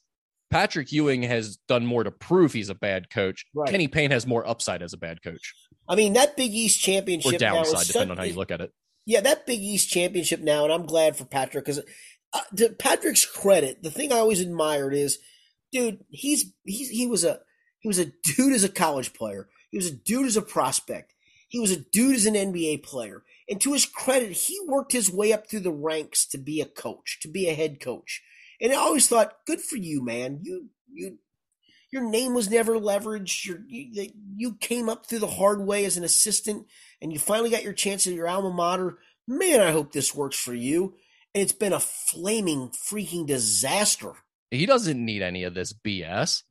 [0.50, 3.44] Patrick Ewing has done more to prove he's a bad coach.
[3.54, 3.68] Right.
[3.68, 5.54] Kenny Payne has more upside as a bad coach.
[5.88, 8.72] I mean, that Big East championship or downside, depending on how you look at it.
[9.04, 11.80] Yeah, that Big East championship now, and I'm glad for Patrick because
[12.32, 15.18] uh, to Patrick's credit, the thing I always admired is,
[15.72, 17.40] dude, he's he's he was a
[17.78, 19.48] he was a dude as a college player.
[19.70, 21.14] He was a dude as a prospect.
[21.48, 23.22] He was a dude as an NBA player.
[23.48, 26.66] And to his credit, he worked his way up through the ranks to be a
[26.66, 28.22] coach, to be a head coach.
[28.60, 30.40] And I always thought, good for you, man.
[30.42, 31.18] You you
[31.92, 33.44] your name was never leveraged.
[33.68, 36.66] you you came up through the hard way as an assistant,
[37.00, 38.98] and you finally got your chance at your alma mater.
[39.28, 40.94] Man, I hope this works for you.
[41.34, 44.12] And it's been a flaming freaking disaster.
[44.50, 46.42] He doesn't need any of this BS.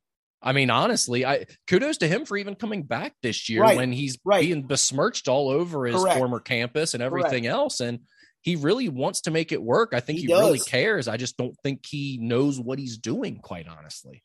[0.42, 3.92] I mean, honestly, I kudos to him for even coming back this year right, when
[3.92, 4.42] he's right.
[4.42, 6.18] being besmirched all over his Correct.
[6.18, 7.54] former campus and everything Correct.
[7.54, 7.80] else.
[7.80, 8.00] And
[8.42, 9.90] he really wants to make it work.
[9.92, 11.08] I think he, he really cares.
[11.08, 14.22] I just don't think he knows what he's doing, quite honestly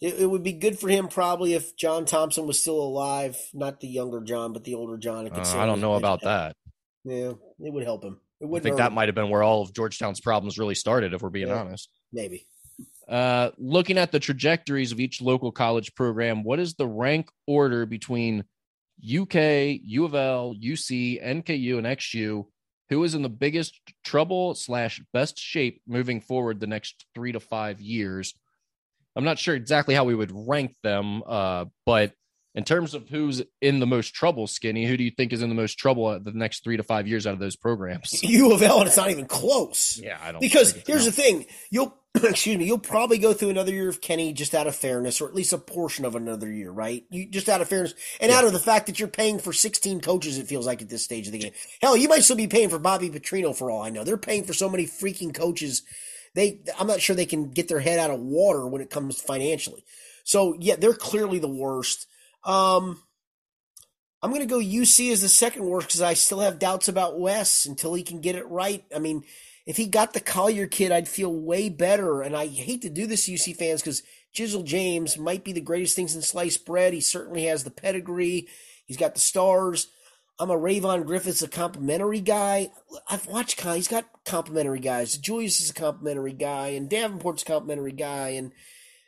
[0.00, 3.80] it, it, would be good for him probably if John Thompson was still alive, not
[3.80, 5.30] the younger John, but the older John.
[5.30, 6.56] Uh, I don't know about that.
[7.04, 8.18] Yeah, it would help him.
[8.40, 8.62] It would.
[8.62, 8.94] I think that him.
[8.94, 11.88] might have been where all of Georgetown's problems really started, if we're being yeah, honest.
[12.12, 12.46] Maybe.
[13.08, 17.84] Uh, looking at the trajectories of each local college program, what is the rank order
[17.84, 18.44] between
[19.02, 22.46] UK, U of L, UC, NKU, and XU?
[22.88, 27.40] Who is in the biggest trouble slash best shape moving forward the next three to
[27.40, 28.34] five years?
[29.16, 32.12] I'm not sure exactly how we would rank them, uh, but
[32.54, 35.48] in terms of who's in the most trouble, Skinny, who do you think is in
[35.48, 38.22] the most trouble the next three to five years out of those programs?
[38.24, 39.98] U of L, and it's not even close.
[40.02, 40.40] Yeah, I don't.
[40.40, 44.32] Because here's the thing: you'll excuse me, you'll probably go through another year of Kenny
[44.32, 47.04] just out of fairness, or at least a portion of another year, right?
[47.10, 48.38] You just out of fairness, and yeah.
[48.38, 50.38] out of the fact that you're paying for 16 coaches.
[50.38, 51.52] It feels like at this stage of the game.
[51.80, 54.02] Hell, you might still be paying for Bobby Petrino for all I know.
[54.02, 55.82] They're paying for so many freaking coaches
[56.34, 59.20] they I'm not sure they can get their head out of water when it comes
[59.20, 59.84] financially.
[60.24, 62.06] So yeah, they're clearly the worst.
[62.44, 63.02] Um,
[64.22, 67.18] I'm going to go UC as the second worst because I still have doubts about
[67.18, 68.84] Wes until he can get it right.
[68.94, 69.24] I mean,
[69.66, 72.20] if he got the Collier kid, I'd feel way better.
[72.20, 74.02] And I hate to do this, UC fans, because
[74.34, 76.92] Jizzle James might be the greatest things in sliced bread.
[76.92, 78.48] He certainly has the pedigree.
[78.86, 79.88] He's got the stars.
[80.40, 82.70] I'm a Rayvon Griffith's, a complimentary guy.
[83.10, 83.74] I've watched, Kyle.
[83.74, 85.18] he's got complimentary guys.
[85.18, 88.52] Julius is a complimentary guy, and Davenport's a complimentary guy, and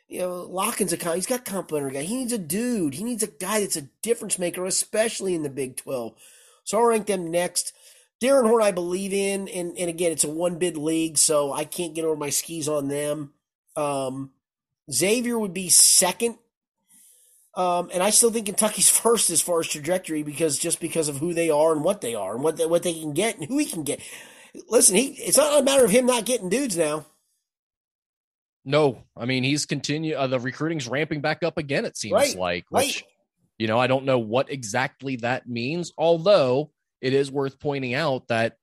[0.07, 2.03] you know Lakhin's a he's got complimentary guy.
[2.03, 2.93] He needs a dude.
[2.93, 6.13] He needs a guy that's a difference maker, especially in the Big Twelve.
[6.65, 7.73] So I'll rank them next.
[8.21, 11.63] Darrin Horn, I believe in, and and again, it's a one bid league, so I
[11.65, 13.33] can't get over my skis on them.
[13.75, 14.29] Um,
[14.91, 16.37] Xavier would be second
[17.55, 21.17] um, and I still think Kentucky's first as far as trajectory because just because of
[21.17, 23.47] who they are and what they are and what they, what they can get and
[23.47, 24.01] who he can get.
[24.69, 27.05] Listen, he it's not a matter of him not getting dudes now.
[28.65, 31.85] No, I mean he's continue uh, the recruiting's ramping back up again.
[31.85, 33.03] It seems right, like, which right.
[33.57, 35.91] you know I don't know what exactly that means.
[35.97, 36.71] Although
[37.01, 38.57] it is worth pointing out that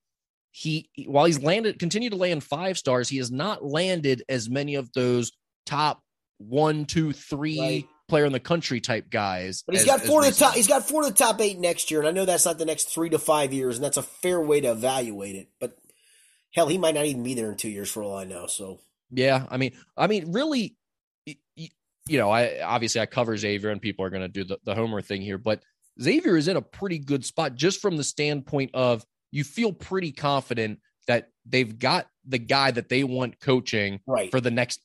[0.53, 4.77] he while he's landed continued to land five stars, he has not landed as many
[4.77, 5.33] of those
[5.67, 6.01] top
[6.39, 7.61] one, two, three.
[7.61, 9.63] Right player in the country type guys.
[9.65, 10.55] But he's as, got four to top.
[10.55, 12.67] He's got four to the top eight next year, and I know that's not the
[12.67, 15.49] next three to five years, and that's a fair way to evaluate it.
[15.59, 15.79] But
[16.53, 18.47] hell, he might not even be there in two years for all I know.
[18.47, 18.81] So
[19.11, 20.77] yeah, I mean, I mean, really,
[21.27, 24.75] you know, I obviously I cover Xavier, and people are going to do the, the
[24.75, 25.63] Homer thing here, but
[26.01, 30.13] Xavier is in a pretty good spot just from the standpoint of you feel pretty
[30.13, 34.31] confident that they've got the guy that they want coaching right.
[34.31, 34.81] for the next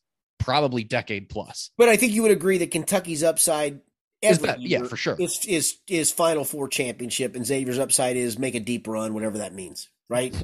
[0.45, 1.71] probably decade plus.
[1.77, 3.81] But I think you would agree that Kentucky's upside
[4.21, 5.15] every that, yeah, for sure.
[5.19, 9.39] Is, is is Final Four championship, and Xavier's upside is make a deep run, whatever
[9.39, 10.35] that means, right?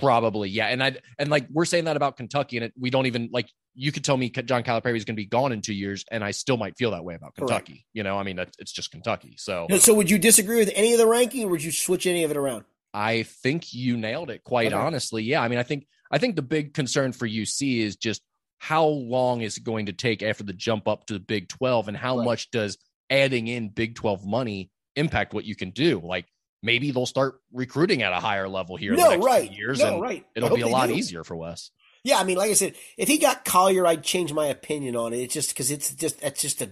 [0.00, 0.68] Probably, yeah.
[0.68, 3.50] And I and like we're saying that about Kentucky, and it, we don't even like
[3.74, 6.24] you could tell me John Calipari is going to be gone in two years, and
[6.24, 7.72] I still might feel that way about Kentucky.
[7.72, 7.84] Correct.
[7.92, 9.34] You know, I mean, it's just Kentucky.
[9.36, 12.24] So, so would you disagree with any of the ranking, or would you switch any
[12.24, 12.64] of it around?
[12.94, 14.42] I think you nailed it.
[14.42, 14.76] Quite Okay.
[14.76, 15.42] honestly, yeah.
[15.42, 18.22] I mean, I think I think the big concern for UC is just
[18.62, 21.88] how long is it going to take after the jump up to the Big Twelve,
[21.88, 22.24] and how Right.
[22.26, 22.76] much does
[23.08, 25.98] adding in Big Twelve money impact what you can do?
[26.04, 26.26] Like
[26.62, 28.92] maybe they'll start recruiting at a higher level here.
[28.92, 29.50] in the No, right.
[29.50, 30.26] Years, no, and right.
[30.36, 30.94] It'll be a lot do.
[30.94, 31.70] easier for Wes.
[32.04, 35.12] Yeah, I mean, like I said, if he got Collier, I'd change my opinion on
[35.14, 35.20] it.
[35.20, 36.70] It's just because it's just that's just a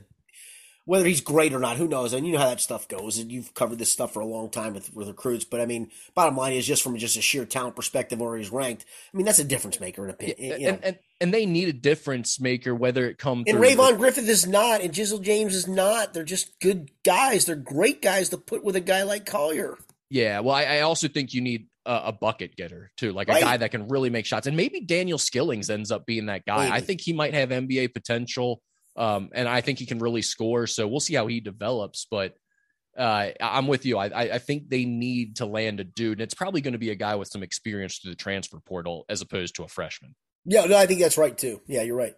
[0.89, 2.15] whether he's great or not, who knows?
[2.15, 3.19] And you know how that stuff goes.
[3.19, 5.45] And you've covered this stuff for a long time with, with recruits.
[5.45, 8.51] But I mean, bottom line is just from just a sheer talent perspective, where he's
[8.51, 8.87] ranked.
[9.13, 10.37] I mean, that's a difference maker in opinion.
[10.39, 10.69] You know.
[10.69, 13.45] and, and and they need a difference maker, whether it comes.
[13.47, 16.15] And through the- Rayvon Griffith is not, and Jizzle James is not.
[16.15, 17.45] They're just good guys.
[17.45, 19.77] They're great guys to put with a guy like Collier.
[20.09, 23.39] Yeah, well, I, I also think you need a, a bucket getter too, like a
[23.39, 24.47] guy that can really make shots.
[24.47, 26.75] And maybe Daniel Skillings ends up being that guy.
[26.75, 28.63] I think he might have NBA potential,
[28.99, 30.67] um, and I think he can really score.
[30.67, 32.07] So we'll see how he develops.
[32.11, 32.35] But
[32.99, 33.97] uh, I'm with you.
[33.97, 36.79] I, I, I think they need to land a dude, and it's probably going to
[36.79, 40.17] be a guy with some experience through the transfer portal as opposed to a freshman.
[40.45, 41.61] Yeah, no, I think that's right too.
[41.69, 42.15] Yeah, you're right.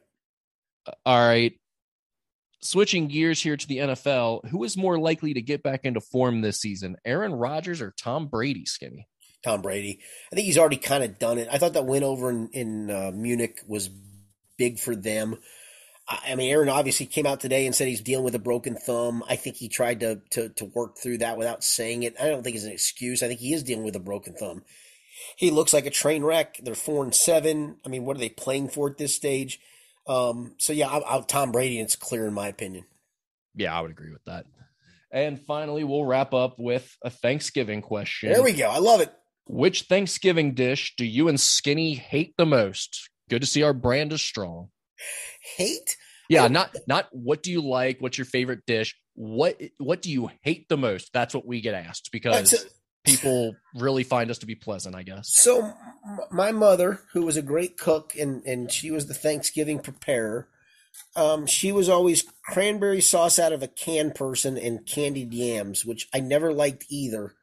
[1.04, 1.52] All right.
[2.62, 6.40] Switching gears here to the NFL, who is more likely to get back into form
[6.40, 8.64] this season, Aaron Rodgers or Tom Brady?
[8.66, 9.06] Skinny.
[9.44, 10.00] Tom Brady.
[10.30, 11.48] I think he's already kind of done it.
[11.50, 13.90] I thought that win over in, in uh, Munich was
[14.58, 15.38] big for them.
[16.10, 18.74] I, I mean, Aaron obviously came out today and said he's dealing with a broken
[18.74, 19.22] thumb.
[19.28, 22.16] I think he tried to, to to work through that without saying it.
[22.20, 23.22] I don't think it's an excuse.
[23.22, 24.64] I think he is dealing with a broken thumb.
[25.36, 26.58] He looks like a train wreck.
[26.62, 27.76] They're four and seven.
[27.84, 29.60] I mean, what are they playing for at this stage?
[30.06, 31.78] Um, so yeah, I'll, I'll, Tom Brady.
[31.78, 32.84] It's clear in my opinion.
[33.54, 34.46] Yeah, I would agree with that.
[35.12, 38.32] And finally, we'll wrap up with a Thanksgiving question.
[38.32, 38.68] There we go.
[38.68, 39.12] I love it.
[39.46, 43.10] Which Thanksgiving dish do you and Skinny hate the most?
[43.28, 44.68] Good to see our brand is strong.
[45.56, 45.96] Hate.
[46.30, 47.98] Yeah, not not what do you like?
[48.00, 48.96] What's your favorite dish?
[49.14, 51.12] What what do you hate the most?
[51.12, 52.58] That's what we get asked because a-
[53.04, 54.94] people really find us to be pleasant.
[54.94, 55.34] I guess.
[55.34, 55.72] So
[56.30, 60.48] my mother, who was a great cook and and she was the Thanksgiving preparer,
[61.16, 66.08] um, she was always cranberry sauce out of a can person and candied yams, which
[66.14, 67.34] I never liked either.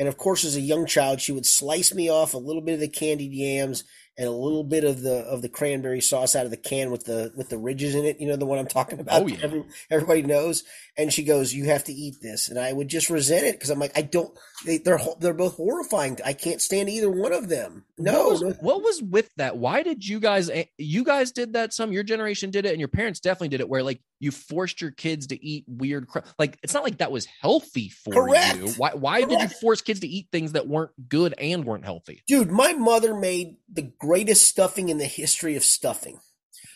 [0.00, 2.74] And of course, as a young child, she would slice me off a little bit
[2.74, 3.84] of the candied yams
[4.18, 7.04] and a little bit of the of the cranberry sauce out of the can with
[7.04, 8.20] the with the ridges in it.
[8.20, 9.22] You know the one I'm talking oh, about.
[9.22, 9.38] Oh, yeah.
[9.42, 10.64] Every, everybody knows.
[10.96, 13.70] And she goes, "You have to eat this," and I would just resent it because
[13.70, 14.36] I'm like, I don't.
[14.64, 16.18] They, they're they're both horrifying.
[16.24, 17.84] I can't stand either one of them.
[17.98, 18.50] No, what was, no.
[18.60, 19.56] what was with that?
[19.56, 20.48] Why did you guys?
[20.50, 21.72] Eh, you guys did that.
[21.72, 23.68] Some your generation did it, and your parents definitely did it.
[23.68, 26.26] Where like you forced your kids to eat weird crap.
[26.38, 28.56] Like it's not like that was healthy for Correct.
[28.56, 28.68] you.
[28.72, 28.94] Why?
[28.94, 32.22] Why did you force kids to eat things that weren't good and weren't healthy?
[32.26, 36.20] Dude, my mother made the greatest stuffing in the history of stuffing.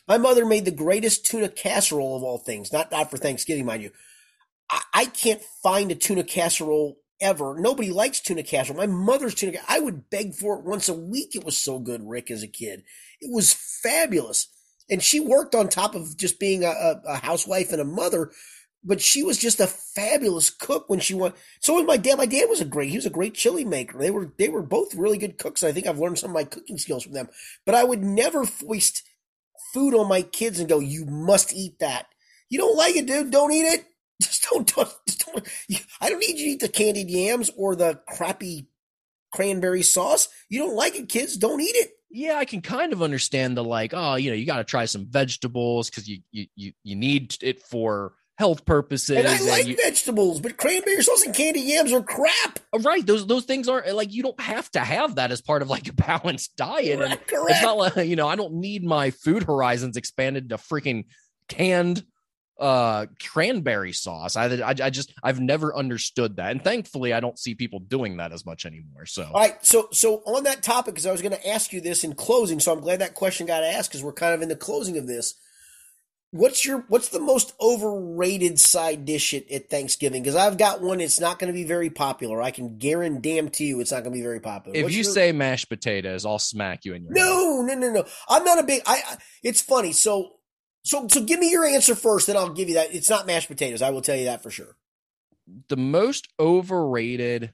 [0.08, 2.72] My mother made the greatest tuna casserole of all things.
[2.72, 3.90] Not not for Thanksgiving, mind you.
[4.68, 7.56] I, I can't find a tuna casserole ever.
[7.58, 8.78] Nobody likes tuna casserole.
[8.78, 9.52] My mother's tuna.
[9.58, 11.34] ca- I would beg for it once a week.
[11.34, 12.82] It was so good, Rick, as a kid.
[13.20, 14.48] It was fabulous.
[14.88, 18.30] And she worked on top of just being a, a, a housewife and a mother.
[18.84, 21.34] But she was just a fabulous cook when she went.
[21.60, 22.18] So was my dad.
[22.18, 22.90] My dad was a great.
[22.90, 23.98] He was a great chili maker.
[23.98, 25.64] They were they were both really good cooks.
[25.64, 27.28] I think I've learned some of my cooking skills from them.
[27.64, 29.02] But I would never foist
[29.74, 32.06] food on my kids and go, "You must eat that."
[32.48, 33.32] You don't like it, dude.
[33.32, 33.84] Don't eat it.
[34.22, 34.66] Just don't.
[35.06, 35.46] just don't
[36.00, 38.68] I don't need you to eat the candied yams or the crappy
[39.32, 40.28] cranberry sauce.
[40.48, 41.36] You don't like it, kids.
[41.36, 41.90] Don't eat it.
[42.10, 44.84] Yeah, I can kind of understand the like, oh, you know, you got to try
[44.86, 49.16] some vegetables because you, you you you need it for health purposes.
[49.18, 52.60] And I and like you- vegetables, but cranberry sauce and candied yams are crap.
[52.72, 55.60] Oh, right those those things aren't like you don't have to have that as part
[55.62, 57.28] of like a balanced diet and Correct.
[57.28, 57.50] correct.
[57.50, 61.04] it's not like you know i don't need my food horizons expanded to freaking
[61.48, 62.04] canned
[62.58, 67.38] uh cranberry sauce I, I i just i've never understood that and thankfully i don't
[67.38, 70.94] see people doing that as much anymore so All right, so so on that topic,
[70.94, 73.46] because I was going to ask you this in closing, so I'm glad that question
[73.46, 75.34] got asked because we're kind of in the closing of this.
[76.30, 80.22] What's your what's the most overrated side dish at, at Thanksgiving?
[80.22, 81.00] Because I've got one.
[81.00, 82.42] It's not going to be very popular.
[82.42, 84.76] I can guarantee to you, it's not going to be very popular.
[84.76, 87.20] if What's you your- say mashed potatoes i'll smack you in your head.
[87.22, 88.82] no, no, no, no, I'm not a big.
[88.86, 89.02] I.
[89.06, 89.92] I it's funny.
[89.92, 90.32] So
[90.86, 92.94] so so give me your answer first, then I'll give you that.
[92.94, 93.82] It's not mashed potatoes.
[93.82, 94.76] I will tell you that for sure.
[95.68, 97.52] the most overrated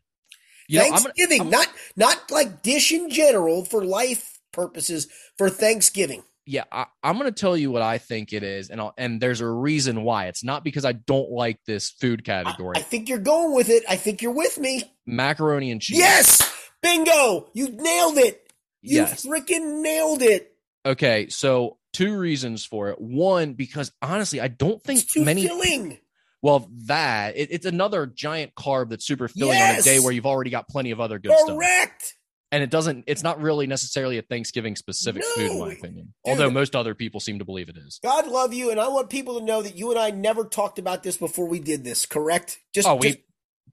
[0.69, 5.09] you know, I'm gonna- Thanksgiving, I'm- not not like dish in general for life purposes
[5.37, 6.23] for Thanksgiving.
[6.47, 9.21] yeah, I, I'm going to tell you what I think it is, and I'll, and
[9.21, 10.27] there's a reason why.
[10.27, 12.77] It's not because I don't like this food I, category.
[12.77, 13.83] I think you're going with it.
[13.89, 14.85] I think you're with me.
[15.07, 15.99] Macaroni and cheese.
[15.99, 16.43] Yes,
[16.83, 17.49] bingo!
[17.55, 18.53] You nailed it.
[18.83, 19.25] You Yes.
[19.27, 20.55] freaking nailed it.
[20.87, 23.01] Okay, so two reasons for it.
[23.01, 25.47] One, because honestly, I don't think many.
[25.47, 25.98] filling.
[26.43, 30.27] Well, that it, it's another giant carb that's super filling on a day where you've
[30.27, 31.56] already got plenty of other good stuff.
[31.56, 32.14] Correct.
[32.51, 33.05] And it doesn't.
[33.06, 36.12] It's not really necessarily a Thanksgiving specific food, in my opinion.
[36.24, 36.32] dude.
[36.32, 37.98] Although most other people seem to believe it is.
[38.02, 40.78] God love you, and I want people to know that you and I never talked
[40.78, 42.05] about this before we did this.
[42.05, 42.59] Correct?
[42.74, 43.20] Just, Oh, we just-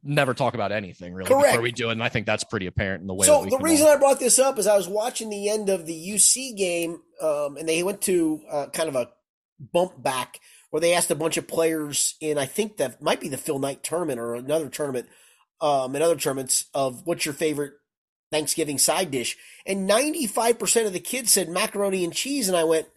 [0.03, 1.53] never talk about anything really Correct.
[1.53, 3.26] before we do it, and I think that's pretty apparent in the way.
[3.26, 3.97] so the reason on.
[3.97, 7.57] I brought this up is I was watching the end of the UC game, um,
[7.57, 9.09] and they went to uh, kind of a
[9.59, 10.39] bump back
[10.69, 13.59] where they asked a bunch of players in I think that might be the Phil
[13.59, 15.07] Knight tournament or another tournament,
[15.61, 17.73] um, and other tournaments of what's your favorite
[18.31, 22.57] Thanksgiving side dish, and ninety five percent of the kids said macaroni and cheese, and
[22.57, 22.88] I went,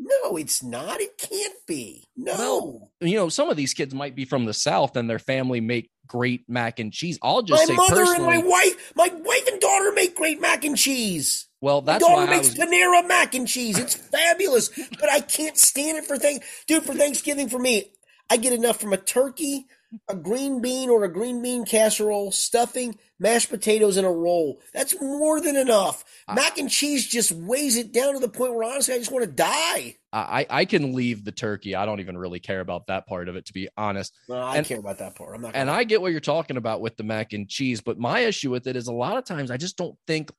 [0.00, 1.00] no, it's not.
[1.00, 2.08] It can't be.
[2.16, 2.90] No.
[3.00, 5.90] you know, some of these kids might be from the South and their family make
[6.06, 7.18] great mac and cheese.
[7.22, 10.40] I'll just my say mother personally, and my wife, my wife and daughter make great
[10.40, 11.48] mac and cheese.
[11.60, 12.58] well, My daughter why I makes was.
[12.58, 13.78] Panera mac and cheese.
[13.78, 16.82] It's fabulous, but I can't stand it for thing, dude.
[16.84, 17.92] For Thanksgiving, for me,
[18.30, 19.66] I get enough from a turkey,
[20.08, 24.60] a green bean or a green bean casserole, stuffing, mashed potatoes, and a roll.
[24.72, 26.04] That's more than enough.
[26.28, 29.10] I- mac and cheese just weighs it down to the point where honestly, I just
[29.12, 29.96] want to die.
[30.12, 31.74] I I can leave the turkey.
[31.74, 34.12] I don't even really care about that part of it, to be honest.
[34.28, 35.34] No, I And- care about that part.
[35.34, 35.54] I'm not.
[35.54, 38.50] And I get what you're talking about with the mac and cheese, but my issue
[38.50, 40.30] with it is a lot of times I just don't think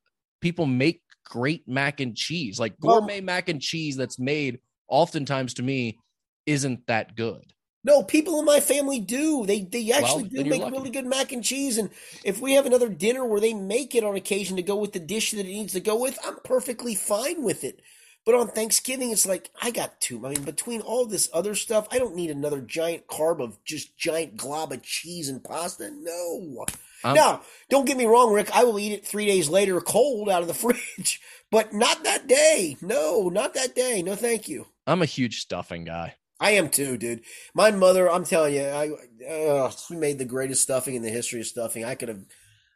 [0.42, 2.60] people make great mac and cheese.
[2.60, 5.98] Like Well- gourmet mac and cheese that's made oftentimes to me
[6.46, 7.54] isn't that good.
[7.84, 9.46] No, people in my family do.
[9.46, 10.78] They they actually Well, do make lucky.
[10.78, 11.78] really good mac and cheese.
[11.78, 11.90] And
[12.24, 15.00] if we have another dinner where they make it on occasion to go with the
[15.00, 17.82] dish that it needs to go with, I'm perfectly fine with it.
[18.24, 20.24] But on Thanksgiving, it's like I got two.
[20.28, 23.98] I mean, between all this other stuff, I don't need another giant carb of just
[23.98, 25.90] giant glob of cheese and pasta.
[25.92, 26.66] No.
[27.04, 27.42] I'm- now,
[27.72, 28.56] don't get me wrong, Rick.
[28.56, 30.54] I will eat it three days later, cold out of the
[30.98, 32.78] fridge, but not that day.
[32.80, 34.04] No, not that day.
[34.04, 34.68] No, thank you.
[34.86, 36.14] I'm a huge stuffing guy.
[36.42, 37.22] I am too, dude.
[37.54, 38.90] My mother, I'm telling you, I
[39.30, 41.86] uh, we made the greatest stuffing in the history of stuffing.
[41.86, 42.26] I could have,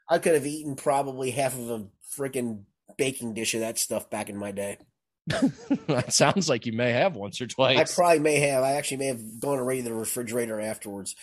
[0.07, 2.65] I could have eaten probably half of a freaking
[2.95, 4.77] baking dish of that stuff back in my day.
[5.27, 7.79] it sounds like you may have once or twice.
[7.79, 8.63] I probably may have.
[8.63, 11.15] I actually may have gone and raided the refrigerator afterwards.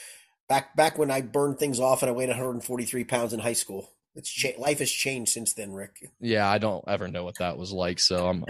[0.48, 3.93] Back back when I burned things off and I weighed 143 pounds in high school.
[4.16, 6.10] It's cha- life has changed since then, Rick.
[6.20, 8.44] yeah, I don't ever know what that was like, so I'm,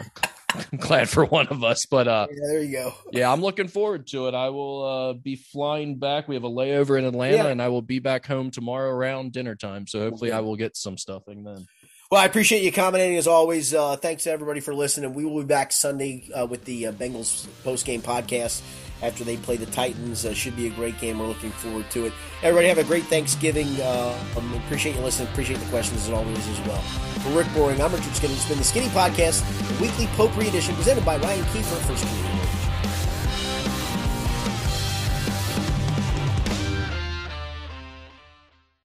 [0.54, 1.86] I'm glad for one of us.
[1.86, 2.94] But uh, Yeah, there you go.
[3.12, 4.34] yeah, I'm looking forward to it.
[4.34, 6.28] I will uh, be flying back.
[6.28, 7.46] We have a layover in Atlanta, Yeah.
[7.48, 9.86] and I will be back home tomorrow around dinner time.
[9.86, 11.66] So hopefully, I will get some stuffing then.
[12.10, 13.72] Well, I appreciate you commenting as always.
[13.72, 15.14] Uh, thanks to everybody for listening.
[15.14, 18.60] We will be back Sunday uh, with the uh, Bengals post game podcast
[19.02, 20.24] after they play the Titans.
[20.24, 21.18] Uh, should be a great game.
[21.18, 22.12] We're looking forward to it.
[22.42, 23.68] Everybody have a great Thanksgiving.
[23.80, 25.28] Uh, um, appreciate you listening.
[25.28, 26.80] Appreciate the questions as always as well.
[26.80, 28.34] For Rick Broering, I'm Richard Skinner.
[28.34, 32.61] It's been the Skinny Podcast, the weekly potpourri edition presented by Ryan Kiefer for Skinny.